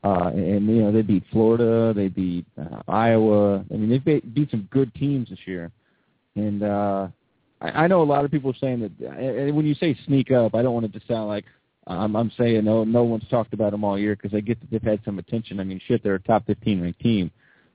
Uh, 0.04 0.30
and 0.34 0.66
you 0.66 0.82
know 0.82 0.90
they 0.90 1.02
beat 1.02 1.22
Florida, 1.30 1.92
they 1.94 2.08
beat 2.08 2.44
uh, 2.60 2.82
Iowa. 2.88 3.64
I 3.70 3.74
mean 3.74 3.88
they 3.88 3.98
beat, 3.98 4.34
beat 4.34 4.50
some 4.50 4.68
good 4.70 4.92
teams 4.94 5.28
this 5.30 5.38
year, 5.46 5.70
and 6.34 6.62
uh, 6.62 7.08
I, 7.60 7.84
I 7.84 7.86
know 7.86 8.02
a 8.02 8.04
lot 8.04 8.24
of 8.24 8.30
people 8.30 8.50
are 8.50 8.58
saying 8.60 8.80
that. 8.80 9.08
And 9.16 9.54
when 9.56 9.66
you 9.66 9.74
say 9.74 9.96
sneak 10.06 10.32
up, 10.32 10.54
I 10.54 10.62
don't 10.62 10.74
want 10.74 10.86
it 10.86 10.92
to 10.94 11.06
sound 11.06 11.28
like 11.28 11.44
I'm, 11.86 12.16
I'm 12.16 12.32
saying 12.36 12.64
no, 12.64 12.84
no 12.84 13.04
one's 13.04 13.28
talked 13.28 13.54
about 13.54 13.70
them 13.70 13.84
all 13.84 13.98
year 13.98 14.16
because 14.16 14.36
I 14.36 14.40
get 14.40 14.60
that 14.60 14.70
they've 14.70 14.82
had 14.82 15.00
some 15.04 15.18
attention. 15.18 15.60
I 15.60 15.64
mean, 15.64 15.80
shit, 15.86 16.02
they're 16.02 16.16
a 16.16 16.20
top 16.20 16.46
15 16.46 16.82
ranked 16.82 17.00
team, 17.00 17.30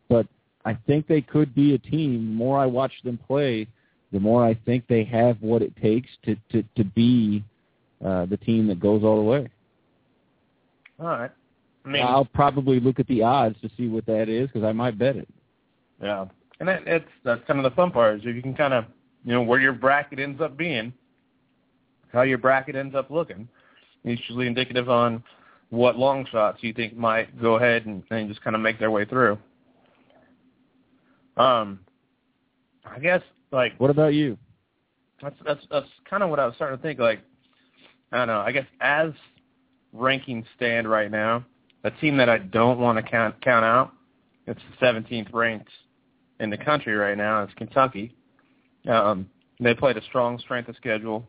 but 0.09 0.27
I 0.65 0.77
think 0.85 1.07
they 1.07 1.21
could 1.21 1.55
be 1.55 1.75
a 1.75 1.77
team. 1.77 2.13
The 2.13 2.35
more 2.35 2.59
I 2.59 2.65
watch 2.65 2.91
them 3.03 3.17
play, 3.25 3.67
the 4.11 4.19
more 4.19 4.45
I 4.45 4.53
think 4.65 4.85
they 4.87 5.03
have 5.05 5.37
what 5.41 5.61
it 5.61 5.73
takes 5.81 6.09
to 6.25 6.35
to 6.51 6.63
to 6.75 6.83
be 6.83 7.43
uh, 8.03 8.25
the 8.25 8.37
team 8.37 8.67
that 8.67 8.79
goes 8.79 9.03
all 9.03 9.17
the 9.17 9.23
way. 9.23 9.49
All 10.99 11.07
right. 11.07 11.31
I 11.87 11.89
mean, 11.89 12.03
I'll 12.03 12.25
probably 12.25 12.81
look 12.81 12.99
at 12.99 13.07
the 13.07 13.23
odds 13.23 13.55
to 13.61 13.69
see 13.77 13.87
what 13.87 14.05
that 14.07 14.27
is 14.27 14.47
because 14.47 14.65
I 14.65 14.73
might 14.73 14.97
bet 14.97 15.15
it. 15.15 15.27
yeah, 16.03 16.25
and 16.59 16.67
that, 16.67 16.85
it's 16.85 17.07
that's 17.23 17.41
kind 17.47 17.59
of 17.59 17.63
the 17.63 17.75
fun 17.75 17.91
part 17.91 18.17
is 18.17 18.21
if 18.25 18.35
you 18.35 18.41
can 18.41 18.53
kind 18.53 18.73
of 18.73 18.85
you 19.23 19.31
know 19.31 19.41
where 19.41 19.59
your 19.59 19.71
bracket 19.71 20.19
ends 20.19 20.41
up 20.41 20.57
being, 20.57 20.91
how 22.11 22.23
your 22.23 22.39
bracket 22.39 22.75
ends 22.75 22.93
up 22.93 23.09
looking. 23.09 23.47
It's 24.03 24.21
usually 24.27 24.47
indicative 24.47 24.89
on 24.89 25.23
what 25.69 25.97
long 25.97 26.25
shots 26.29 26.59
you 26.61 26.73
think 26.73 26.95
might 26.95 27.41
go 27.41 27.55
ahead 27.55 27.85
and, 27.85 28.03
and 28.09 28.27
just 28.27 28.43
kind 28.43 28.55
of 28.55 28.61
make 28.61 28.79
their 28.79 28.91
way 28.91 29.05
through. 29.05 29.37
Um, 31.37 31.79
I 32.85 32.99
guess 32.99 33.21
like 33.51 33.73
What 33.77 33.91
about 33.91 34.13
you? 34.13 34.37
That's 35.21 35.35
that's 35.45 35.65
that's 35.71 35.87
kind 36.09 36.21
of 36.21 36.29
what 36.29 36.39
I 36.39 36.45
was 36.45 36.55
starting 36.55 36.77
to 36.77 36.83
think. 36.83 36.99
Like, 36.99 37.21
I 38.11 38.17
don't 38.17 38.27
know. 38.27 38.41
I 38.41 38.51
guess 38.51 38.65
as 38.81 39.11
rankings 39.95 40.45
stand 40.57 40.89
right 40.89 41.09
now, 41.09 41.45
a 41.83 41.91
team 41.91 42.17
that 42.17 42.29
I 42.29 42.39
don't 42.39 42.79
want 42.79 42.97
to 42.97 43.03
count 43.03 43.39
count 43.41 43.65
out. 43.65 43.93
It's 44.45 44.61
the 44.79 44.85
17th 44.85 45.33
ranked 45.33 45.69
in 46.39 46.49
the 46.49 46.57
country 46.57 46.93
right 46.95 47.17
now. 47.17 47.43
It's 47.43 47.53
Kentucky. 47.55 48.15
Um, 48.89 49.29
they 49.59 49.73
played 49.73 49.97
a 49.97 50.03
strong 50.03 50.39
strength 50.39 50.69
of 50.69 50.75
schedule. 50.75 51.25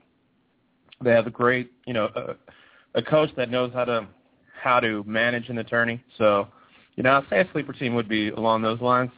They 1.02 1.10
have 1.10 1.26
a 1.26 1.30
great, 1.30 1.72
you 1.86 1.94
know, 1.94 2.08
a, 2.14 2.98
a 2.98 3.02
coach 3.02 3.30
that 3.36 3.50
knows 3.50 3.72
how 3.72 3.84
to 3.84 4.06
how 4.60 4.80
to 4.80 5.04
manage 5.04 5.48
in 5.48 5.56
the 5.56 5.64
tourney. 5.64 6.02
So, 6.18 6.48
you 6.96 7.02
know, 7.02 7.12
I'd 7.12 7.28
say 7.30 7.40
a 7.40 7.48
sleeper 7.52 7.72
team 7.72 7.94
would 7.94 8.08
be 8.08 8.30
along 8.30 8.62
those 8.62 8.80
lines. 8.80 9.10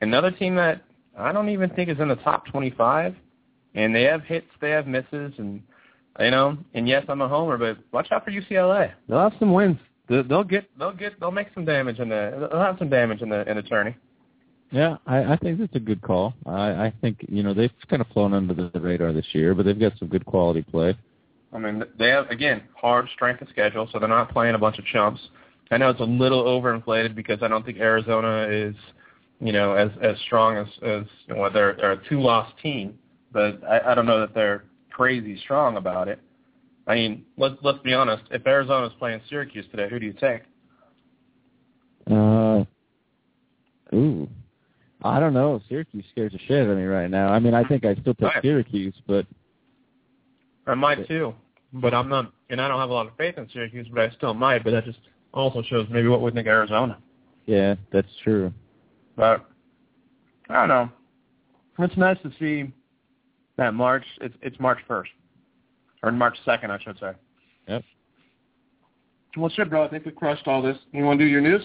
Another 0.00 0.30
team 0.30 0.56
that 0.56 0.82
I 1.16 1.32
don't 1.32 1.48
even 1.48 1.70
think 1.70 1.88
is 1.88 1.98
in 2.00 2.08
the 2.08 2.16
top 2.16 2.46
25 2.46 3.14
and 3.74 3.94
they 3.94 4.02
have 4.02 4.22
hits, 4.22 4.48
they 4.60 4.70
have 4.70 4.86
misses, 4.86 5.32
and 5.38 5.62
you 6.18 6.30
know, 6.30 6.58
and 6.74 6.88
yes, 6.88 7.04
I'm 7.08 7.20
a 7.20 7.28
homer, 7.28 7.56
but 7.56 7.78
watch 7.92 8.08
out 8.10 8.24
for 8.24 8.30
UCLA. 8.30 8.92
They'll 9.08 9.20
have 9.20 9.32
some 9.38 9.52
wins. 9.52 9.78
They'll 10.10 10.42
get, 10.42 10.68
they'll 10.76 10.92
get, 10.92 11.20
they'll 11.20 11.30
make 11.30 11.48
some 11.54 11.64
damage 11.64 12.00
in 12.00 12.08
the, 12.08 12.48
they'll 12.50 12.60
have 12.60 12.78
some 12.78 12.90
damage 12.90 13.22
in 13.22 13.28
the 13.28 13.48
in 13.48 13.56
the 13.56 13.62
tourney. 13.62 13.96
Yeah, 14.72 14.96
I, 15.06 15.34
I 15.34 15.36
think 15.36 15.58
that's 15.60 15.74
a 15.76 15.80
good 15.80 16.02
call. 16.02 16.34
I, 16.46 16.86
I 16.86 16.92
think 17.00 17.24
you 17.28 17.44
know 17.44 17.54
they've 17.54 17.70
kind 17.88 18.02
of 18.02 18.08
flown 18.08 18.34
under 18.34 18.52
the, 18.52 18.70
the 18.72 18.80
radar 18.80 19.12
this 19.12 19.26
year, 19.32 19.54
but 19.54 19.66
they've 19.66 19.78
got 19.78 19.96
some 19.98 20.08
good 20.08 20.26
quality 20.26 20.62
play. 20.62 20.96
I 21.52 21.58
mean, 21.58 21.84
they 21.98 22.08
have 22.08 22.28
again 22.30 22.62
hard 22.76 23.08
strength 23.14 23.40
of 23.42 23.48
schedule, 23.50 23.88
so 23.92 24.00
they're 24.00 24.08
not 24.08 24.32
playing 24.32 24.56
a 24.56 24.58
bunch 24.58 24.78
of 24.78 24.84
chumps. 24.86 25.20
I 25.70 25.78
know 25.78 25.90
it's 25.90 26.00
a 26.00 26.04
little 26.04 26.44
overinflated 26.44 27.14
because 27.14 27.38
I 27.42 27.48
don't 27.48 27.64
think 27.64 27.78
Arizona 27.78 28.48
is, 28.50 28.74
you 29.40 29.52
know, 29.52 29.74
as 29.74 29.90
as 30.02 30.16
strong 30.26 30.56
as 30.56 30.66
as 30.82 31.04
you 31.28 31.34
know, 31.36 31.48
they're, 31.50 31.74
they're 31.74 31.92
a 31.92 32.08
two 32.08 32.20
loss 32.20 32.50
team, 32.60 32.98
but 33.32 33.62
I, 33.64 33.92
I 33.92 33.94
don't 33.94 34.06
know 34.06 34.20
that 34.20 34.34
they're 34.34 34.64
crazy 34.90 35.38
strong 35.44 35.76
about 35.76 36.08
it. 36.08 36.18
I 36.86 36.94
mean, 36.94 37.24
let's 37.36 37.56
let's 37.62 37.78
be 37.80 37.94
honest. 37.94 38.24
If 38.30 38.46
Arizona's 38.46 38.92
playing 38.98 39.20
Syracuse 39.28 39.66
today, 39.70 39.88
who 39.88 39.98
do 39.98 40.06
you 40.06 40.12
take? 40.14 40.42
Uh, 42.10 42.64
ooh, 43.94 44.28
I 45.02 45.20
don't 45.20 45.34
know. 45.34 45.60
Syracuse 45.68 46.04
scares 46.10 46.32
the 46.32 46.38
shit 46.46 46.64
out 46.64 46.70
of 46.70 46.76
me 46.78 46.84
right 46.84 47.10
now. 47.10 47.28
I 47.28 47.38
mean, 47.38 47.54
I 47.54 47.62
think 47.64 47.84
I 47.84 47.94
still 47.96 48.14
take 48.14 48.22
Right. 48.34 48.42
Syracuse, 48.42 48.94
but 49.06 49.26
I 50.66 50.74
might 50.74 51.06
too, 51.06 51.34
but 51.72 51.94
I'm 51.94 52.08
not, 52.08 52.32
and 52.48 52.60
I 52.60 52.68
don't 52.68 52.80
have 52.80 52.90
a 52.90 52.94
lot 52.94 53.06
of 53.06 53.16
faith 53.16 53.38
in 53.38 53.48
Syracuse, 53.52 53.86
but 53.92 54.02
I 54.02 54.10
still 54.16 54.34
might. 54.34 54.64
But 54.64 54.70
that 54.72 54.84
just 54.84 54.98
also 55.32 55.62
shows 55.62 55.86
maybe 55.90 56.08
what 56.08 56.22
we 56.22 56.30
think 56.32 56.46
of 56.46 56.52
Arizona. 56.52 56.98
yeah, 57.46 57.74
that's 57.92 58.08
true. 58.24 58.52
But 59.16 59.44
I 60.48 60.54
don't 60.54 60.68
know. 60.68 60.90
It's 61.78 61.96
nice 61.96 62.18
to 62.22 62.32
see 62.40 62.72
that 63.56 63.74
March. 63.74 64.04
It's 64.20 64.34
it's 64.42 64.58
March 64.58 64.78
first 64.88 65.10
or 66.02 66.12
March 66.12 66.36
second, 66.44 66.70
I 66.70 66.78
should 66.78 66.98
say. 66.98 67.12
Yep. 67.68 67.84
Well, 69.36 69.50
shit, 69.50 69.70
bro. 69.70 69.84
I 69.84 69.88
think 69.88 70.04
we 70.04 70.12
crushed 70.12 70.46
all 70.46 70.62
this. 70.62 70.76
You 70.92 71.04
want 71.04 71.18
to 71.20 71.24
do 71.24 71.30
your 71.30 71.40
news? 71.40 71.62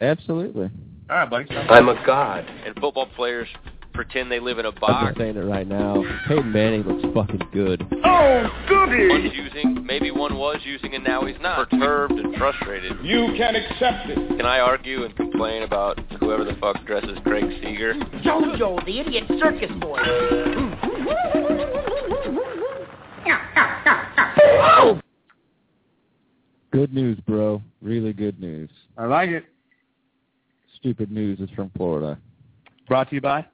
Absolutely. 0.00 0.70
All 1.10 1.16
right, 1.16 1.30
buddy. 1.30 1.50
I'm 1.56 1.88
a 1.88 1.94
god. 2.06 2.44
And 2.64 2.74
football 2.78 3.06
players 3.16 3.48
pretend 3.92 4.30
they 4.30 4.40
live 4.40 4.58
in 4.58 4.64
a 4.66 4.70
I'm 4.70 4.74
box. 4.80 5.06
just 5.08 5.18
saying 5.18 5.36
it 5.36 5.40
right 5.40 5.66
now. 5.66 6.02
Peyton 6.26 6.50
Manning 6.50 6.82
looks 6.82 7.04
fucking 7.14 7.48
good. 7.52 7.84
Oh, 8.04 8.48
goody! 8.68 9.08
One's 9.08 9.32
using, 9.34 9.84
maybe 9.84 10.10
one 10.10 10.36
was 10.36 10.58
using, 10.64 10.94
and 10.94 11.04
now 11.04 11.24
he's 11.26 11.36
not. 11.40 11.68
Perturbed 11.68 12.14
and 12.14 12.34
frustrated. 12.36 12.92
You 13.02 13.34
can 13.36 13.54
accept 13.56 14.08
it. 14.08 14.16
Can 14.36 14.46
I 14.46 14.60
argue 14.60 15.04
and 15.04 15.14
complain 15.16 15.62
about 15.62 15.98
whoever 16.20 16.44
the 16.44 16.54
fuck 16.54 16.84
dresses 16.86 17.18
Craig 17.24 17.44
Sager? 17.62 17.94
Jojo, 18.24 18.84
the 18.86 19.00
idiot 19.00 19.24
circus 19.38 19.70
boy. 19.80 19.98
Good 26.72 26.94
news, 26.94 27.18
bro. 27.26 27.62
Really 27.82 28.12
good 28.14 28.40
news. 28.40 28.70
I 28.96 29.04
like 29.04 29.28
it. 29.28 29.44
Stupid 30.78 31.12
news 31.12 31.38
is 31.38 31.50
from 31.54 31.70
Florida. 31.76 32.18
Brought 32.88 33.10
to 33.10 33.14
you 33.14 33.20
by? 33.20 33.46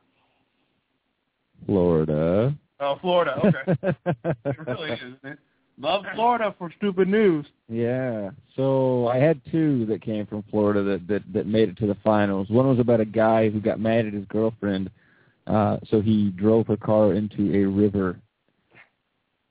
Florida. 1.66 2.55
Oh, 2.81 2.97
Florida. 3.01 3.41
Okay. 3.45 3.79
it 4.45 4.59
really 4.66 4.93
is, 4.93 4.99
isn't 5.01 5.19
it? 5.25 5.39
Love 5.81 6.05
Florida 6.14 6.55
for 6.59 6.73
stupid 6.77 7.09
news. 7.09 7.45
Yeah. 7.69 8.31
So 8.57 9.09
I 9.09 9.19
had 9.19 9.41
two 9.51 9.85
that 9.87 10.03
came 10.03 10.27
from 10.27 10.43
Florida 10.51 10.83
that 10.83 11.07
that 11.07 11.23
that 11.33 11.47
made 11.47 11.69
it 11.69 11.77
to 11.79 11.87
the 11.87 11.97
finals. 12.03 12.49
One 12.51 12.69
was 12.69 12.81
about 12.81 13.01
a 13.01 13.05
guy 13.05 13.49
who 13.49 13.61
got 13.61 13.79
mad 13.79 14.07
at 14.07 14.12
his 14.12 14.25
girlfriend, 14.27 14.91
uh, 15.47 15.79
so 15.89 16.01
he 16.01 16.31
drove 16.31 16.66
her 16.66 16.77
car 16.77 17.12
into 17.14 17.55
a 17.55 17.64
river 17.64 18.16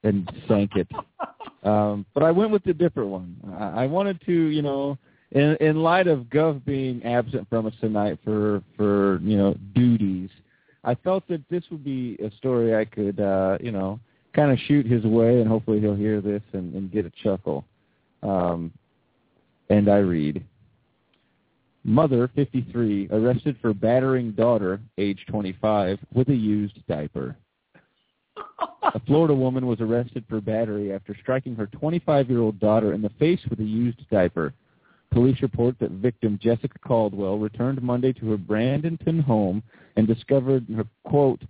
and 0.07 0.31
sank 0.47 0.71
it. 0.75 0.87
Um, 1.63 2.05
but 2.13 2.23
I 2.23 2.31
went 2.31 2.51
with 2.51 2.63
the 2.63 2.73
different 2.73 3.09
one. 3.09 3.35
I, 3.59 3.83
I 3.83 3.87
wanted 3.87 4.19
to, 4.25 4.31
you 4.31 4.61
know, 4.61 4.97
in 5.31 5.57
in 5.59 5.81
light 5.81 6.07
of 6.07 6.21
Gov 6.25 6.63
being 6.65 7.03
absent 7.03 7.47
from 7.49 7.65
us 7.65 7.73
tonight 7.81 8.17
for 8.23 8.63
for 8.75 9.19
you 9.21 9.37
know 9.37 9.55
duties, 9.75 10.29
I 10.83 10.95
felt 10.95 11.27
that 11.27 11.41
this 11.49 11.63
would 11.69 11.83
be 11.83 12.17
a 12.23 12.31
story 12.37 12.75
I 12.75 12.85
could, 12.85 13.19
uh, 13.19 13.57
you 13.59 13.71
know, 13.71 13.99
kind 14.33 14.51
of 14.51 14.59
shoot 14.67 14.85
his 14.85 15.03
way, 15.03 15.41
and 15.41 15.47
hopefully 15.47 15.79
he'll 15.81 15.95
hear 15.95 16.21
this 16.21 16.41
and, 16.53 16.73
and 16.73 16.91
get 16.91 17.05
a 17.05 17.11
chuckle. 17.23 17.65
Um, 18.23 18.71
and 19.69 19.89
I 19.89 19.97
read. 19.97 20.43
Mother, 21.83 22.29
53, 22.35 23.09
arrested 23.11 23.57
for 23.61 23.73
battering 23.73 24.31
daughter, 24.31 24.81
age 24.97 25.25
25, 25.29 25.99
with 26.13 26.27
a 26.27 26.35
used 26.35 26.85
diaper. 26.87 27.35
A 28.93 28.99
Florida 29.01 29.33
woman 29.33 29.67
was 29.67 29.81
arrested 29.81 30.23
for 30.29 30.39
battery 30.39 30.93
after 30.93 31.15
striking 31.21 31.55
her 31.55 31.67
25-year-old 31.67 32.59
daughter 32.59 32.93
in 32.93 33.01
the 33.01 33.09
face 33.19 33.41
with 33.49 33.59
a 33.59 33.63
used 33.63 34.09
diaper. 34.09 34.53
Police 35.11 35.41
report 35.41 35.77
that 35.79 35.91
victim 35.91 36.39
Jessica 36.41 36.77
Caldwell 36.79 37.37
returned 37.37 37.81
Monday 37.81 38.13
to 38.13 38.31
her 38.31 38.37
Bradenton 38.37 39.21
home 39.23 39.61
and 39.95 40.07
discovered 40.07 40.65
her, 40.75 40.85
quote, 41.03 41.41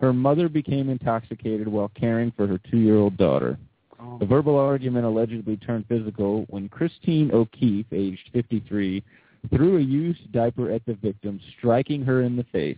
her 0.00 0.12
mother 0.12 0.48
became 0.48 0.88
intoxicated 0.88 1.68
while 1.68 1.90
caring 1.94 2.32
for 2.32 2.46
her 2.46 2.58
two-year-old 2.70 3.16
daughter. 3.16 3.56
Oh. 4.00 4.18
The 4.18 4.26
verbal 4.26 4.56
argument 4.56 5.06
allegedly 5.06 5.56
turned 5.56 5.86
physical 5.86 6.44
when 6.48 6.68
Christine 6.68 7.30
O'Keefe, 7.32 7.86
aged 7.92 8.30
53, 8.32 9.02
threw 9.50 9.76
a 9.76 9.80
used 9.80 10.32
diaper 10.32 10.70
at 10.70 10.84
the 10.86 10.94
victim, 10.94 11.40
striking 11.56 12.02
her 12.02 12.22
in 12.22 12.36
the 12.36 12.44
face. 12.44 12.76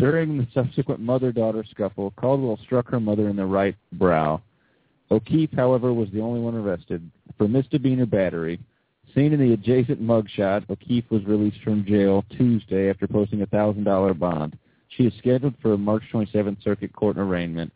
During 0.00 0.38
the 0.38 0.46
subsequent 0.54 1.00
mother-daughter 1.00 1.62
scuffle, 1.70 2.14
Caldwell 2.16 2.58
struck 2.64 2.88
her 2.88 2.98
mother 2.98 3.28
in 3.28 3.36
the 3.36 3.44
right 3.44 3.76
brow. 3.92 4.40
O'Keefe, 5.10 5.52
however, 5.54 5.92
was 5.92 6.08
the 6.10 6.22
only 6.22 6.40
one 6.40 6.54
arrested 6.54 7.02
for 7.36 7.46
misdemeanor 7.46 8.06
battery. 8.06 8.58
Seen 9.14 9.34
in 9.34 9.40
the 9.40 9.52
adjacent 9.52 10.00
mugshot, 10.02 10.64
O'Keefe 10.70 11.04
was 11.10 11.22
released 11.26 11.60
from 11.62 11.84
jail 11.84 12.24
Tuesday 12.30 12.88
after 12.88 13.06
posting 13.06 13.42
a 13.42 13.46
$1,000 13.48 14.18
bond. 14.18 14.56
She 14.88 15.04
is 15.04 15.12
scheduled 15.18 15.52
for 15.60 15.74
a 15.74 15.78
March 15.78 16.04
27th 16.10 16.64
Circuit 16.64 16.94
Court 16.94 17.18
arraignment. 17.18 17.70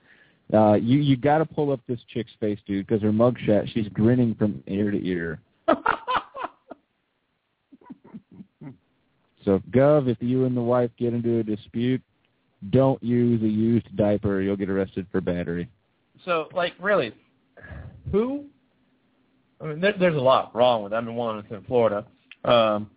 Uh, 0.52 0.74
you 0.74 1.00
you 1.00 1.18
got 1.18 1.38
to 1.38 1.44
pull 1.44 1.72
up 1.72 1.80
this 1.86 2.00
chick's 2.08 2.32
face, 2.40 2.58
dude, 2.66 2.86
because 2.86 3.02
her 3.02 3.12
mugshot, 3.12 3.68
she's 3.74 3.88
grinning 3.88 4.34
from 4.34 4.64
ear 4.66 4.90
to 4.90 5.06
ear. 5.06 5.40
so, 9.44 9.60
Gov, 9.70 10.08
if 10.08 10.16
you 10.20 10.46
and 10.46 10.56
the 10.56 10.62
wife 10.62 10.90
get 10.98 11.12
into 11.12 11.38
a 11.38 11.42
dispute, 11.42 12.02
don't 12.70 13.02
use 13.02 13.42
a 13.42 13.48
used 13.48 13.94
diaper. 13.96 14.40
You'll 14.40 14.56
get 14.56 14.70
arrested 14.70 15.06
for 15.10 15.20
battery. 15.20 15.68
So, 16.24 16.48
like, 16.54 16.72
really, 16.80 17.12
who? 18.10 18.44
I 19.60 19.66
mean, 19.66 19.80
there, 19.80 19.94
there's 19.98 20.16
a 20.16 20.20
lot 20.20 20.54
wrong 20.54 20.82
with. 20.82 20.92
It. 20.92 20.96
I 20.96 21.00
mean, 21.00 21.14
one, 21.14 21.38
it's 21.38 21.50
in 21.50 21.62
Florida. 21.64 22.06
Um, 22.44 22.90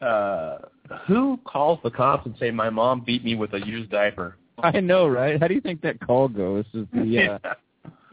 uh, 0.00 0.58
who 1.06 1.38
calls 1.44 1.80
the 1.82 1.90
cops 1.90 2.26
and 2.26 2.34
say 2.38 2.50
my 2.50 2.70
mom 2.70 3.02
beat 3.04 3.24
me 3.24 3.34
with 3.34 3.52
a 3.54 3.66
used 3.66 3.90
diaper? 3.90 4.36
I 4.58 4.80
know, 4.80 5.06
right? 5.06 5.40
How 5.40 5.48
do 5.48 5.54
you 5.54 5.60
think 5.60 5.82
that 5.82 6.00
call 6.00 6.28
goes? 6.28 6.64
Is 6.74 6.86
the 6.92 7.40
uh, 7.44 7.54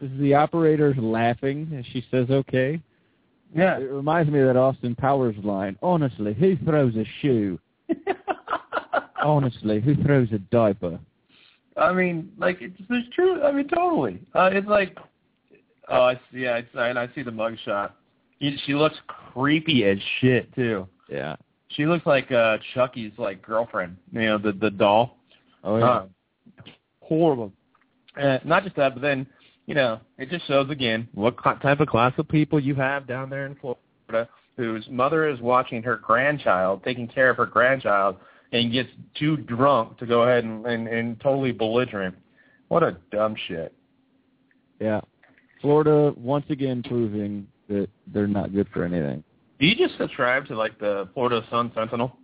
is 0.00 0.10
the 0.20 0.34
operator 0.34 0.94
laughing 0.96 1.72
as 1.78 1.84
she 1.92 2.04
says 2.10 2.28
okay? 2.30 2.80
Yeah. 3.54 3.78
It 3.78 3.90
reminds 3.90 4.30
me 4.30 4.40
of 4.40 4.46
that 4.48 4.56
Austin 4.56 4.94
Powers 4.94 5.36
line. 5.42 5.76
Honestly, 5.82 6.34
who 6.34 6.56
throws 6.64 6.94
a 6.96 7.04
shoe? 7.20 7.58
Honestly, 9.26 9.80
who 9.80 9.96
throws 10.04 10.28
a 10.32 10.38
diaper? 10.38 11.00
I 11.76 11.92
mean, 11.92 12.30
like 12.38 12.58
it's, 12.60 12.76
it's 12.78 13.14
true. 13.14 13.42
I 13.42 13.50
mean, 13.50 13.66
totally. 13.66 14.20
Uh, 14.34 14.50
it's 14.52 14.68
like, 14.68 14.96
oh, 15.88 16.02
I 16.02 16.14
see. 16.14 16.38
Yeah, 16.38 16.58
it's, 16.58 16.68
and 16.74 16.96
I 16.96 17.08
see 17.14 17.22
the 17.22 17.32
mugshot. 17.32 17.90
She 18.40 18.74
looks 18.74 18.96
creepy 19.08 19.84
as 19.84 19.98
shit 20.20 20.54
too. 20.54 20.86
Yeah. 21.08 21.34
She 21.70 21.86
looks 21.86 22.06
like 22.06 22.30
uh 22.30 22.58
Chucky's 22.72 23.12
like 23.18 23.42
girlfriend. 23.42 23.96
You 24.12 24.20
know, 24.20 24.38
the 24.38 24.52
the 24.52 24.70
doll. 24.70 25.18
Oh 25.64 25.78
yeah. 25.78 25.84
Uh, 25.84 26.06
horrible. 27.00 27.52
Uh, 28.20 28.38
not 28.44 28.62
just 28.62 28.76
that, 28.76 28.94
but 28.94 29.02
then 29.02 29.26
you 29.66 29.74
know, 29.74 30.00
it 30.18 30.30
just 30.30 30.46
shows 30.46 30.70
again 30.70 31.08
what 31.14 31.36
type 31.42 31.80
of 31.80 31.88
class 31.88 32.12
of 32.18 32.28
people 32.28 32.60
you 32.60 32.76
have 32.76 33.08
down 33.08 33.28
there 33.28 33.46
in 33.46 33.56
Florida, 33.56 34.28
whose 34.56 34.86
mother 34.88 35.28
is 35.28 35.40
watching 35.40 35.82
her 35.82 35.96
grandchild, 35.96 36.84
taking 36.84 37.08
care 37.08 37.30
of 37.30 37.36
her 37.36 37.46
grandchild, 37.46 38.16
and 38.52 38.72
gets 38.72 38.90
too 39.18 39.36
drunk 39.36 39.98
to 39.98 40.06
go 40.06 40.22
ahead 40.22 40.44
and, 40.44 40.64
and, 40.66 40.88
and 40.88 41.20
totally 41.20 41.52
belligerent. 41.52 42.14
What 42.68 42.82
a 42.82 42.96
dumb 43.10 43.36
shit. 43.48 43.74
Yeah. 44.80 45.00
Florida 45.60 46.12
once 46.16 46.46
again 46.50 46.82
proving 46.82 47.46
that 47.68 47.88
they're 48.12 48.26
not 48.26 48.52
good 48.52 48.68
for 48.72 48.84
anything. 48.84 49.24
Do 49.58 49.66
you 49.66 49.74
just 49.74 49.98
subscribe 49.98 50.46
to 50.46 50.56
like 50.56 50.78
the 50.78 51.08
Florida 51.14 51.44
Sun 51.50 51.72
Sentinel? 51.74 52.16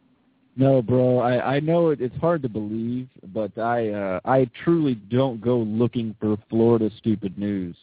No, 0.55 0.83
bro. 0.83 1.19
I 1.19 1.57
I 1.57 1.61
know 1.61 1.91
it, 1.91 2.01
it's 2.01 2.17
hard 2.17 2.43
to 2.43 2.49
believe, 2.49 3.09
but 3.33 3.57
I 3.59 3.89
uh 3.89 4.21
I 4.25 4.51
truly 4.63 4.95
don't 4.95 5.41
go 5.41 5.59
looking 5.59 6.15
for 6.21 6.37
Florida 6.51 6.91
stupid 6.99 7.39
news. 7.39 7.75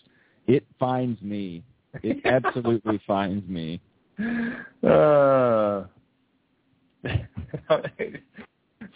It 0.46 0.66
finds 0.80 1.20
me. 1.22 1.64
It 2.04 2.22
absolutely 2.26 3.02
finds 3.08 3.48
me. 3.50 3.82
Uh, 4.84 5.86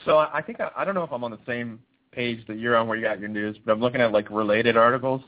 so 0.06 0.18
I 0.18 0.42
think 0.46 0.60
I, 0.60 0.70
I 0.78 0.86
don't 0.86 0.96
know 0.96 1.04
if 1.04 1.12
I'm 1.12 1.24
on 1.24 1.32
the 1.32 1.40
same 1.46 1.80
page 2.12 2.46
that 2.48 2.58
you're 2.58 2.76
on 2.76 2.88
where 2.88 2.98
you 2.98 3.04
got 3.04 3.20
your 3.20 3.30
news, 3.30 3.58
but 3.66 3.72
I'm 3.72 3.80
looking 3.80 4.02
at 4.02 4.12
like 4.12 4.30
related 4.30 4.78
articles. 4.78 5.22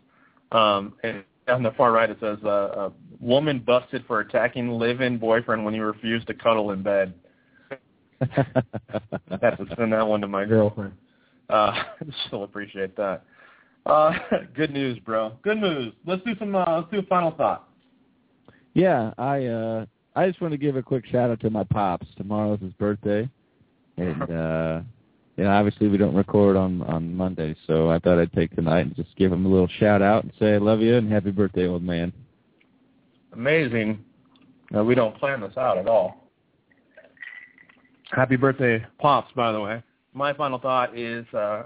Um, 0.51 0.93
and 1.03 1.23
on 1.47 1.63
the 1.63 1.71
far 1.71 1.91
right 1.91 2.09
it 2.09 2.17
says 2.19 2.37
uh, 2.43 2.49
a 2.89 2.91
woman 3.19 3.59
busted 3.59 4.03
for 4.07 4.19
attacking 4.19 4.69
live-in 4.69 5.17
boyfriend 5.17 5.63
when 5.63 5.73
he 5.73 5.79
refused 5.79 6.27
to 6.27 6.33
cuddle 6.33 6.71
in 6.71 6.83
bed. 6.83 7.13
Have 8.19 9.57
to 9.57 9.65
send 9.77 9.93
that 9.93 10.07
one 10.07 10.21
to 10.21 10.27
my 10.27 10.45
girlfriend. 10.45 10.93
Uh, 11.49 11.83
she'll 12.29 12.43
appreciate 12.43 12.95
that. 12.97 13.23
Uh, 13.85 14.13
good 14.55 14.71
news, 14.71 14.97
bro. 14.99 15.33
Good 15.43 15.59
news. 15.59 15.93
Let's 16.05 16.23
do 16.23 16.35
some. 16.39 16.55
Uh, 16.55 16.77
let's 16.77 16.91
do 16.91 16.99
a 16.99 17.03
final 17.03 17.31
thought. 17.31 17.69
Yeah, 18.73 19.13
I 19.17 19.45
uh 19.45 19.85
I 20.15 20.27
just 20.27 20.41
want 20.41 20.53
to 20.53 20.57
give 20.57 20.75
a 20.77 20.83
quick 20.83 21.05
shout 21.05 21.29
out 21.29 21.39
to 21.41 21.49
my 21.49 21.63
pops. 21.63 22.07
Tomorrow's 22.15 22.61
his 22.61 22.73
birthday, 22.73 23.29
and 23.97 24.21
uh 24.31 24.81
you 25.37 25.43
know 25.43 25.49
obviously 25.49 25.87
we 25.87 25.97
don't 25.97 26.15
record 26.15 26.55
on 26.55 26.81
on 26.83 27.13
Monday, 27.15 27.55
so 27.67 27.89
I 27.89 27.99
thought 27.99 28.19
I'd 28.19 28.33
take 28.33 28.55
tonight 28.55 28.85
and 28.85 28.95
just 28.95 29.15
give 29.15 29.31
him 29.31 29.45
a 29.45 29.49
little 29.49 29.69
shout 29.79 30.01
out 30.01 30.23
and 30.23 30.33
say 30.39 30.53
I 30.53 30.57
love 30.57 30.81
you 30.81 30.95
and 30.95 31.11
happy 31.11 31.31
birthday, 31.31 31.67
old 31.67 31.83
man. 31.83 32.13
Amazing. 33.33 34.03
Uh, 34.75 34.83
we 34.83 34.95
don't 34.95 35.17
plan 35.17 35.41
this 35.41 35.57
out 35.57 35.77
at 35.77 35.87
all. 35.87 36.29
Happy 38.11 38.35
birthday, 38.35 38.85
pops! 38.99 39.31
By 39.33 39.51
the 39.51 39.59
way, 39.59 39.83
my 40.13 40.33
final 40.33 40.59
thought 40.59 40.97
is. 40.97 41.25
uh 41.33 41.63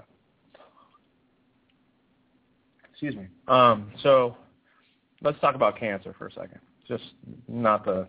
Excuse 2.92 3.16
me. 3.16 3.28
Um, 3.48 3.92
so 4.02 4.36
let's 5.22 5.40
talk 5.40 5.54
about 5.54 5.78
cancer 5.78 6.14
for 6.18 6.26
a 6.26 6.32
second. 6.32 6.60
Just 6.86 7.04
not 7.48 7.86
the 7.86 8.06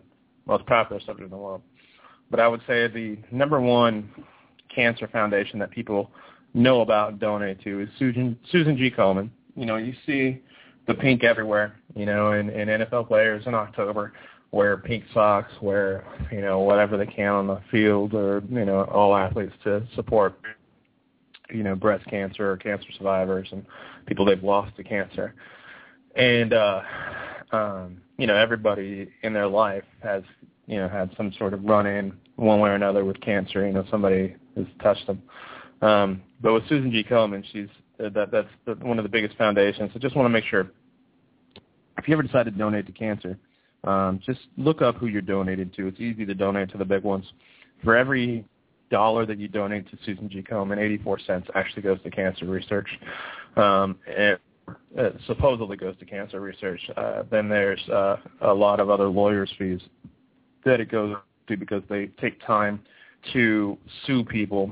most 0.51 0.65
popular 0.65 1.01
subject 1.01 1.25
in 1.25 1.31
the 1.31 1.37
world, 1.37 1.61
but 2.29 2.39
I 2.39 2.47
would 2.47 2.61
say 2.67 2.87
the 2.87 3.17
number 3.31 3.59
one 3.59 4.09
cancer 4.73 5.07
foundation 5.07 5.59
that 5.59 5.71
people 5.71 6.11
know 6.53 6.81
about 6.81 7.11
and 7.11 7.19
donate 7.19 7.61
to 7.63 7.79
is 7.81 7.89
Susan 7.97 8.37
Susan 8.51 8.77
G. 8.77 8.91
Komen. 8.91 9.29
You 9.55 9.65
know, 9.65 9.77
you 9.77 9.93
see 10.05 10.41
the 10.87 10.93
pink 10.93 11.23
everywhere. 11.23 11.79
You 11.95 12.05
know, 12.05 12.31
and, 12.31 12.49
and 12.49 12.69
NFL 12.69 13.07
players 13.07 13.43
in 13.47 13.53
October 13.53 14.13
wear 14.51 14.77
pink 14.77 15.05
socks, 15.13 15.51
wear 15.61 16.05
you 16.31 16.41
know 16.41 16.59
whatever 16.59 16.97
they 16.97 17.05
can 17.05 17.31
on 17.31 17.47
the 17.47 17.61
field, 17.71 18.13
or 18.13 18.43
you 18.49 18.65
know 18.65 18.83
all 18.83 19.15
athletes 19.15 19.53
to 19.63 19.87
support. 19.95 20.39
you 21.49 21.63
know, 21.63 21.75
breast 21.75 22.05
cancer 22.09 22.51
or 22.51 22.57
cancer 22.57 22.87
survivors 22.97 23.47
and 23.51 23.65
people 24.05 24.25
they've 24.25 24.43
lost 24.43 24.75
to 24.75 24.83
cancer. 24.83 25.33
And 26.15 26.51
uh 26.53 26.81
um, 27.51 28.01
you 28.21 28.27
know, 28.27 28.35
everybody 28.35 29.09
in 29.23 29.33
their 29.33 29.47
life 29.47 29.83
has, 30.03 30.21
you 30.67 30.77
know, 30.77 30.87
had 30.87 31.09
some 31.17 31.33
sort 31.39 31.55
of 31.55 31.63
run 31.63 31.87
in 31.87 32.13
one 32.35 32.59
way 32.59 32.69
or 32.69 32.75
another 32.75 33.03
with 33.03 33.19
cancer, 33.19 33.65
you 33.65 33.73
know, 33.73 33.83
somebody 33.89 34.35
has 34.55 34.67
touched 34.79 35.07
them. 35.07 35.23
Um, 35.81 36.21
but 36.39 36.53
with 36.53 36.69
Susan 36.69 36.91
G. 36.91 37.03
Komen, 37.03 37.43
she's 37.51 37.67
uh, 37.99 38.09
that 38.09 38.29
that's 38.31 38.47
the, 38.65 38.75
one 38.85 38.99
of 38.99 39.03
the 39.03 39.09
biggest 39.09 39.35
foundations. 39.37 39.89
So 39.91 39.99
just 39.99 40.15
want 40.15 40.27
to 40.27 40.29
make 40.29 40.43
sure 40.43 40.69
if 41.97 42.07
you 42.07 42.13
ever 42.13 42.21
decide 42.21 42.43
to 42.43 42.51
donate 42.51 42.85
to 42.85 42.91
cancer, 42.91 43.39
um, 43.85 44.21
just 44.23 44.41
look 44.55 44.83
up 44.83 44.97
who 44.97 45.07
you're 45.07 45.23
donating 45.23 45.71
to. 45.77 45.87
It's 45.87 45.99
easy 45.99 46.23
to 46.23 46.35
donate 46.35 46.69
to 46.73 46.77
the 46.77 46.85
big 46.85 47.01
ones. 47.01 47.25
For 47.83 47.97
every 47.97 48.45
dollar 48.91 49.25
that 49.25 49.39
you 49.39 49.47
donate 49.47 49.89
to 49.89 49.97
Susan 50.05 50.29
G. 50.29 50.43
Komen, 50.43 50.77
84 50.77 51.21
cents 51.25 51.47
actually 51.55 51.81
goes 51.81 51.99
to 52.03 52.11
cancer 52.11 52.45
research. 52.45 52.87
Um, 53.55 53.97
and 54.07 54.37
uh, 54.97 55.09
supposedly 55.27 55.77
goes 55.77 55.95
to 55.97 56.05
cancer 56.05 56.39
research. 56.39 56.81
Uh, 56.95 57.23
then 57.29 57.49
there's 57.49 57.81
uh, 57.89 58.17
a 58.41 58.53
lot 58.53 58.79
of 58.79 58.89
other 58.89 59.07
lawyers' 59.07 59.51
fees 59.57 59.81
that 60.65 60.79
it 60.79 60.91
goes 60.91 61.15
to 61.47 61.57
because 61.57 61.83
they 61.89 62.07
take 62.19 62.43
time 62.45 62.81
to 63.33 63.77
sue 64.05 64.23
people 64.23 64.71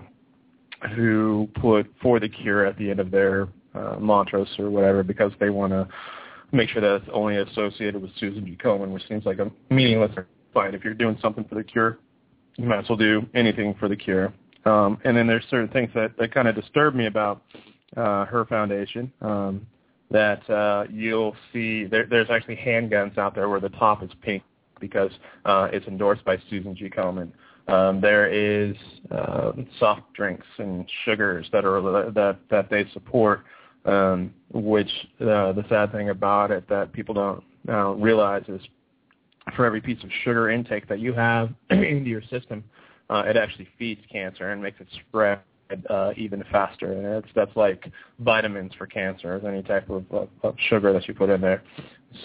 who 0.95 1.47
put 1.55 1.91
for 2.01 2.19
the 2.19 2.29
cure 2.29 2.65
at 2.65 2.77
the 2.77 2.89
end 2.89 2.99
of 2.99 3.11
their 3.11 3.47
uh, 3.75 3.97
mantras 3.99 4.47
or 4.57 4.69
whatever 4.69 5.03
because 5.03 5.31
they 5.39 5.49
want 5.49 5.71
to 5.71 5.87
make 6.51 6.69
sure 6.69 6.81
that 6.81 6.95
it's 6.95 7.09
only 7.13 7.37
associated 7.37 8.01
with 8.01 8.11
Susan 8.19 8.45
G. 8.45 8.55
Komen, 8.55 8.89
which 8.89 9.07
seems 9.07 9.25
like 9.25 9.39
a 9.39 9.51
meaningless 9.69 10.11
fight. 10.53 10.73
If 10.73 10.83
you're 10.83 10.93
doing 10.93 11.17
something 11.21 11.43
for 11.45 11.55
the 11.55 11.63
cure, 11.63 11.99
you 12.57 12.65
might 12.65 12.79
as 12.79 12.89
well 12.89 12.97
do 12.97 13.25
anything 13.35 13.75
for 13.79 13.87
the 13.87 13.95
cure. 13.95 14.33
Um, 14.65 14.97
and 15.05 15.15
then 15.15 15.27
there's 15.27 15.45
certain 15.49 15.69
things 15.69 15.89
that, 15.95 16.17
that 16.17 16.33
kind 16.33 16.47
of 16.47 16.55
disturb 16.55 16.95
me 16.95 17.05
about 17.05 17.43
uh, 17.95 18.25
her 18.25 18.45
foundation. 18.45 19.11
Um, 19.21 19.65
that 20.11 20.47
uh, 20.49 20.85
you'll 20.89 21.35
see 21.53 21.85
there, 21.85 22.05
there's 22.05 22.29
actually 22.29 22.55
handguns 22.55 23.17
out 23.17 23.35
there 23.35 23.49
where 23.49 23.59
the 23.59 23.69
top 23.69 24.03
is 24.03 24.09
pink 24.21 24.43
because 24.79 25.11
uh, 25.45 25.67
it's 25.71 25.85
endorsed 25.87 26.23
by 26.25 26.37
Susan 26.49 26.75
G. 26.75 26.89
Komen. 26.89 27.31
Um, 27.67 28.01
there 28.01 28.27
is 28.27 28.75
uh, 29.11 29.51
soft 29.77 30.01
drinks 30.13 30.47
and 30.57 30.89
sugars 31.05 31.47
that 31.51 31.65
are 31.65 32.11
that 32.11 32.37
that 32.49 32.69
they 32.69 32.85
support, 32.93 33.43
um, 33.85 34.33
which 34.51 34.89
uh, 35.21 35.53
the 35.53 35.63
sad 35.69 35.91
thing 35.91 36.09
about 36.09 36.49
it 36.49 36.67
that 36.69 36.91
people 36.93 37.13
don't 37.13 37.43
uh, 37.67 37.91
realize 37.91 38.43
is 38.47 38.61
for 39.55 39.65
every 39.65 39.81
piece 39.81 40.03
of 40.03 40.09
sugar 40.23 40.49
intake 40.49 40.87
that 40.87 40.99
you 40.99 41.13
have 41.13 41.49
into 41.69 42.09
your 42.09 42.21
system, 42.23 42.63
uh, 43.09 43.23
it 43.25 43.37
actually 43.37 43.67
feeds 43.77 44.01
cancer 44.11 44.51
and 44.51 44.61
makes 44.61 44.79
it 44.79 44.87
spread 45.07 45.39
uh, 45.89 46.11
even 46.17 46.43
faster. 46.51 46.93
And 46.93 47.23
it's, 47.23 47.33
that's 47.35 47.55
like 47.55 47.91
vitamins 48.19 48.73
for 48.77 48.87
cancer, 48.87 49.39
any 49.47 49.63
type 49.63 49.89
of, 49.89 50.05
of, 50.11 50.29
of 50.43 50.55
sugar 50.69 50.93
that 50.93 51.07
you 51.07 51.13
put 51.13 51.29
in 51.29 51.41
there. 51.41 51.63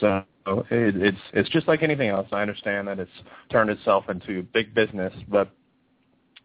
So 0.00 0.24
it, 0.46 0.96
it's 0.96 1.18
it's 1.32 1.48
just 1.50 1.68
like 1.68 1.82
anything 1.82 2.08
else. 2.08 2.28
I 2.32 2.42
understand 2.42 2.88
that 2.88 2.98
it's 2.98 3.10
turned 3.50 3.70
itself 3.70 4.08
into 4.08 4.42
big 4.54 4.74
business, 4.74 5.12
but 5.28 5.50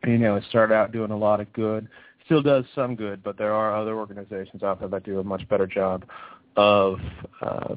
you 0.06 0.18
know 0.18 0.36
it 0.36 0.44
started 0.50 0.74
out 0.74 0.92
doing 0.92 1.12
a 1.12 1.18
lot 1.18 1.40
of 1.40 1.52
good. 1.54 1.88
Still 2.26 2.42
does 2.42 2.66
some 2.76 2.96
good, 2.96 3.24
but 3.24 3.38
there 3.38 3.54
are 3.54 3.76
other 3.76 3.96
organizations 3.98 4.62
out 4.64 4.80
there 4.80 4.90
that 4.90 5.04
do 5.04 5.20
a 5.20 5.24
much 5.24 5.48
better 5.50 5.66
job 5.66 6.06
of 6.56 7.00
uh, 7.42 7.76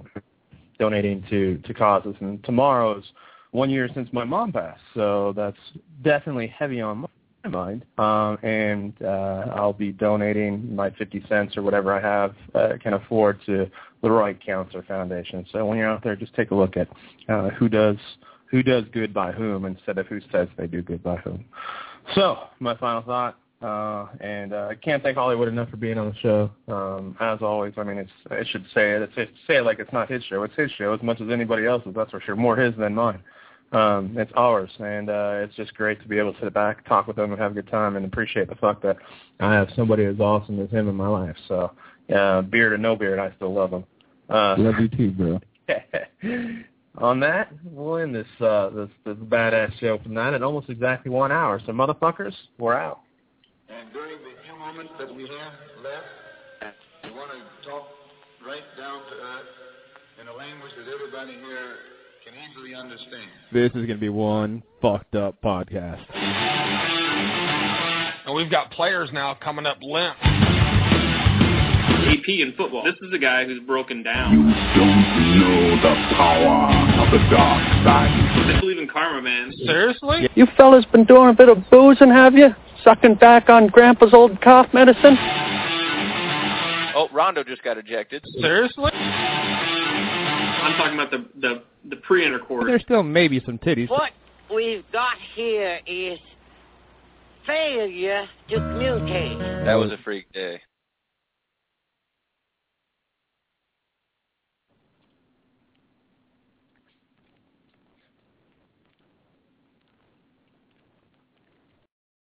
donating 0.79 1.25
to 1.31 1.59
to 1.59 1.75
causes. 1.75 2.15
And 2.21 2.43
tomorrow's 2.45 3.05
one 3.53 3.71
year 3.71 3.89
since 3.95 4.09
my 4.13 4.25
mom 4.25 4.53
passed, 4.53 4.81
so 4.95 5.33
that's 5.37 5.59
definitely 6.03 6.49
heavy 6.49 6.81
on 6.81 6.99
my 6.99 7.09
my 7.45 7.51
mind, 7.51 7.85
um, 7.99 8.39
and 8.43 8.95
uh, 9.03 9.53
I'll 9.55 9.73
be 9.73 9.93
donating 9.93 10.75
my 10.75 10.91
50 10.91 11.25
cents 11.29 11.57
or 11.57 11.63
whatever 11.63 11.93
I 11.93 12.01
have 12.01 12.35
uh, 12.55 12.77
can 12.83 12.95
afford 12.95 13.41
to 13.47 13.71
the 14.03 14.11
Right 14.11 14.39
Cancer 14.45 14.83
Foundation. 14.87 15.47
So 15.53 15.65
when 15.67 15.79
you're 15.79 15.89
out 15.89 16.03
there, 16.03 16.17
just 16.17 16.35
take 16.35 16.51
a 16.51 16.55
look 16.55 16.77
at 16.77 16.89
uh, 17.29 17.51
who 17.51 17.69
does 17.69 17.97
who 18.51 18.63
does 18.63 18.85
good 18.93 19.15
by 19.15 19.33
whom 19.33 19.65
instead 19.65 19.97
of 19.97 20.07
who 20.07 20.21
says 20.31 20.47
they 20.59 20.67
do 20.67 20.83
good 20.83 21.03
by 21.03 21.17
whom. 21.17 21.45
So 22.15 22.49
my 22.61 22.77
final 22.77 23.03
thought, 23.03 23.39
uh, 23.63 24.09
and 24.21 24.53
uh, 24.53 24.69
I 24.71 24.75
can't 24.75 25.03
thank 25.03 25.17
Hollywood 25.17 25.49
enough 25.49 25.71
for 25.71 25.79
being 25.79 25.97
on 25.97 26.11
the 26.11 26.17
show. 26.17 26.51
Um, 26.69 27.17
as 27.21 27.39
always, 27.41 27.73
I 27.79 27.85
mean, 27.85 27.97
it's 27.97 28.11
I 28.31 28.45
should 28.51 28.65
say 28.75 28.93
it. 28.93 29.11
It's, 29.17 29.33
say 29.47 29.57
it 29.57 29.65
like 29.65 29.79
it's 29.79 29.93
not 29.93 30.11
his 30.11 30.23
show. 30.25 30.43
It's 30.43 30.55
his 30.57 30.71
show 30.73 30.93
as 30.93 31.03
much 31.03 31.21
as 31.21 31.31
anybody 31.31 31.67
else's. 31.67 31.95
That's 31.95 32.11
for 32.11 32.21
sure. 32.21 32.37
More 32.37 32.57
his 32.57 32.75
than 32.77 32.95
mine 32.95 33.23
um, 33.73 34.15
it's 34.19 34.33
ours, 34.37 34.71
and 34.79 35.09
uh, 35.09 35.41
it's 35.43 35.55
just 35.57 35.75
great 35.75 36.01
to 36.03 36.09
be 36.09 36.19
able 36.19 36.35
to 36.35 36.41
sit 36.41 36.53
back, 36.53 36.87
talk 36.87 37.07
with 37.07 37.17
them, 37.17 37.33
and 37.33 37.41
have 37.41 37.53
a 37.53 37.55
good 37.55 37.69
time, 37.69 37.97
and 37.97 38.05
appreciate 38.05 38.49
the 38.49 38.55
fact 38.57 38.83
that 38.83 38.99
I 39.41 39.55
have 39.55 39.69
somebody 39.75 40.05
as 40.05 40.21
awesome 40.21 40.61
as 40.61 40.71
him 40.71 40.89
in 40.89 40.95
my 40.95 41.09
life. 41.09 41.37
So, 41.49 41.73
uh, 42.15 42.43
beard 42.43 42.75
or 42.75 42.79
no 42.79 42.97
beard, 42.97 43.19
I 43.19 43.35
still 43.37 43.55
love 43.55 43.73
him. 43.73 43.85
Uh, 44.29 44.57
love 44.59 44.75
you 44.79 44.89
too, 44.89 45.11
bro. 45.11 45.41
on 46.99 47.21
that, 47.21 47.51
we'll 47.65 47.97
end 47.97 48.15
this 48.15 48.27
uh, 48.41 48.69
this 48.71 48.91
this 49.07 49.17
badass 49.17 49.79
show 49.81 49.97
for 49.99 50.05
tonight 50.05 50.35
at 50.35 50.43
almost 50.43 50.69
exactly 50.69 51.11
one 51.11 51.33
hour. 51.33 51.61
So, 51.65 51.73
motherfuckers, 51.73 52.35
we're 52.59 52.77
out. 52.77 53.01
And 53.71 53.91
during 53.95 54.19
the 54.19 54.33
few 54.45 54.59
moments 54.59 54.93
that 54.99 55.15
we 55.15 55.23
have 55.23 55.53
left, 55.83 56.77
we 57.05 57.11
want 57.11 57.31
to 57.33 57.69
talk 57.69 57.89
right 58.47 58.63
down 58.77 59.01
to 59.01 59.15
earth 59.15 59.47
in 60.21 60.29
a 60.29 60.35
language 60.35 60.73
that 60.77 60.93
everybody 60.93 61.33
here 61.33 61.77
can 62.25 62.35
easily 62.51 62.75
understand. 62.75 63.29
This 63.53 63.69
is 63.71 63.87
going 63.87 63.89
to 63.89 63.97
be 63.97 64.09
one 64.09 64.63
fucked 64.81 65.15
up 65.17 65.43
podcast. 65.43 66.01
And 68.25 68.35
we've 68.37 68.51
got 68.51 68.71
players 68.71 69.11
now 69.13 69.35
coming 69.35 69.67
up 69.67 69.79
limp. 69.83 70.17
AP 70.23 72.29
in 72.29 72.55
football. 72.57 72.85
This 72.85 72.95
is 73.03 73.13
a 73.13 73.19
guy 73.19 73.45
who's 73.45 73.59
broken 73.67 74.05
down. 74.05 74.33
You 74.33 74.39
don't 74.79 75.03
know 75.41 75.77
the 75.83 75.95
power 76.15 76.71
of 77.03 77.11
the 77.11 77.19
dark 77.35 77.63
side. 77.85 78.11
I 78.55 78.61
believe 78.61 78.79
in 78.79 78.87
karma, 78.89 79.21
man. 79.23 79.51
Seriously? 79.65 80.29
You 80.37 80.47
fellas 80.57 80.85
been 80.93 81.05
doing 81.05 81.31
a 81.31 81.33
bit 81.33 81.49
of 81.49 81.59
boozing, 81.71 82.11
have 82.11 82.35
you? 82.35 82.51
Sucking 82.85 83.17
back 83.17 83.49
on 83.49 83.67
Grandpa's 83.67 84.15
old 84.15 84.41
cough 84.41 84.73
medicine? 84.73 85.17
Oh, 86.95 87.09
Rondo 87.13 87.43
just 87.43 87.65
got 87.65 87.79
ejected. 87.79 88.25
Seriously? 88.41 88.93
I'm 88.93 90.77
talking 90.77 90.95
about 90.95 91.11
the 91.11 91.27
the 91.41 91.63
the 91.89 91.97
pre-intercourse. 91.97 92.65
There's 92.67 92.83
still 92.83 93.03
maybe 93.03 93.43
some 93.45 93.59
titties. 93.59 93.89
What 93.91 94.13
we've 94.55 94.85
got 94.93 95.17
here 95.35 95.81
is 95.87 96.19
failure 97.47 98.27
to 98.51 98.55
communicate. 98.57 99.39
That 99.65 99.75
was 99.75 99.91
a 99.91 99.99
freak 100.05 100.31
day. 100.33 100.61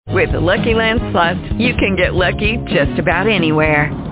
With 0.08 0.32
the 0.32 0.40
Lucky 0.40 0.74
Land 0.74 1.00
Slots, 1.10 1.40
you 1.56 1.74
can 1.74 1.96
get 1.96 2.12
lucky 2.14 2.58
just 2.66 2.98
about 2.98 3.26
anywhere. 3.26 4.11